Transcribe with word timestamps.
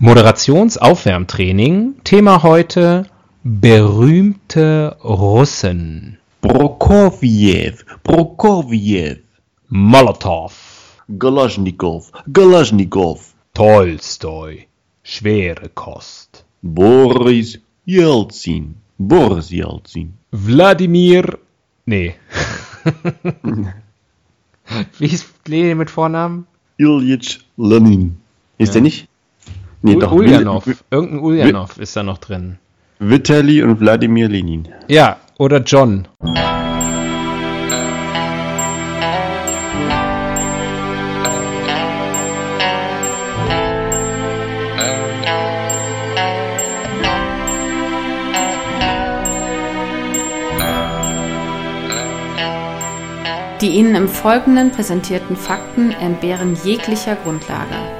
Moderationsaufwärmtraining. 0.00 1.94
Thema 2.04 2.42
heute 2.42 3.04
berühmte 3.44 4.96
Russen. 5.04 6.16
Prokofjew, 6.40 7.74
Prokofjew, 8.02 9.16
Molotow, 9.68 10.52
Galaschnikow, 11.18 12.10
Galaschnikow, 12.32 13.20
Tolstoi, 13.52 14.66
schwere 15.02 15.68
Kost. 15.74 16.44
Boris 16.62 17.58
Jelzin, 17.84 18.76
Boris 18.98 19.50
Jelzin, 19.50 20.14
Wladimir. 20.32 21.38
Nee. 21.84 22.14
Wie 24.98 25.06
ist 25.06 25.26
Lenin 25.46 25.76
mit 25.76 25.90
Vornamen? 25.90 26.46
Ilyich 26.78 27.40
Lenin. 27.58 28.16
Ist 28.56 28.68
Ja. 28.68 28.72
der 28.74 28.82
nicht? 28.82 29.09
Nee, 29.82 29.96
doch. 29.96 30.12
Ulyanov. 30.12 30.64
Irgendein 30.90 31.20
Ulyanov 31.20 31.78
ist 31.78 31.96
da 31.96 32.02
noch 32.02 32.18
drin. 32.18 32.58
Vitali 32.98 33.62
und 33.62 33.80
Wladimir 33.80 34.28
Lenin. 34.28 34.68
Ja, 34.88 35.16
oder 35.38 35.58
John. 35.62 36.06
Die 53.62 53.68
Ihnen 53.68 53.94
im 53.94 54.08
Folgenden 54.08 54.70
präsentierten 54.70 55.36
Fakten 55.36 55.90
entbehren 55.90 56.56
jeglicher 56.64 57.14
Grundlage. 57.14 57.99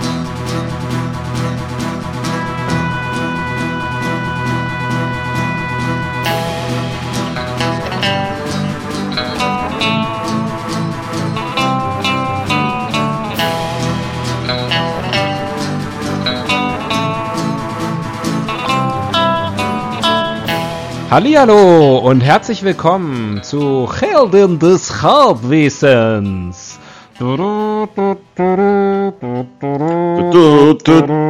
Hallihallo 21.10 21.98
und 21.98 22.20
herzlich 22.20 22.62
willkommen 22.62 23.42
zu 23.42 23.88
Helden 23.92 24.58
des 24.58 25.02
Halbwissens. 25.02 26.78
Du, 27.18 27.36
du, 27.36 28.16
du, 28.34 29.12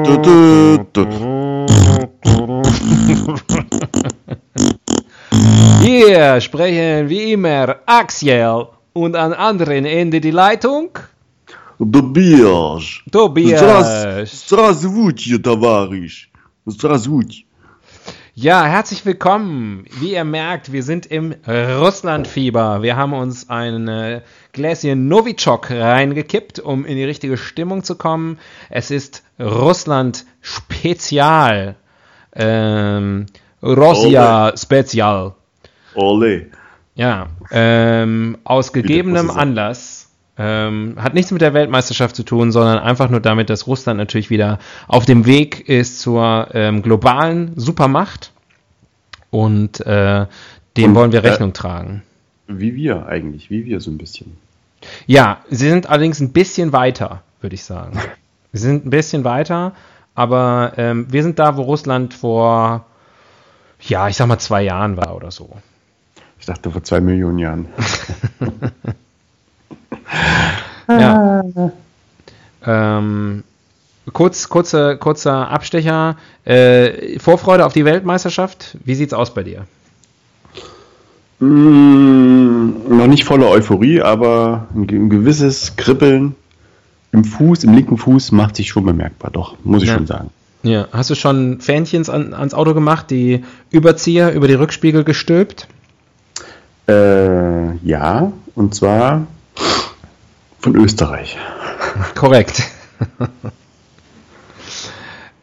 du, 0.05 0.87
du. 0.93 1.07
Hier 5.83 6.41
sprechen 6.41 7.09
wie 7.09 7.33
immer 7.33 7.77
Axel 7.87 8.67
und 8.93 9.15
am 9.15 9.33
anderen 9.33 9.85
Ende 9.85 10.21
die 10.21 10.31
Leitung 10.31 10.91
Tobias. 11.79 13.03
Tobias. 13.13 14.31
Здравствуйте, 14.47 15.39
товарищ. 15.39 16.31
Здравствуйте. 16.67 17.45
Ja, 18.42 18.66
herzlich 18.66 19.06
willkommen. 19.06 19.86
Wie 20.00 20.14
ihr 20.14 20.24
merkt, 20.24 20.72
wir 20.72 20.82
sind 20.82 21.06
im 21.06 21.36
Russlandfieber. 21.48 22.82
Wir 22.82 22.98
haben 22.98 23.14
uns 23.14 23.52
ein 23.52 23.88
äh, 23.88 24.22
Gläschen 24.52 25.08
Novichok 25.08 25.70
reingekippt, 25.70 26.58
um 26.58 26.84
in 26.84 26.96
die 26.96 27.04
richtige 27.04 27.38
Stimmung 27.38 27.84
zu 27.84 27.94
kommen. 27.94 28.40
Es 28.72 28.90
ist 28.90 29.22
Russland 29.40 30.26
Spezial. 30.42 31.76
Ähm, 32.34 33.28
Rosja 33.62 34.54
Spezial. 34.58 35.36
Ole. 35.94 36.48
Ja, 36.96 37.28
ähm, 37.52 38.40
aus 38.44 38.74
gegebenem. 38.74 39.30
Anlass. 39.30 40.01
Ähm, 40.38 40.96
hat 40.98 41.14
nichts 41.14 41.32
mit 41.32 41.42
der 41.42 41.54
Weltmeisterschaft 41.54 42.16
zu 42.16 42.24
tun, 42.24 42.52
sondern 42.52 42.80
einfach 42.80 43.10
nur 43.10 43.20
damit, 43.20 43.50
dass 43.50 43.68
Russland 43.68 43.98
natürlich 43.98 44.30
wieder 44.30 44.60
auf 44.88 45.06
dem 45.06 45.26
Weg 45.26 45.68
ist 45.68 46.00
zur 46.00 46.48
ähm, 46.54 46.82
globalen 46.82 47.52
Supermacht. 47.58 48.32
Und 49.30 49.86
äh, 49.86 50.26
dem 50.78 50.96
wollen 50.96 51.12
wir 51.12 51.24
äh, 51.24 51.30
Rechnung 51.30 51.54
tragen. 51.54 52.04
Wie 52.48 52.76
wir 52.76 53.06
eigentlich, 53.08 53.50
wie 53.50 53.66
wir 53.66 53.80
so 53.82 53.92
ein 53.92 53.98
bisschen. 53.98 54.38
Ja, 55.06 55.40
sie 55.50 55.70
sind 55.70 55.90
allerdings 55.90 56.20
ein 56.20 56.32
bisschen 56.32 56.74
weiter, 56.74 57.24
würde 57.42 57.56
ich 57.56 57.64
sagen. 57.64 58.00
Sie 58.54 58.60
sind 58.60 58.86
ein 58.86 58.90
bisschen 58.90 59.24
weiter, 59.24 59.74
aber 60.14 60.74
ähm, 60.76 61.08
wir 61.10 61.24
sind 61.24 61.40
da, 61.40 61.56
wo 61.56 61.62
Russland 61.62 62.14
vor, 62.14 62.86
ja, 63.80 64.10
ich 64.10 64.18
sag 64.18 64.28
mal 64.28 64.40
zwei 64.40 64.64
Jahren 64.64 64.98
war 64.98 65.16
oder 65.16 65.32
so. 65.32 65.50
Ich 66.38 66.48
dachte 66.48 66.70
vor 66.70 66.84
zwei 66.84 67.00
Millionen 67.00 67.40
Jahren. 67.40 67.68
Ja. 70.90 71.44
Ähm, 72.66 73.44
kurz, 74.14 74.50
kurze, 74.50 74.98
kurzer 74.98 75.50
Abstecher. 75.50 76.18
Äh, 76.46 77.20
Vorfreude 77.20 77.66
auf 77.66 77.74
die 77.74 77.86
Weltmeisterschaft. 77.86 78.78
Wie 78.84 78.96
sieht's 78.96 79.14
aus 79.14 79.34
bei 79.34 79.44
dir? 79.44 79.66
Mm, 81.40 82.98
noch 82.98 83.08
nicht 83.08 83.24
voller 83.26 83.50
Euphorie, 83.50 84.02
aber 84.02 84.68
ein 84.76 85.10
gewisses 85.10 85.76
Kribbeln 85.76 86.36
im 87.12 87.24
Fuß, 87.26 87.64
im 87.64 87.74
linken 87.74 87.98
Fuß 87.98 88.32
macht 88.32 88.56
sich 88.56 88.70
schon 88.70 88.86
bemerkbar, 88.86 89.32
doch, 89.32 89.56
muss 89.64 89.82
ich 89.84 89.90
Ja. 89.90 89.96
schon 89.96 90.08
sagen. 90.08 90.30
Ja, 90.64 90.88
hast 90.92 91.10
du 91.10 91.16
schon 91.16 91.60
Fähnchens 91.60 92.10
an, 92.10 92.36
ans 92.36 92.54
Auto 92.54 92.76
gemacht, 92.76 93.10
die 93.10 93.44
Überzieher 93.72 94.32
über 94.34 94.48
die 94.48 94.54
Rückspiegel 94.54 95.04
gestülpt? 95.04 95.68
Äh, 96.88 97.76
ja, 97.78 98.32
und 98.54 98.76
zwar 98.76 99.26
von 100.62 100.76
Österreich. 100.76 101.38
Korrekt. 102.16 102.64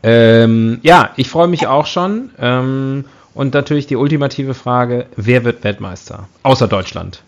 ähm, 0.02 0.78
ja, 0.82 1.10
ich 1.16 1.28
freue 1.28 1.48
mich 1.48 1.66
auch 1.66 1.86
schon. 1.86 2.30
Ähm, 2.38 3.04
und 3.34 3.54
natürlich 3.54 3.86
die 3.86 3.96
ultimative 3.96 4.54
Frage, 4.54 5.06
wer 5.16 5.44
wird 5.44 5.62
Weltmeister? 5.62 6.28
Außer 6.42 6.66
Deutschland. 6.66 7.22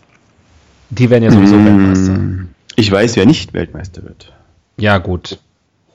Die 0.89 1.09
werden 1.09 1.23
ja 1.23 1.31
sowieso 1.31 1.55
Weltmeister. 1.55 2.11
Mm, 2.11 2.49
Ich 2.75 2.91
weiß, 2.91 3.15
wer 3.15 3.25
nicht 3.25 3.53
Weltmeister 3.53 4.03
wird. 4.03 4.33
Ja, 4.77 4.97
gut. 4.97 5.39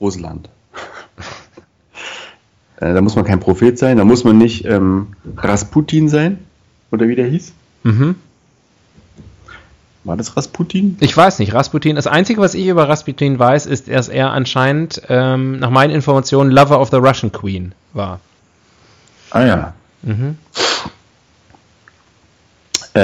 Russland. 0.01 0.49
äh, 2.81 2.95
da 2.95 3.01
muss 3.01 3.17
man 3.17 3.27
kein 3.27 3.41
Prophet 3.41 3.79
sein, 3.79 3.99
da 3.99 4.05
muss 4.05 4.25
man 4.25 4.39
nicht 4.39 4.65
ähm, 4.65 5.09
Rasputin 5.37 6.09
sein, 6.09 6.39
oder 6.91 7.09
wie 7.09 7.15
der 7.15 7.27
hieß. 7.27 7.53
Mhm. 7.83 8.15
War 10.07 10.17
das 10.17 10.37
Rasputin? 10.37 10.97
Ich 11.01 11.17
weiß 11.17 11.41
nicht, 11.41 11.53
Rasputin. 11.53 11.97
Das 11.97 12.07
Einzige, 12.07 12.41
was 12.41 12.55
ich 12.55 12.69
über 12.69 12.89
Rasputin 12.89 13.41
weiß, 13.41 13.67
ist, 13.67 13.89
dass 13.89 14.09
er 14.09 14.31
anscheinend, 14.31 15.03
ähm, 15.09 15.59
nach 15.59 15.71
meinen 15.71 15.91
Informationen, 15.91 16.53
Lover 16.53 16.81
of 16.81 16.91
the 16.91 16.97
Russian 16.99 17.33
Queen 17.33 17.75
war. 17.93 18.21
Ah 19.31 19.45
ja. 19.45 19.75
Mhm. 20.03 20.39
Äh, 22.95 23.01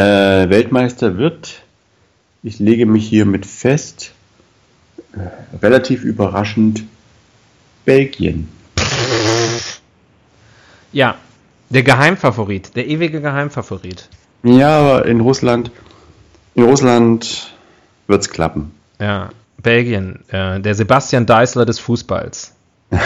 Weltmeister 0.48 1.18
wird, 1.18 1.62
ich 2.44 2.60
lege 2.60 2.86
mich 2.86 3.08
hiermit 3.08 3.46
fest, 3.46 4.12
äh, 5.12 5.56
relativ 5.60 6.04
überraschend, 6.04 6.84
Belgien. 7.84 8.48
Ja, 10.92 11.16
der 11.68 11.82
Geheimfavorit, 11.82 12.76
der 12.76 12.86
ewige 12.86 13.20
Geheimfavorit. 13.20 14.08
Ja, 14.44 14.78
aber 14.78 15.06
in 15.06 15.18
Russland, 15.20 15.72
in 16.54 16.64
Russland 16.64 17.52
wird's 18.06 18.30
klappen. 18.30 18.72
Ja, 19.00 19.30
Belgien, 19.58 20.24
äh, 20.28 20.60
der 20.60 20.74
Sebastian 20.74 21.26
Deißler 21.26 21.64
des 21.64 21.78
Fußballs. 21.78 22.54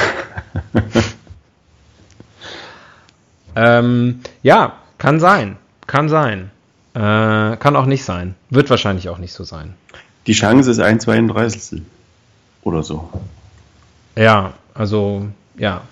ähm, 3.56 4.20
ja, 4.42 4.76
kann 4.98 5.20
sein, 5.20 5.56
kann 5.86 6.08
sein. 6.08 6.50
Äh, 6.94 7.56
kann 7.58 7.76
auch 7.76 7.86
nicht 7.86 8.04
sein. 8.04 8.34
Wird 8.50 8.70
wahrscheinlich 8.70 9.08
auch 9.08 9.18
nicht 9.18 9.32
so 9.32 9.44
sein. 9.44 9.74
Die 10.26 10.32
Chance 10.32 10.70
ist 10.70 10.80
1 10.80 11.04
32 11.04 11.82
oder 12.62 12.82
so. 12.82 13.08
Ja, 14.16 14.54
also, 14.74 15.26
ja, 15.56 15.82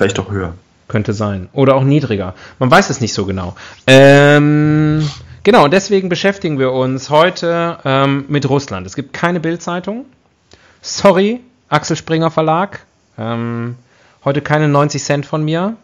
Vielleicht 0.00 0.18
auch 0.18 0.30
höher. 0.30 0.54
Könnte 0.88 1.12
sein. 1.12 1.50
Oder 1.52 1.74
auch 1.74 1.84
niedriger. 1.84 2.34
Man 2.58 2.70
weiß 2.70 2.88
es 2.88 3.02
nicht 3.02 3.12
so 3.12 3.26
genau. 3.26 3.54
Ähm, 3.86 5.06
genau, 5.42 5.64
und 5.64 5.72
deswegen 5.72 6.08
beschäftigen 6.08 6.58
wir 6.58 6.72
uns 6.72 7.10
heute 7.10 7.78
ähm, 7.84 8.24
mit 8.28 8.48
Russland. 8.48 8.86
Es 8.86 8.94
gibt 8.94 9.12
keine 9.12 9.40
Bildzeitung. 9.40 10.06
Sorry, 10.82 11.40
Axel 11.68 11.96
Springer 11.96 12.30
Verlag. 12.30 12.84
Ähm, 13.18 13.76
heute 14.24 14.40
keine 14.42 14.68
90 14.68 15.02
Cent 15.02 15.26
von 15.26 15.44
mir. 15.44 15.76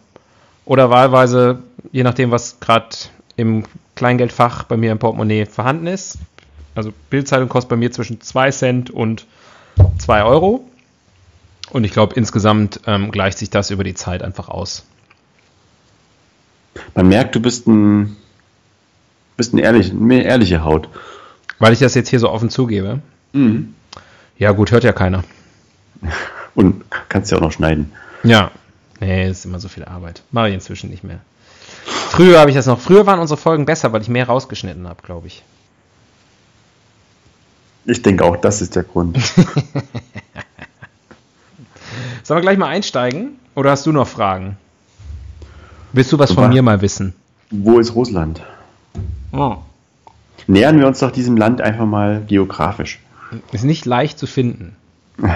Oder 0.64 0.91
wahlweise, 0.91 1.61
je 1.93 2.03
nachdem, 2.03 2.31
was 2.31 2.58
gerade 2.61 2.97
im 3.37 3.64
Kleingeldfach 3.94 4.64
bei 4.64 4.76
mir 4.76 4.93
im 4.93 4.99
Portemonnaie 4.99 5.47
vorhanden 5.47 5.87
ist. 5.87 6.19
Also 6.75 6.93
Bildzeitung 7.11 7.49
kostet 7.49 7.70
bei 7.70 7.76
mir 7.76 7.91
zwischen 7.93 8.20
2 8.20 8.50
Cent 8.50 8.91
und 8.91 9.26
2 9.99 10.25
Euro. 10.25 10.69
Und 11.70 11.85
ich 11.85 11.93
glaube, 11.93 12.14
insgesamt 12.14 12.81
ähm, 12.87 13.11
gleicht 13.11 13.38
sich 13.38 13.50
das 13.50 13.70
über 13.70 13.85
die 13.85 13.94
Zeit 13.94 14.23
einfach 14.23 14.49
aus. 14.49 14.85
Man 16.94 17.09
merkt, 17.09 17.35
du 17.35 17.41
bist 17.41 17.67
ein, 17.67 18.17
bist 19.37 19.55
ein 19.55 19.59
ehrlich, 19.59 19.93
eine 19.93 20.23
ehrliche 20.25 20.65
Haut. 20.65 20.88
Weil 21.59 21.73
ich 21.73 21.79
das 21.79 21.94
jetzt 21.94 22.09
hier 22.09 22.21
so 22.21 22.31
offen 22.31 22.50
zugebe. 22.50 23.00
Mhm. 23.33 23.75
Ja, 24.38 24.53
gut, 24.53 24.71
hört 24.71 24.85
ja 24.85 24.93
keiner. 24.93 25.25
Und 26.55 26.85
kannst 27.09 27.31
ja 27.31 27.38
auch 27.38 27.43
noch 27.43 27.53
schneiden. 27.53 27.93
Ja. 28.23 28.50
Nee, 29.00 29.29
ist 29.29 29.44
immer 29.44 29.61
so 29.61 29.69
viel 29.69 29.85
Arbeit. 29.85 30.23
Mache 30.31 30.49
ich 30.49 30.55
inzwischen 30.55 30.91
nicht 30.91 31.05
mehr. 31.05 31.21
Früher 31.85 32.41
habe 32.41 32.50
ich 32.50 32.56
das 32.56 32.67
noch. 32.67 32.81
Früher 32.81 33.06
waren 33.06 33.21
unsere 33.21 33.38
Folgen 33.38 33.67
besser, 33.67 33.93
weil 33.93 34.00
ich 34.00 34.09
mehr 34.09 34.27
rausgeschnitten 34.27 34.88
habe, 34.88 35.03
glaube 35.03 35.27
ich. 35.27 35.43
Ich 37.85 38.00
denke 38.03 38.25
auch, 38.25 38.37
das 38.37 38.62
ist 38.62 38.75
der 38.75 38.85
Grund. 38.85 39.19
Sollen 42.23 42.38
wir 42.38 42.43
gleich 42.43 42.59
mal 42.59 42.69
einsteigen? 42.69 43.38
Oder 43.55 43.71
hast 43.71 43.87
du 43.87 43.93
noch 43.93 44.09
Fragen? 44.09 44.56
Willst 45.93 46.12
du 46.12 46.19
was 46.19 46.33
von 46.33 46.49
mir 46.49 46.62
mal 46.62 46.81
wissen? 46.81 47.15
Wo 47.50 47.79
ist 47.79 47.94
Russland? 47.94 48.43
Oh. 49.37 49.56
Nähern 50.47 50.79
wir 50.79 50.87
uns 50.87 51.00
doch 51.00 51.11
diesem 51.11 51.37
Land 51.37 51.61
einfach 51.61 51.87
mal 51.87 52.23
geografisch. 52.27 53.00
Ist 53.53 53.65
nicht 53.65 53.85
leicht 53.85 54.19
zu 54.19 54.27
finden. 54.27 54.77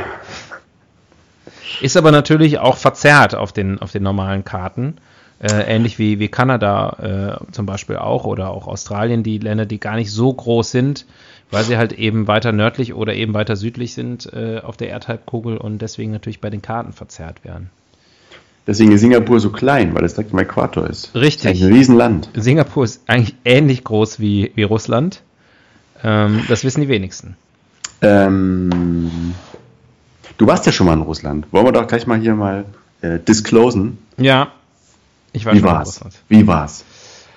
ist 1.81 1.97
aber 1.97 2.13
natürlich 2.13 2.59
auch 2.59 2.77
verzerrt 2.77 3.35
auf 3.35 3.53
den, 3.53 3.81
auf 3.81 3.93
den 3.93 4.03
normalen 4.03 4.45
Karten. 4.45 4.99
Äh, 5.43 5.75
ähnlich 5.75 5.99
wie, 5.99 6.19
wie 6.19 6.29
Kanada 6.29 7.39
äh, 7.49 7.53
zum 7.53 7.65
Beispiel 7.65 7.97
auch 7.97 8.25
oder 8.25 8.51
auch 8.51 8.67
Australien, 8.67 9.23
die 9.23 9.39
Länder, 9.39 9.65
die 9.65 9.81
gar 9.81 9.97
nicht 9.97 10.13
so 10.13 10.33
groß 10.33 10.71
sind, 10.71 11.07
weil 11.51 11.65
sie 11.65 11.79
halt 11.79 11.93
eben 11.93 12.29
weiter 12.29 12.53
nördlich 12.53 12.93
oder 12.93 13.15
eben 13.15 13.33
weiter 13.33 13.57
südlich 13.57 13.95
sind 13.95 14.31
äh, 14.35 14.61
auf 14.63 14.77
der 14.77 14.91
Erdhalbkugel 14.91 15.57
und 15.57 15.81
deswegen 15.81 16.13
natürlich 16.13 16.43
bei 16.43 16.51
den 16.51 16.61
Karten 16.61 16.93
verzerrt 16.93 17.43
werden. 17.43 17.71
Deswegen 18.71 18.93
ist 18.93 19.01
Singapur 19.01 19.41
so 19.41 19.51
klein, 19.51 19.97
weil 19.97 20.05
es 20.05 20.15
direkt 20.15 20.33
am 20.33 20.39
Äquator 20.39 20.89
ist. 20.89 21.13
Richtig. 21.13 21.61
Ist 21.61 21.67
ein 21.67 21.73
Riesenland. 21.73 22.31
Singapur 22.35 22.85
ist 22.85 23.03
eigentlich 23.09 23.35
ähnlich 23.45 23.83
groß 23.83 24.21
wie, 24.21 24.53
wie 24.55 24.63
Russland. 24.63 25.23
Ähm, 26.05 26.45
das 26.47 26.63
wissen 26.63 26.81
die 26.81 26.87
wenigsten. 26.87 27.37
Ähm, 28.01 29.35
du 30.39 30.47
warst 30.47 30.67
ja 30.67 30.71
schon 30.71 30.87
mal 30.87 30.93
in 30.93 31.03
Russland. 31.03 31.49
Wollen 31.51 31.67
wir 31.67 31.73
doch 31.73 31.89
gleich 31.89 32.07
mal 32.07 32.21
hier 32.21 32.37
mal 32.37 32.65
äh, 33.01 33.19
disclosen? 33.19 33.99
Ja, 34.19 34.53
ich 35.33 35.45
war 35.45 35.53
Wie 35.53 35.65
war's? 35.65 36.01
Wie 36.29 36.47
war's? 36.47 36.85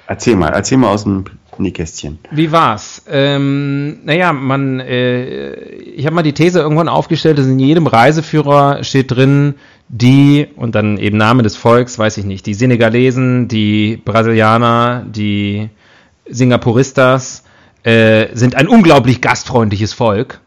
Erzähl 0.06 0.36
mal, 0.36 0.50
erzähl 0.50 0.78
mal 0.78 0.90
aus 0.90 1.02
dem 1.02 1.26
Nähkästchen. 1.60 2.20
Wie 2.32 2.52
war's? 2.52 3.04
Ähm, 3.08 4.06
naja, 4.06 4.34
man, 4.34 4.80
äh, 4.80 5.54
ich 5.54 6.06
habe 6.06 6.16
mal 6.16 6.24
die 6.24 6.34
These 6.34 6.60
irgendwann 6.60 6.90
aufgestellt, 6.90 7.38
dass 7.38 7.48
in 7.48 7.60
jedem 7.60 7.88
Reiseführer 7.88 8.84
steht 8.84 9.12
drin, 9.12 9.56
die, 9.90 10.48
und 10.56 10.76
dann 10.76 10.98
eben 10.98 11.18
Name 11.18 11.44
des 11.44 11.56
Volks, 11.56 12.00
weiß 12.00 12.18
ich 12.18 12.26
nicht, 12.26 12.46
die 12.46 12.54
Senegalesen, 12.54 13.48
die 13.48 13.98
Brasilianer, 14.04 15.06
die 15.08 15.70
Singapuristas, 16.28 17.44
äh, 17.84 18.28
sind 18.34 18.56
ein 18.56 18.68
unglaublich 18.68 19.22
gastfreundliches 19.22 19.94
Volk. 19.94 20.40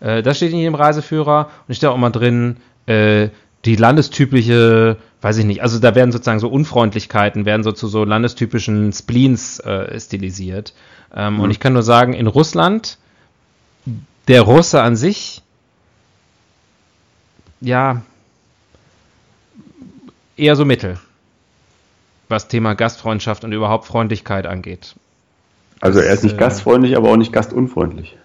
Äh, 0.00 0.22
das 0.22 0.36
steht 0.36 0.52
in 0.52 0.58
jedem 0.58 0.74
Reiseführer 0.74 1.50
und 1.66 1.74
steht 1.74 1.88
auch 1.88 1.96
immer 1.96 2.10
drin, 2.10 2.58
äh, 2.86 3.28
die 3.64 3.76
landestypische 3.76 4.96
weiß 5.20 5.36
ich 5.38 5.44
nicht, 5.44 5.62
also 5.62 5.78
da 5.78 5.94
werden 5.94 6.12
sozusagen 6.12 6.40
so 6.40 6.48
Unfreundlichkeiten, 6.48 7.44
werden 7.44 7.62
so 7.62 7.72
zu 7.72 7.88
so 7.88 8.04
landestypischen 8.04 8.92
Spleens 8.92 9.60
äh, 9.60 9.98
stilisiert. 10.00 10.74
Ähm, 11.14 11.34
mhm. 11.34 11.40
Und 11.40 11.50
ich 11.50 11.60
kann 11.60 11.72
nur 11.72 11.82
sagen, 11.82 12.12
in 12.14 12.26
Russland, 12.26 12.98
der 14.28 14.42
Russe 14.42 14.82
an 14.82 14.96
sich, 14.96 15.42
ja, 17.60 18.02
eher 20.36 20.56
so 20.56 20.64
mittel, 20.64 20.98
was 22.28 22.48
Thema 22.48 22.74
Gastfreundschaft 22.74 23.44
und 23.44 23.52
überhaupt 23.52 23.84
Freundlichkeit 23.84 24.46
angeht. 24.46 24.94
Also 25.80 26.00
er 26.00 26.12
ist 26.12 26.22
nicht 26.22 26.36
äh, 26.36 26.38
gastfreundlich, 26.38 26.96
aber 26.96 27.10
auch 27.10 27.16
nicht 27.16 27.32
gastunfreundlich. 27.32 28.16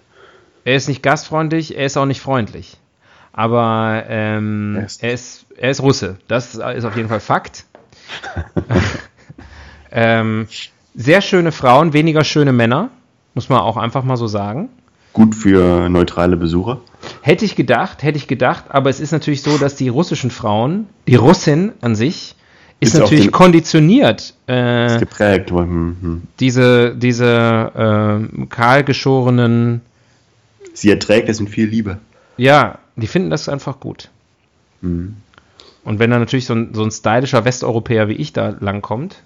Er 0.64 0.76
ist 0.76 0.88
nicht 0.88 1.02
gastfreundlich, 1.02 1.76
er 1.76 1.86
ist 1.86 1.96
auch 1.96 2.06
nicht 2.06 2.20
freundlich. 2.20 2.78
Aber 3.36 4.04
ähm, 4.08 4.76
er, 4.76 4.86
ist 4.86 5.02
er, 5.02 5.12
ist, 5.12 5.46
er 5.58 5.70
ist 5.70 5.82
Russe. 5.82 6.16
Das 6.26 6.54
ist 6.54 6.84
auf 6.84 6.96
jeden 6.96 7.08
Fall 7.08 7.20
Fakt. 7.20 7.66
ähm, 9.92 10.48
sehr 10.94 11.20
schöne 11.20 11.52
Frauen, 11.52 11.92
weniger 11.92 12.24
schöne 12.24 12.52
Männer. 12.52 12.88
Muss 13.34 13.50
man 13.50 13.60
auch 13.60 13.76
einfach 13.76 14.02
mal 14.02 14.16
so 14.16 14.26
sagen. 14.26 14.70
Gut 15.12 15.34
für 15.34 15.90
neutrale 15.90 16.38
Besucher. 16.38 16.80
Hätte 17.20 17.44
ich 17.44 17.56
gedacht, 17.56 18.02
hätte 18.02 18.16
ich 18.16 18.26
gedacht, 18.26 18.64
aber 18.70 18.88
es 18.88 19.00
ist 19.00 19.12
natürlich 19.12 19.42
so, 19.42 19.58
dass 19.58 19.76
die 19.76 19.88
russischen 19.88 20.30
Frauen, 20.30 20.86
die 21.06 21.16
Russin 21.16 21.72
an 21.82 21.94
sich, 21.94 22.36
ist, 22.80 22.94
ist 22.94 23.00
natürlich 23.00 23.32
konditioniert. 23.32 24.32
Äh, 24.48 24.86
ist 24.86 25.00
geprägt. 25.00 25.50
Hm, 25.50 25.96
hm. 26.00 26.22
Diese, 26.40 26.96
diese 26.96 28.28
äh, 28.32 28.46
kahlgeschorenen. 28.46 29.82
Sie 30.72 30.90
erträgt 30.90 31.28
es 31.28 31.40
mit 31.40 31.50
viel 31.50 31.68
Liebe. 31.68 31.98
Ja, 32.36 32.78
die 32.96 33.06
finden 33.06 33.30
das 33.30 33.48
einfach 33.48 33.80
gut. 33.80 34.10
Mhm. 34.80 35.16
Und 35.84 35.98
wenn 35.98 36.10
dann 36.10 36.20
natürlich 36.20 36.46
so 36.46 36.54
ein, 36.54 36.74
so 36.74 36.82
ein 36.82 36.90
stylischer 36.90 37.44
Westeuropäer 37.44 38.08
wie 38.08 38.14
ich 38.14 38.32
da 38.32 38.54
langkommt, 38.58 39.22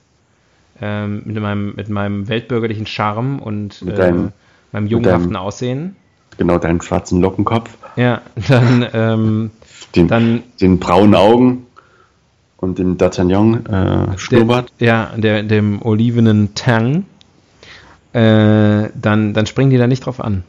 ähm, 0.80 1.22
mit, 1.24 1.40
meinem, 1.40 1.74
mit 1.74 1.88
meinem 1.88 2.28
weltbürgerlichen 2.28 2.86
Charme 2.86 3.38
und 3.38 3.82
mit 3.82 3.98
deinem, 3.98 4.28
äh, 4.28 4.30
meinem 4.72 4.86
jungenhaften 4.86 5.32
deinem, 5.32 5.42
Aussehen. 5.42 5.96
Genau, 6.36 6.58
deinen 6.58 6.80
schwarzen 6.80 7.20
Lockenkopf. 7.20 7.70
Ja, 7.96 8.22
dann. 8.48 8.86
Ähm, 8.92 9.50
den, 9.96 10.08
dann 10.08 10.42
den 10.60 10.78
braunen 10.78 11.14
Augen 11.14 11.66
und 12.58 12.78
dem 12.78 12.96
D'Artagnan 12.96 14.12
äh, 14.14 14.18
Schnurrbart. 14.18 14.72
ja, 14.78 15.12
der, 15.16 15.42
dem 15.42 15.82
olivenen 15.82 16.54
Tang. 16.54 17.06
Äh, 18.12 18.90
dann, 18.94 19.34
dann 19.34 19.46
springen 19.46 19.70
die 19.70 19.78
da 19.78 19.86
nicht 19.86 20.04
drauf 20.04 20.20
an. 20.20 20.44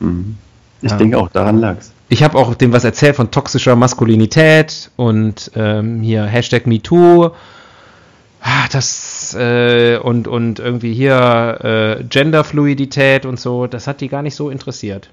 Mhm. 0.00 0.36
Ich 0.82 0.90
ja. 0.90 0.96
denke 0.96 1.18
auch, 1.18 1.28
daran 1.28 1.58
lag 1.58 1.78
es 1.78 1.92
ich 2.08 2.22
habe 2.22 2.38
auch 2.38 2.54
dem 2.54 2.72
was 2.72 2.84
erzählt 2.84 3.16
von 3.16 3.30
toxischer 3.30 3.76
Maskulinität 3.76 4.90
und 4.96 5.50
ähm, 5.54 6.00
hier 6.00 6.24
Hashtag 6.24 6.66
MeToo. 6.66 7.30
Ah, 8.40 8.68
das 8.70 9.34
äh, 9.34 9.98
und, 9.98 10.28
und 10.28 10.58
irgendwie 10.58 10.94
hier 10.94 11.98
äh, 12.00 12.04
Genderfluidität 12.04 13.26
und 13.26 13.38
so, 13.38 13.66
das 13.66 13.86
hat 13.86 14.00
die 14.00 14.08
gar 14.08 14.22
nicht 14.22 14.36
so 14.36 14.48
interessiert. 14.48 15.10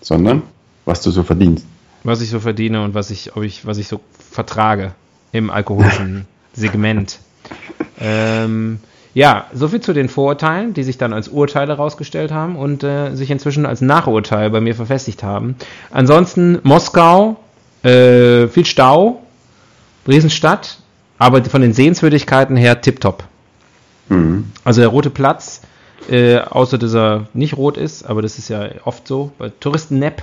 Sondern 0.00 0.42
was 0.84 1.02
du 1.02 1.10
so 1.10 1.22
verdienst. 1.22 1.66
Was 2.04 2.20
ich 2.20 2.30
so 2.30 2.40
verdiene 2.40 2.82
und 2.82 2.94
was 2.94 3.10
ich, 3.10 3.36
ob 3.36 3.42
ich, 3.42 3.66
was 3.66 3.78
ich 3.78 3.88
so 3.88 4.00
vertrage 4.18 4.92
im 5.32 5.50
alkoholischen 5.50 6.26
Segment. 6.52 7.18
Ähm, 7.98 8.80
ja, 9.14 9.46
soviel 9.52 9.80
zu 9.80 9.92
den 9.92 10.08
Vorurteilen, 10.08 10.72
die 10.72 10.84
sich 10.84 10.98
dann 10.98 11.12
als 11.12 11.28
Urteile 11.28 11.76
herausgestellt 11.76 12.30
haben 12.30 12.56
und 12.56 12.84
äh, 12.84 13.14
sich 13.14 13.30
inzwischen 13.30 13.66
als 13.66 13.80
Nachurteil 13.80 14.50
bei 14.50 14.60
mir 14.60 14.74
verfestigt 14.74 15.22
haben. 15.22 15.56
Ansonsten 15.90 16.60
Moskau, 16.62 17.36
äh, 17.82 18.46
viel 18.46 18.64
Stau, 18.66 19.22
Riesenstadt, 20.06 20.78
aber 21.18 21.44
von 21.44 21.60
den 21.60 21.72
Sehenswürdigkeiten 21.72 22.56
her 22.56 22.80
tipptopp. 22.80 23.24
Mhm. 24.08 24.52
Also 24.64 24.80
der 24.80 24.88
Rote 24.88 25.10
Platz, 25.10 25.62
äh, 26.08 26.38
außer 26.38 26.78
dass 26.78 26.94
er 26.94 27.26
nicht 27.34 27.56
rot 27.56 27.76
ist, 27.76 28.04
aber 28.04 28.22
das 28.22 28.38
ist 28.38 28.48
ja 28.48 28.68
oft 28.84 29.06
so, 29.06 29.32
bei 29.38 29.50
Touristennepp, 29.60 30.22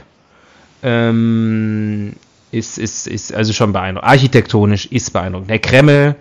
ähm, 0.81 2.13
ist, 2.51 2.77
ist, 2.77 3.07
ist 3.07 3.33
also 3.33 3.53
schon 3.53 3.73
beeindruckend. 3.73 4.09
Architektonisch 4.09 4.85
ist 4.87 5.11
beeindruckend. 5.11 5.49
Der 5.49 5.59
Kreml, 5.59 6.15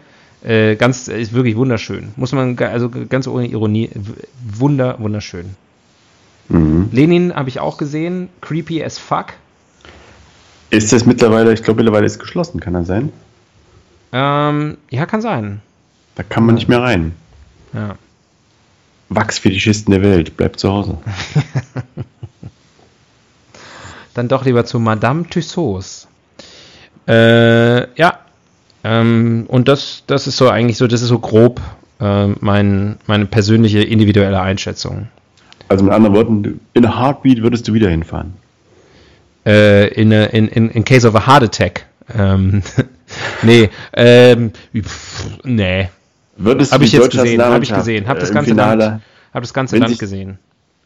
äh, 0.47 0.77
ganz, 0.77 1.09
ist 1.09 1.33
wirklich 1.33 1.57
wunderschön. 1.57 2.13
Muss 2.15 2.33
man, 2.33 2.57
also 2.59 2.89
ganz 2.89 3.27
ohne 3.27 3.47
Ironie, 3.47 3.91
wunder, 4.41 4.97
wunderschön. 5.01 5.57
Mhm. 6.49 6.89
Lenin 6.93 7.35
habe 7.35 7.49
ich 7.49 7.59
auch 7.59 7.79
gesehen, 7.79 8.29
creepy 8.41 8.85
as 8.85 8.97
fuck. 8.97 9.33
Ist 10.71 10.93
das 10.93 11.05
mittlerweile, 11.05 11.53
ich 11.53 11.65
glaube 11.65 11.79
mittlerweile 11.79 12.07
ist 12.07 12.21
geschlossen, 12.21 12.61
kann 12.61 12.75
das 12.75 12.87
sein? 12.87 13.13
Ähm, 14.13 14.77
ja, 14.89 15.05
kann 15.07 15.21
sein. 15.21 15.63
Da 16.15 16.23
kann 16.23 16.47
man 16.47 16.55
nicht 16.55 16.69
mehr 16.69 16.81
rein. 16.81 17.17
Ja. 17.73 17.97
Wachsfetischisten 19.09 19.93
der 19.93 20.03
Welt, 20.03 20.37
bleibt 20.37 20.61
zu 20.61 20.73
Hause. 20.73 20.99
Dann 24.15 24.29
doch 24.29 24.45
lieber 24.45 24.65
zu 24.65 24.79
Madame 24.79 25.29
Tussauds. 25.29 26.07
Äh, 27.09 27.93
ja, 27.99 28.21
ähm, 28.87 29.47
und 29.49 29.67
das, 29.67 30.05
das 30.07 30.29
ist 30.29 30.37
so 30.37 30.49
eigentlich 30.49 30.77
so, 30.77 30.87
das 30.87 31.03
ist 31.03 31.09
so 31.09 31.19
grob 31.19 31.61
äh, 32.01 32.29
mein, 32.41 32.97
meine 33.07 33.27
persönliche 33.27 33.81
individuelle 33.81 34.41
Einschätzung. 34.41 35.09
Also 35.69 35.85
mit 35.85 35.93
anderen 35.93 36.15
Worten, 36.15 36.61
in 36.75 36.87
a 36.87 36.97
heartbeat 37.01 37.43
würdest 37.43 37.67
du 37.67 37.75
wieder 37.75 37.91
hinfahren? 37.91 38.35
Äh, 39.45 39.89
in, 39.89 40.13
a, 40.13 40.27
in, 40.27 40.47
in, 40.49 40.71
in 40.71 40.85
case 40.85 41.07
of 41.07 41.17
a 41.17 41.27
heart 41.27 41.43
attack. 41.43 41.87
Ähm, 42.17 42.63
nee, 43.43 43.71
ähm, 43.93 44.53
pff, 44.77 45.27
nee. 45.43 45.89
Würdest 46.37 46.71
Habe 46.73 46.85
du 46.85 46.87
ich 46.87 46.93
jetzt 46.93 47.11
gesehen, 47.11 47.43
habe 47.43 47.65
ich 47.65 47.73
gesehen. 47.73 48.07
Habe 48.07 48.19
äh, 48.19 48.21
das 48.21 48.29
im 48.29 48.35
ganze 48.37 48.51
Finale, 48.51 48.85
Land, 48.85 49.03
hab 49.35 49.43
das 49.43 49.55
ganze 49.55 49.79
Land 49.79 49.91
sich- 49.91 49.99
gesehen. 49.99 50.39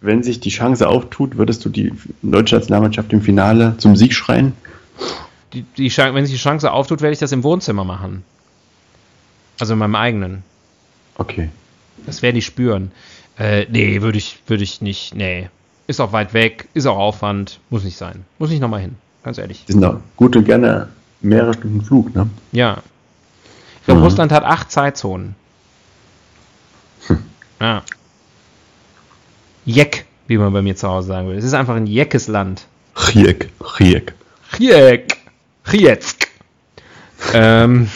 Wenn 0.03 0.23
sich 0.23 0.41
die 0.41 0.49
Chance 0.49 0.89
auftut, 0.89 1.37
würdest 1.37 1.63
du 1.67 1.69
die 1.69 1.93
deutsche 2.23 2.55
Nationalmannschaft 2.55 3.13
im 3.13 3.21
Finale 3.21 3.75
zum 3.77 3.97
Sieg 3.97 4.15
schreien? 4.15 4.55
Die, 5.53 5.63
die, 5.63 5.97
wenn 5.97 6.25
sich 6.27 6.35
die 6.35 6.41
Chance 6.43 6.71
auftut, 6.73 7.01
werde 7.01 7.13
ich 7.13 7.19
das 7.19 7.33
im 7.33 7.43
Wohnzimmer 7.43 7.85
machen. 7.85 8.25
Also 9.59 9.73
in 9.75 9.79
meinem 9.79 9.95
eigenen. 9.97 10.43
Okay. 11.17 11.51
Das 12.07 12.23
werden 12.23 12.37
die 12.37 12.43
spüren. 12.43 12.93
Äh, 13.39 13.67
nee, 13.71 14.01
würde 14.01 14.19
ich, 14.19 14.39
würde 14.47 14.65
ich 14.65 14.81
nicht. 14.81 15.15
Nee. 15.15 15.49
Ist 15.87 16.01
auch 16.01 16.13
weit 16.13 16.35
weg, 16.35 16.69
ist 16.73 16.87
auch 16.87 16.97
Aufwand. 16.99 17.59
Muss 17.69 17.85
nicht 17.85 17.97
sein. 17.97 18.25
Muss 18.39 18.51
nicht 18.51 18.61
nochmal 18.61 18.81
hin. 18.81 18.97
Ganz 19.23 19.39
ehrlich. 19.39 19.65
Sind 19.67 19.85
auch 19.85 19.97
gut 20.17 20.37
und 20.37 20.45
gerne 20.45 20.89
mehrere 21.21 21.53
Stunden 21.53 21.83
Flug, 21.83 22.15
ne? 22.15 22.29
Ja. 22.53 22.79
Ich 23.81 23.87
glaube, 23.87 24.01
Mhm. 24.01 24.05
Russland 24.05 24.33
hat 24.33 24.45
acht 24.45 24.71
Zeitzonen. 24.71 25.35
Ja. 27.61 27.83
Jeck, 29.67 30.07
wie 30.27 30.39
man 30.39 30.53
bei 30.53 30.63
mir 30.63 30.77
zu 30.77 30.89
Hause 30.89 31.09
sagen 31.09 31.27
würde. 31.27 31.39
Es 31.39 31.45
ist 31.45 31.55
einfach 31.55 31.77
ein 31.77 31.87
jeckes 31.87 32.29
Land. 32.29 32.67
Chiek, 32.97 33.51
Chiek. 33.77 34.15
Chiek. 34.57 35.17
Chietsk. 35.69 36.29
ähm, 37.35 37.89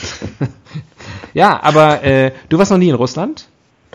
ja, 1.35 1.62
aber 1.62 2.02
äh, 2.02 2.33
du 2.49 2.59
warst 2.59 2.71
noch 2.71 2.78
nie 2.78 2.88
in 2.88 2.94
Russland? 2.94 3.49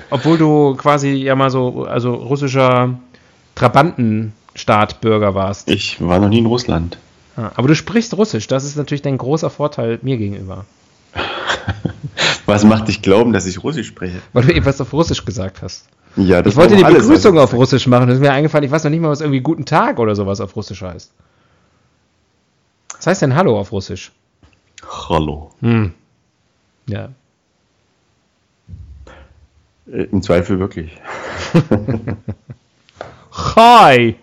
Obwohl 0.09 0.37
du 0.37 0.75
quasi 0.75 1.09
ja 1.09 1.35
mal 1.35 1.49
so, 1.49 1.85
also 1.85 2.13
russischer 2.13 2.97
Trabantenstaatbürger 3.55 5.35
warst. 5.35 5.69
Ich 5.69 6.01
war 6.01 6.19
noch 6.19 6.29
nie 6.29 6.39
in 6.39 6.45
Russland. 6.45 6.97
Ja, 7.37 7.51
aber 7.55 7.67
du 7.67 7.75
sprichst 7.75 8.15
Russisch, 8.15 8.47
das 8.47 8.63
ist 8.63 8.77
natürlich 8.77 9.01
dein 9.01 9.17
großer 9.17 9.49
Vorteil 9.49 9.99
mir 10.01 10.17
gegenüber. 10.17 10.65
Was 12.45 12.63
macht 12.63 12.87
dich 12.87 13.01
glauben, 13.01 13.33
dass 13.33 13.45
ich 13.45 13.63
Russisch 13.63 13.87
spreche? 13.87 14.17
Weil 14.33 14.43
du 14.43 14.53
eben 14.53 14.65
was 14.65 14.81
auf 14.81 14.91
Russisch 14.91 15.23
gesagt 15.23 15.61
hast. 15.61 15.85
Ja, 16.15 16.41
das 16.41 16.53
Ich 16.53 16.57
wollte 16.57 16.75
die 16.75 16.83
alles, 16.83 17.03
Begrüßung 17.03 17.37
auf 17.37 17.53
Russisch 17.53 17.85
machen. 17.85 18.07
Das 18.07 18.15
ist 18.15 18.21
mir 18.21 18.31
eingefallen. 18.31 18.65
Ich 18.65 18.71
weiß 18.71 18.83
noch 18.83 18.91
nicht 18.91 19.01
mal, 19.01 19.09
was 19.09 19.21
irgendwie 19.21 19.41
Guten 19.41 19.65
Tag 19.65 19.99
oder 19.99 20.15
sowas 20.15 20.41
auf 20.41 20.55
Russisch 20.55 20.81
heißt. 20.81 21.11
Was 22.99 23.07
heißt 23.07 23.21
denn 23.21 23.35
Hallo 23.35 23.57
auf 23.57 23.71
Russisch? 23.71 24.11
Hallo. 25.09 25.51
Hm. 25.61 25.93
Ja. 26.87 27.09
Äh, 29.87 30.03
Im 30.11 30.21
Zweifel 30.21 30.59
wirklich. 30.59 30.97
Hi! 33.55 34.15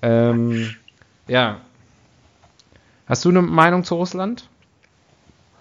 Ähm, 0.00 0.70
ja. 1.26 1.58
Hast 3.06 3.24
du 3.24 3.28
eine 3.30 3.42
Meinung 3.42 3.84
zu 3.84 3.96
Russland? 3.96 4.48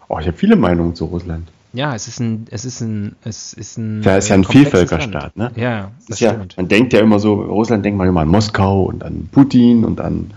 Oh, 0.07 0.19
ich 0.19 0.27
habe 0.27 0.37
viele 0.37 0.55
Meinungen 0.55 0.95
zu 0.95 1.05
Russland. 1.05 1.49
Ja, 1.73 1.93
es 1.93 2.07
ist 2.07 2.19
ein, 2.21 2.47
es 2.49 2.63
ist 2.63 2.79
ein, 2.81 3.15
es 3.25 3.53
ist 3.53 3.77
ein. 3.77 4.01
Ja, 4.03 4.15
ist 4.17 4.29
ja 4.29 4.35
ein 4.35 4.45
Vielvölkerstaat, 4.45 5.35
ne? 5.35 5.51
Ja, 5.55 5.91
Das 6.07 6.11
ist 6.15 6.19
ja, 6.21 6.29
stimmt. 6.33 6.55
man 6.55 6.67
denkt 6.69 6.93
ja 6.93 7.01
immer 7.01 7.19
so, 7.19 7.33
Russland 7.41 7.83
denkt 7.83 7.97
man 7.97 8.07
immer 8.07 8.21
an 8.21 8.29
Moskau 8.29 8.83
und 8.85 9.03
an 9.03 9.27
Putin 9.31 9.83
und 9.83 9.99
an, 9.99 10.31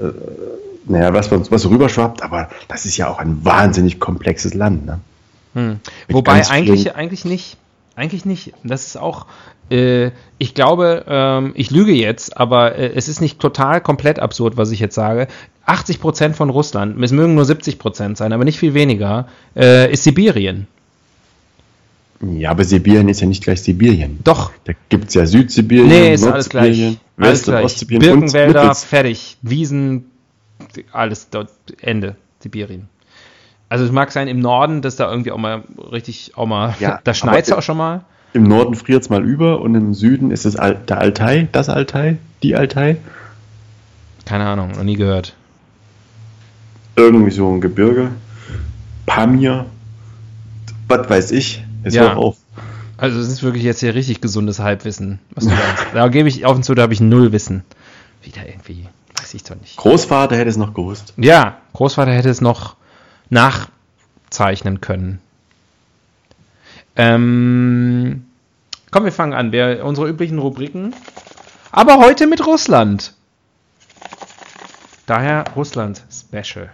äh, 0.00 0.12
naja, 0.86 1.12
was, 1.12 1.30
was 1.30 1.68
rüberschwappt, 1.68 2.22
aber 2.22 2.48
das 2.68 2.86
ist 2.86 2.96
ja 2.96 3.08
auch 3.08 3.18
ein 3.18 3.44
wahnsinnig 3.44 4.00
komplexes 4.00 4.54
Land. 4.54 4.86
Ne? 4.86 5.00
Hm. 5.54 5.80
Wobei 6.08 6.46
eigentlich, 6.48 6.94
eigentlich 6.94 7.24
nicht. 7.24 7.56
Eigentlich 7.94 8.24
nicht. 8.24 8.52
Das 8.62 8.86
ist 8.86 8.96
auch, 8.96 9.26
äh, 9.70 10.12
ich 10.38 10.54
glaube, 10.54 11.04
ähm, 11.08 11.52
ich 11.56 11.70
lüge 11.70 11.92
jetzt, 11.92 12.36
aber 12.36 12.76
äh, 12.76 12.92
es 12.94 13.08
ist 13.08 13.20
nicht 13.20 13.40
total 13.40 13.80
komplett 13.80 14.20
absurd, 14.20 14.56
was 14.56 14.70
ich 14.70 14.78
jetzt 14.78 14.94
sage. 14.94 15.26
80 15.66 16.00
Prozent 16.00 16.36
von 16.36 16.48
Russland, 16.48 17.02
es 17.02 17.12
mögen 17.12 17.34
nur 17.34 17.44
70 17.44 17.78
Prozent 17.78 18.16
sein, 18.16 18.32
aber 18.32 18.44
nicht 18.44 18.58
viel 18.58 18.72
weniger, 18.72 19.28
äh, 19.54 19.92
ist 19.92 20.04
Sibirien. 20.04 20.66
Ja, 22.20 22.50
aber 22.50 22.64
Sibirien 22.64 23.08
ist 23.08 23.20
ja 23.20 23.26
nicht 23.26 23.42
gleich 23.42 23.62
Sibirien. 23.62 24.18
Doch. 24.24 24.50
Da 24.64 24.72
gibt 24.88 25.08
es 25.08 25.14
ja 25.14 25.26
Südsibirien, 25.26 25.88
Nee, 25.88 26.14
ist 26.14 26.26
alles 26.26 26.48
gleich. 26.48 26.98
Alles 27.18 27.42
gleich. 27.42 27.64
Ostsibirien 27.64 28.20
Birkenwälder, 28.20 28.62
Mittels- 28.70 28.84
fertig. 28.84 29.36
Wiesen, 29.42 30.06
alles 30.92 31.30
dort, 31.30 31.50
Ende. 31.80 32.16
Sibirien. 32.40 32.88
Also 33.68 33.84
es 33.84 33.92
mag 33.92 34.12
sein 34.12 34.28
im 34.28 34.40
Norden, 34.40 34.80
dass 34.80 34.96
da 34.96 35.10
irgendwie 35.10 35.32
auch 35.32 35.38
mal 35.38 35.62
richtig, 35.92 36.32
auch 36.36 36.46
mal, 36.46 36.74
Ja, 36.80 37.00
da 37.04 37.12
schneit 37.14 37.44
es 37.46 37.52
auch 37.52 37.62
schon 37.62 37.76
mal. 37.76 38.04
Im 38.32 38.44
Norden 38.44 38.74
friert 38.74 39.02
es 39.02 39.10
mal 39.10 39.24
über 39.24 39.60
und 39.60 39.74
im 39.74 39.94
Süden 39.94 40.30
ist 40.30 40.44
es 40.46 40.54
Al 40.56 40.76
der 40.88 40.98
Altai, 41.00 41.48
das 41.52 41.68
Altai, 41.68 42.18
die 42.42 42.54
Altai. 42.54 42.96
Keine 44.26 44.44
Ahnung, 44.46 44.72
noch 44.72 44.84
nie 44.84 44.96
gehört. 44.96 45.34
Irgendwie 46.96 47.30
so 47.30 47.50
ein 47.50 47.60
Gebirge. 47.60 48.10
Pamir, 49.06 49.66
was 50.88 51.08
weiß 51.08 51.30
ich. 51.32 51.64
Jetzt 51.84 51.94
Ja. 51.94 52.02
hör 52.10 52.16
auf. 52.18 52.36
Also 52.98 53.20
es 53.20 53.28
ist 53.28 53.44
wirklich 53.44 53.62
jetzt 53.62 53.78
hier 53.78 53.94
richtig 53.94 54.20
gesundes 54.20 54.58
Halbwissen, 54.58 55.20
was 55.30 55.44
du 55.44 55.50
sagst. 55.50 55.86
Da 55.94 56.08
gebe 56.08 56.28
ich 56.28 56.44
auf 56.44 56.56
und 56.56 56.64
zu, 56.64 56.74
da 56.74 56.82
habe 56.82 56.92
ich 56.92 57.00
null 57.00 57.30
Wissen. 57.32 57.64
Wieder 58.22 58.46
irgendwie, 58.46 58.88
weiß 59.16 59.34
ich 59.34 59.44
doch 59.44 59.54
nicht. 59.54 59.76
Großvater 59.76 60.36
hätte 60.36 60.50
es 60.50 60.56
noch 60.56 60.74
gewusst. 60.74 61.14
Ja, 61.16 61.58
Großvater 61.74 62.12
hätte 62.12 62.28
es 62.28 62.40
noch 62.40 62.74
nachzeichnen 63.30 64.80
können. 64.80 65.20
Ähm, 66.96 68.24
komm, 68.90 69.04
wir 69.04 69.12
fangen 69.12 69.32
an. 69.32 69.52
Wir, 69.52 69.84
unsere 69.84 70.08
üblichen 70.08 70.40
Rubriken. 70.40 70.92
Aber 71.70 71.98
heute 71.98 72.26
mit 72.26 72.44
Russland. 72.44 73.14
Daher 75.06 75.44
Russland 75.54 76.02
Special. 76.10 76.68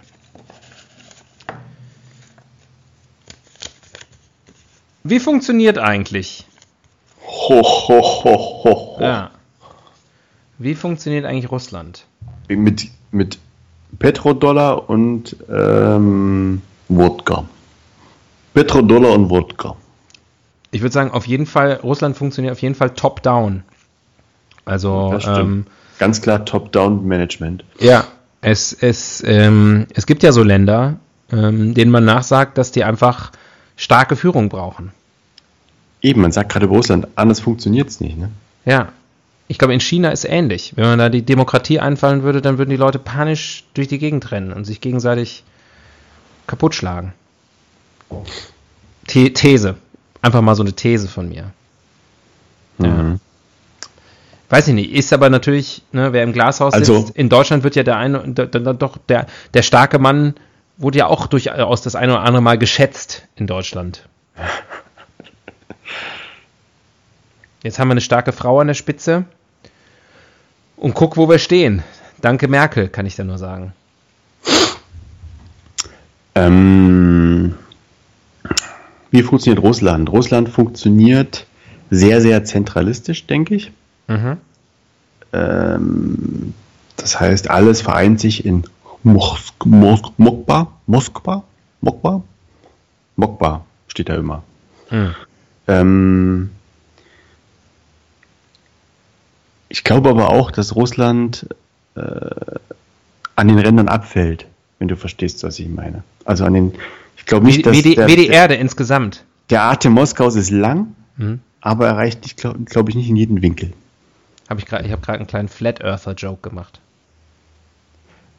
Wie 5.07 5.19
funktioniert 5.19 5.77
eigentlich? 5.77 6.45
Ho, 7.21 7.61
ho, 7.61 8.01
ho, 8.01 8.63
ho, 8.63 8.63
ho. 8.63 8.97
Ja. 8.99 9.29
Wie 10.57 10.73
funktioniert 10.73 11.25
eigentlich 11.25 11.51
Russland? 11.51 12.07
Mit, 12.49 12.87
mit 13.11 13.37
Petrodollar 13.99 14.89
und 14.89 15.35
ähm, 15.47 16.63
Wodka. 16.87 17.45
Petrodollar 18.55 19.11
und 19.13 19.29
Wodka. 19.29 19.75
Ich 20.71 20.81
würde 20.81 20.93
sagen, 20.93 21.11
auf 21.11 21.27
jeden 21.27 21.45
Fall, 21.45 21.73
Russland 21.83 22.17
funktioniert 22.17 22.53
auf 22.53 22.61
jeden 22.63 22.73
Fall 22.73 22.89
top-down. 22.89 23.61
Also, 24.65 25.19
ähm, 25.27 25.67
Ganz 25.99 26.23
klar 26.23 26.45
Top-Down-Management. 26.45 27.63
ja, 27.79 28.05
es, 28.41 28.73
es, 28.73 29.23
ähm, 29.23 29.85
es 29.93 30.07
gibt 30.07 30.23
ja 30.23 30.31
so 30.31 30.41
Länder, 30.41 30.95
ähm, 31.31 31.75
denen 31.75 31.91
man 31.91 32.05
nachsagt, 32.05 32.57
dass 32.57 32.71
die 32.71 32.83
einfach 32.83 33.31
starke 33.75 34.15
Führung 34.15 34.49
brauchen. 34.49 34.91
Eben, 36.01 36.21
man 36.21 36.31
sagt 36.31 36.51
gerade 36.51 36.65
über 36.65 36.75
Russland, 36.75 37.07
anders 37.15 37.39
funktioniert 37.39 37.89
es 37.89 37.99
nicht. 37.99 38.17
Ne? 38.17 38.29
Ja. 38.65 38.89
Ich 39.47 39.59
glaube, 39.59 39.73
in 39.75 39.79
China 39.79 40.09
ist 40.09 40.25
ähnlich. 40.25 40.73
Wenn 40.75 40.85
man 40.85 40.97
da 40.99 41.09
die 41.09 41.21
Demokratie 41.21 41.79
einfallen 41.79 42.23
würde, 42.23 42.41
dann 42.41 42.57
würden 42.57 42.71
die 42.71 42.75
Leute 42.77 42.97
panisch 42.97 43.63
durch 43.75 43.87
die 43.87 43.99
Gegend 43.99 44.31
rennen 44.31 44.51
und 44.51 44.65
sich 44.65 44.81
gegenseitig 44.81 45.43
kaputt 46.47 46.73
schlagen. 46.73 47.13
The 49.07 49.31
These. 49.33 49.75
Einfach 50.21 50.41
mal 50.41 50.55
so 50.55 50.63
eine 50.63 50.73
These 50.73 51.07
von 51.07 51.29
mir. 51.29 51.51
Ja. 52.79 52.87
Mhm. 52.87 53.19
Weiß 54.49 54.67
ich 54.67 54.73
nicht, 54.75 54.91
ist 54.93 55.11
aber 55.11 55.29
natürlich, 55.29 55.81
ne, 55.91 56.13
wer 56.13 56.23
im 56.23 56.31
Glashaus 56.33 56.73
Also- 56.73 56.99
sitzt, 56.99 57.15
in 57.15 57.29
Deutschland 57.29 57.63
wird 57.63 57.75
ja 57.75 57.83
der 57.83 57.97
eine, 57.97 58.19
da- 58.29 58.45
doch 58.45 58.97
der, 59.09 59.25
der 59.53 59.61
starke 59.63 59.97
Mann 59.99 60.35
wurde 60.77 60.99
ja 60.99 61.07
auch 61.07 61.27
durchaus 61.27 61.81
das 61.81 61.95
eine 61.95 62.13
oder 62.13 62.23
andere 62.23 62.41
Mal 62.41 62.57
geschätzt 62.57 63.27
in 63.35 63.47
Deutschland. 63.47 64.07
Jetzt 67.63 67.79
haben 67.79 67.87
wir 67.87 67.93
eine 67.93 68.01
starke 68.01 68.31
Frau 68.31 68.59
an 68.59 68.67
der 68.67 68.73
Spitze 68.75 69.25
und 70.77 70.93
guck, 70.93 71.17
wo 71.17 71.29
wir 71.29 71.39
stehen. 71.39 71.83
Danke 72.21 72.47
Merkel, 72.47 72.89
kann 72.89 73.05
ich 73.05 73.15
da 73.15 73.23
nur 73.23 73.37
sagen. 73.37 73.73
Ähm, 76.35 77.55
wie 79.09 79.23
funktioniert 79.23 79.63
Russland? 79.63 80.11
Russland 80.11 80.49
funktioniert 80.49 81.47
sehr, 81.89 82.21
sehr 82.21 82.43
zentralistisch, 82.43 83.25
denke 83.25 83.55
ich. 83.55 83.71
Mhm. 84.07 84.37
Ähm, 85.33 86.53
das 86.97 87.19
heißt, 87.19 87.49
alles 87.49 87.81
vereint 87.81 88.19
sich 88.19 88.45
in 88.45 88.63
Mosk 89.05 89.53
Mosk 89.65 90.05
Moskwa, 90.17 90.71
Moskwa, 90.87 91.43
Moskwa, 91.81 92.23
Moskwa 93.15 93.65
steht 93.87 94.09
da 94.09 94.15
immer. 94.15 94.43
Mhm. 94.89 95.15
Ähm, 95.67 96.49
ich 99.69 99.83
glaube 99.83 100.09
aber 100.09 100.29
auch, 100.29 100.51
dass 100.51 100.75
Russland 100.75 101.47
äh, 101.95 102.01
an 103.35 103.47
den 103.47 103.59
Rändern 103.59 103.87
abfällt, 103.87 104.45
wenn 104.79 104.87
du 104.87 104.95
verstehst, 104.97 105.43
was 105.43 105.59
ich 105.59 105.69
meine. 105.69 106.03
Also 106.25 106.45
an 106.45 106.53
den, 106.53 106.73
ich 107.17 107.25
glaube 107.25 107.45
nicht, 107.45 107.59
Wie, 107.59 107.61
dass 107.63 107.73
wie, 107.77 107.81
die, 107.81 107.95
der, 107.95 108.07
wie 108.07 108.15
die 108.15 108.27
der, 108.27 108.35
Erde 108.35 108.55
insgesamt. 108.55 109.23
der 109.49 109.63
Atem 109.63 109.93
Moskaus 109.93 110.35
ist 110.35 110.49
lang, 110.51 110.95
Mhm. 111.17 111.39
aber 111.61 111.87
er 111.87 111.95
reicht, 111.97 112.25
ich 112.25 112.35
glaube 112.35 112.59
glaub 112.65 112.89
ich, 112.89 112.95
nicht 112.95 113.07
in 113.09 113.15
jeden 113.15 113.41
Winkel. 113.41 113.71
Hab 114.49 114.59
ich 114.59 114.65
grad, 114.65 114.85
ich 114.85 114.91
habe 114.91 115.01
gerade 115.01 115.19
einen 115.19 115.27
kleinen 115.27 115.47
Flat 115.47 115.81
Earther 115.81 116.13
Joke 116.13 116.47
gemacht. 116.49 116.81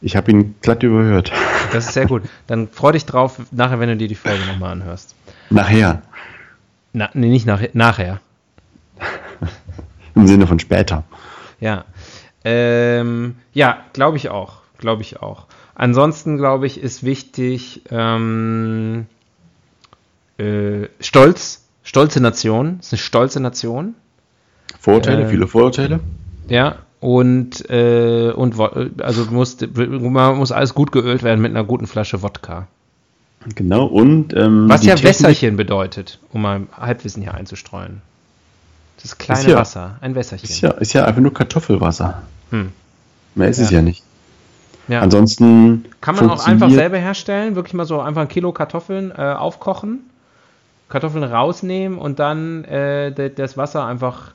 Ich 0.01 0.17
habe 0.17 0.31
ihn 0.31 0.55
glatt 0.61 0.83
überhört. 0.83 1.33
Das 1.73 1.87
ist 1.87 1.95
sehr 1.95 2.07
gut. 2.07 2.23
Dann 2.47 2.69
freu 2.69 2.93
dich 2.93 3.07
drauf, 3.07 3.41
nachher, 3.51 3.81
wenn 3.81 3.89
du 3.89 3.97
dir 3.97 4.09
die 4.09 4.15
Folge 4.15 4.45
nochmal 4.47 4.73
anhörst. 4.73 5.15
Nachher. 5.51 6.03
Na, 6.93 7.11
nee, 7.15 7.29
nicht 7.29 7.47
nach, 7.47 7.61
nachher. 7.73 8.21
Im 10.15 10.27
Sinne 10.27 10.47
von 10.47 10.59
später. 10.59 11.05
Ja. 11.61 11.85
Ähm, 12.45 13.37
ja, 13.53 13.79
glaube 13.93 14.17
ich 14.17 14.29
auch. 14.29 14.59
Glaube 14.79 15.03
ich 15.03 15.21
auch. 15.21 15.47
Ansonsten, 15.75 16.37
glaube 16.37 16.67
ich, 16.67 16.81
ist 16.81 17.03
wichtig 17.03 17.83
ähm, 17.91 19.07
äh, 20.39 20.87
Stolz. 21.01 21.65
Stolze 21.83 22.21
Nation. 22.21 22.79
Ist 22.81 22.93
eine 22.93 22.99
stolze 22.99 23.41
Nation. 23.41 23.95
Vorurteile, 24.81 25.23
Ähm, 25.23 25.29
viele 25.31 25.47
Vorurteile. 25.47 26.01
Ja. 26.49 26.77
Und, 27.01 27.69
äh, 27.71 28.33
und 28.35 28.55
also 29.03 29.27
muss, 29.31 29.59
man 29.75 30.37
muss 30.39 30.51
alles 30.53 30.75
gut 30.75 30.93
geölt 30.93 31.23
werden 31.23 31.41
mit 31.43 31.51
einer 31.51 31.65
guten 31.65 31.87
Flasche 31.87 32.23
Wodka. 32.23 32.67
Genau. 33.55 33.85
Und 33.87 34.35
ähm, 34.35 34.69
Was 34.69 34.85
ja 34.85 34.95
Technik- 34.95 35.05
Wässerchen 35.11 35.57
bedeutet, 35.57 36.19
um 36.33 36.43
mal 36.43 36.63
Halbwissen 36.73 37.23
hier 37.23 37.35
einzustreuen. 37.35 38.01
Das 39.03 39.19
kleine 39.19 39.41
Ist 39.43 39.47
ja- 39.47 39.57
Wasser, 39.57 39.97
ein 40.01 40.15
Wässerchen. 40.15 40.49
Ist 40.49 40.61
ja, 40.63 40.71
ist 40.71 40.93
ja 40.95 41.05
einfach 41.05 41.21
nur 41.21 41.33
Kartoffelwasser. 41.35 42.23
Hm. 42.51 42.73
Mehr 43.35 43.49
ist 43.49 43.59
es 43.59 43.71
Ja. 43.71 43.77
ja 43.79 43.83
nicht. 43.83 44.03
Ja. 44.89 45.01
Ansonsten 45.01 45.85
Kann 46.01 46.15
man 46.17 46.31
auch 46.31 46.47
einfach 46.47 46.71
selber 46.71 46.97
herstellen, 46.99 47.57
wirklich 47.57 47.75
mal 47.75 47.85
so 47.87 48.01
einfach 48.01 48.23
ein 48.23 48.29
Kilo 48.29 48.53
Kartoffeln 48.53 49.11
äh, 49.11 49.21
aufkochen, 49.33 50.01
Kartoffeln 50.89 51.25
rausnehmen 51.25 51.99
und 51.99 52.19
dann 52.21 52.65
äh, 52.65 53.31
das 53.31 53.57
Wasser 53.57 53.85
einfach 53.85 54.33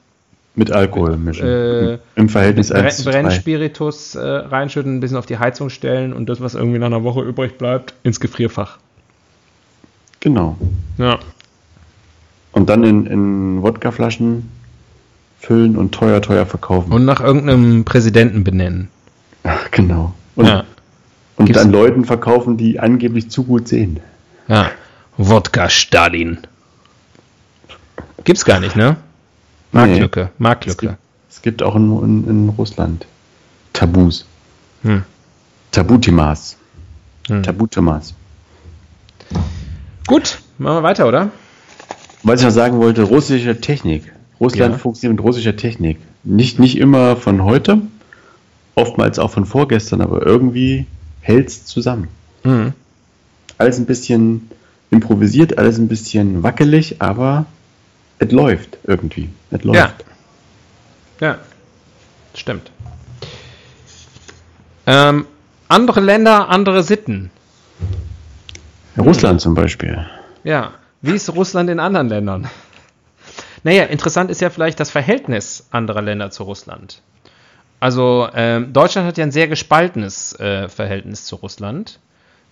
mit 0.56 0.72
Alkohol 0.72 1.18
mischen. 1.18 1.48
äh, 1.48 1.98
Im 2.16 2.28
Verhältnis 2.30 2.72
1 2.72 2.82
Brenn 2.82 2.92
zu 2.92 3.04
3. 3.04 3.12
Brennspiritus 3.22 4.16
äh, 4.16 4.20
reinschütten, 4.22 4.98
ein 4.98 5.00
bisschen 5.00 5.18
auf 5.18 5.26
die 5.26 5.38
Heizung 5.40 5.70
stellen 5.70 6.12
und 6.14 6.28
das, 6.28 6.42
was 6.42 6.56
irgendwie 6.56 6.80
nach 6.80 6.88
einer 6.88 7.04
Woche 7.04 7.22
übrig 7.22 7.58
bleibt, 7.58 7.94
ins 8.04 8.20
Gefrierfach. 8.20 8.78
Genau. 10.20 10.58
Ja. 10.98 11.20
Und 12.52 12.70
dann 12.70 12.84
in, 12.84 13.06
in 13.06 13.62
Wodkaflaschen 13.62 14.50
füllen 15.40 15.78
und 15.78 15.94
teuer, 15.94 16.22
teuer 16.22 16.46
verkaufen. 16.46 16.92
Und 16.92 17.06
nach 17.06 17.22
irgendeinem 17.22 17.86
Präsidenten 17.86 18.44
benennen. 18.44 18.90
Ach, 19.44 19.72
genau. 19.72 20.14
Und, 20.36 20.46
ja. 20.48 20.66
und 21.38 21.46
Gibt's- 21.46 21.62
dann 21.64 21.72
Leuten 21.72 22.06
verkaufen, 22.06 22.58
die 22.58 22.80
angeblich 22.80 23.30
zu 23.32 23.44
gut 23.46 23.68
sehen. 23.68 24.00
ja. 24.48 24.70
Wodka 25.18 25.70
Stalin. 25.70 26.40
Gibt's 28.24 28.46
gar 28.46 28.60
nicht, 28.60 28.76
ne? 28.76 28.96
Marktlücke, 29.72 30.22
Es 30.34 30.40
Marktlücke. 30.40 30.88
gibt, 30.88 30.98
es 31.30 31.42
gibt 31.42 31.64
auch 31.64 31.76
in, 31.76 32.04
in, 32.04 32.28
in 32.30 32.50
Russland 32.50 33.06
Tabus. 33.74 34.26
Hm. 34.84 35.04
Tabutimas. 35.72 36.58
Hm. 37.28 37.44
Tabutimas. 37.44 38.14
Gut, 40.08 40.40
machen 40.58 40.78
wir 40.78 40.84
weiter, 40.84 41.08
oder? 41.08 41.30
Was 42.24 42.42
ich 42.42 42.46
noch 42.46 42.54
sagen 42.54 42.78
wollte, 42.80 43.04
russische 43.04 43.60
Technik. 43.62 44.12
Russland 44.40 44.74
Ja. 44.74 44.78
funktioniert 44.78 45.18
mit 45.20 45.26
russischer 45.26 45.56
Technik. 45.56 46.00
Nicht, 46.24 46.60
nicht 46.60 46.78
immer 46.78 47.16
von 47.16 47.44
heute, 47.44 47.82
oftmals 48.76 49.20
auch 49.20 49.32
von 49.32 49.46
vorgestern, 49.46 50.02
aber 50.02 50.26
irgendwie 50.26 50.86
hält 51.22 51.48
es 51.48 51.66
zusammen. 51.66 52.10
Mhm. 52.44 52.74
Alles 53.58 53.78
ein 53.80 53.86
bisschen 53.86 54.50
improvisiert, 54.90 55.58
alles 55.58 55.78
ein 55.78 55.88
bisschen 55.88 56.44
wackelig, 56.44 57.02
aber 57.02 57.46
es 58.22 58.32
läuft 58.32 58.78
irgendwie. 58.84 59.30
Es 59.50 59.64
läuft. 59.64 60.06
Ja. 61.20 61.28
Ja, 61.28 61.40
stimmt. 62.36 62.72
Ähm, 64.86 65.26
andere 65.68 66.02
Länder, 66.02 66.50
andere 66.50 66.84
Sitten. 66.84 67.32
Russland 68.98 69.42
zum 69.42 69.56
Beispiel. 69.56 70.06
Ja, 70.44 70.72
wie 71.02 71.14
ist 71.14 71.34
Russland 71.34 71.70
in 71.70 71.80
anderen 71.80 72.10
Ländern? 72.10 72.48
Naja, 73.64 73.86
interessant 73.86 74.30
ist 74.30 74.42
ja 74.42 74.50
vielleicht 74.50 74.80
das 74.80 74.92
Verhältnis 74.92 75.68
anderer 75.72 76.02
Länder 76.02 76.30
zu 76.30 76.44
Russland. 76.44 77.02
Also 77.80 78.28
ähm, 78.36 78.74
Deutschland 78.74 79.08
hat 79.08 79.18
ja 79.18 79.24
ein 79.24 79.32
sehr 79.32 79.48
gespaltenes 79.48 80.40
äh, 80.40 80.70
Verhältnis 80.70 81.26
zu 81.26 81.38
Russland. 81.38 82.00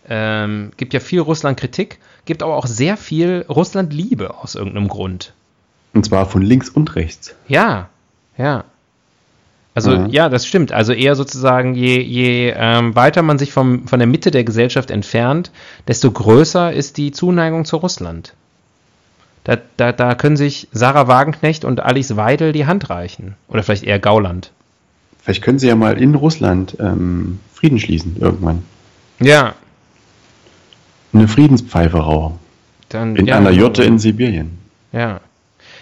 Ähm, 0.08 0.72
gibt 0.78 0.94
ja 0.94 1.00
viel 1.00 1.20
Russland-Kritik, 1.20 2.00
gibt 2.26 2.42
aber 2.42 2.56
auch 2.56 2.66
sehr 2.66 2.98
viel 2.98 3.46
Russland-Liebe 3.48 4.36
aus 4.36 4.56
irgendeinem 4.56 4.88
Grund. 4.88 5.34
Und 5.94 6.06
zwar 6.06 6.26
von 6.26 6.42
links 6.42 6.70
und 6.70 6.96
rechts. 6.96 7.36
Ja, 7.48 7.90
ja. 8.38 8.64
Also 9.76 9.92
Mhm. 9.92 10.10
ja, 10.10 10.30
das 10.30 10.46
stimmt. 10.46 10.72
Also 10.72 10.94
eher 10.94 11.16
sozusagen, 11.16 11.74
je, 11.76 12.00
je 12.02 12.54
ähm, 12.56 12.96
weiter 12.96 13.22
man 13.22 13.38
sich 13.40 13.52
vom, 13.54 13.88
von 13.88 14.00
der 14.00 14.08
Mitte 14.08 14.32
der 14.32 14.44
Gesellschaft 14.44 14.92
entfernt, 14.92 15.52
desto 15.88 16.12
größer 16.12 16.74
ist 16.74 16.98
die 16.98 17.12
Zuneigung 17.12 17.66
zu 17.66 17.78
Russland. 17.78 18.34
Da, 19.46 19.58
da, 19.78 19.92
da 19.94 20.16
können 20.16 20.38
sich 20.38 20.68
Sarah 20.72 21.08
Wagenknecht 21.08 21.64
und 21.66 21.80
Alice 21.80 22.16
Weidel 22.18 22.52
die 22.52 22.66
Hand 22.66 22.90
reichen. 22.90 23.36
Oder 23.48 23.64
vielleicht 23.64 23.84
eher 23.84 24.00
Gauland. 24.00 24.52
Vielleicht 25.22 25.42
können 25.44 25.60
sie 25.60 25.68
ja 25.68 25.76
mal 25.76 25.98
in 26.02 26.14
Russland 26.16 26.76
ähm, 26.80 27.40
Frieden 27.54 27.80
schließen 27.80 28.18
irgendwann. 28.20 28.64
Ja, 29.20 29.54
Eine 31.14 31.28
Friedenspfeife 31.28 31.98
rauchen. 31.98 32.40
dann. 32.90 33.16
In 33.16 33.26
ja, 33.28 33.38
einer 33.38 33.52
Jurte 33.52 33.84
in 33.84 33.98
Sibirien. 34.00 34.58
Ja. 34.92 35.22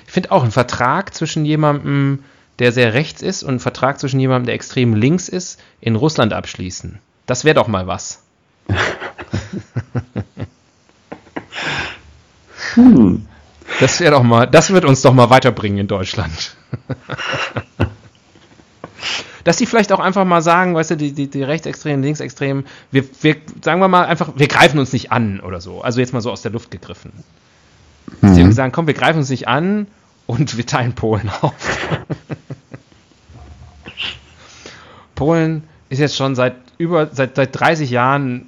Ich 0.08 0.14
finde 0.14 0.32
auch 0.32 0.44
ein 0.44 0.52
Vertrag 0.52 1.14
zwischen 1.14 1.46
jemandem, 1.46 2.24
der 2.60 2.72
sehr 2.72 2.94
rechts 2.94 3.22
ist, 3.22 3.44
und 3.44 3.56
ein 3.56 3.60
Vertrag 3.60 4.00
zwischen 4.00 4.20
jemandem, 4.20 4.48
der 4.48 4.56
extrem 4.56 4.96
links 4.96 5.30
ist, 5.30 5.60
in 5.82 5.96
Russland 5.96 6.34
abschließen. 6.34 7.00
Das 7.28 7.44
wäre 7.44 7.56
doch 7.56 7.68
mal 7.68 7.86
was. 7.86 8.24
Hm. 12.74 13.28
Das 13.80 14.00
wäre 14.00 14.12
doch 14.12 14.24
mal, 14.24 14.46
das 14.46 14.72
wird 14.72 14.86
uns 14.86 15.02
doch 15.02 15.14
mal 15.14 15.30
weiterbringen 15.30 15.80
in 15.80 15.88
Deutschland. 15.88 16.56
Dass 19.44 19.58
die 19.58 19.66
vielleicht 19.66 19.92
auch 19.92 20.00
einfach 20.00 20.26
mal 20.26 20.42
sagen, 20.42 20.76
weißt 20.76 20.92
du, 20.92 20.98
die, 20.98 21.12
die, 21.12 21.28
die 21.30 21.44
Rechtsextremen, 21.44 22.04
Linksextremen, 22.04 22.66
wir, 22.92 23.04
wir, 23.22 23.36
sagen 23.62 23.82
wir 23.82 23.88
mal 23.88 24.06
einfach, 24.06 24.34
wir 24.36 24.48
greifen 24.48 24.80
uns 24.80 24.94
nicht 24.94 25.12
an 25.12 25.40
oder 25.40 25.62
so. 25.62 25.82
Also 25.82 26.00
jetzt 26.00 26.14
mal 26.14 26.22
so 26.22 26.32
aus 26.32 26.42
der 26.42 26.52
Luft 26.52 26.70
gegriffen. 26.70 27.12
Mhm. 28.22 28.38
irgendwie 28.38 28.54
sagen, 28.54 28.72
komm, 28.72 28.88
wir 28.88 28.94
greifen 28.94 29.20
uns 29.20 29.30
nicht 29.30 29.48
an 29.48 29.88
und 30.26 30.58
wir 30.58 30.66
teilen 30.66 30.94
Polen 30.94 31.30
auf. 31.42 31.54
Polen 35.16 35.64
ist 35.90 36.00
jetzt 36.00 36.16
schon 36.16 36.36
seit 36.36 36.56
über, 36.78 37.10
seit, 37.12 37.36
seit 37.36 37.60
30 37.60 37.90
Jahren 37.90 38.46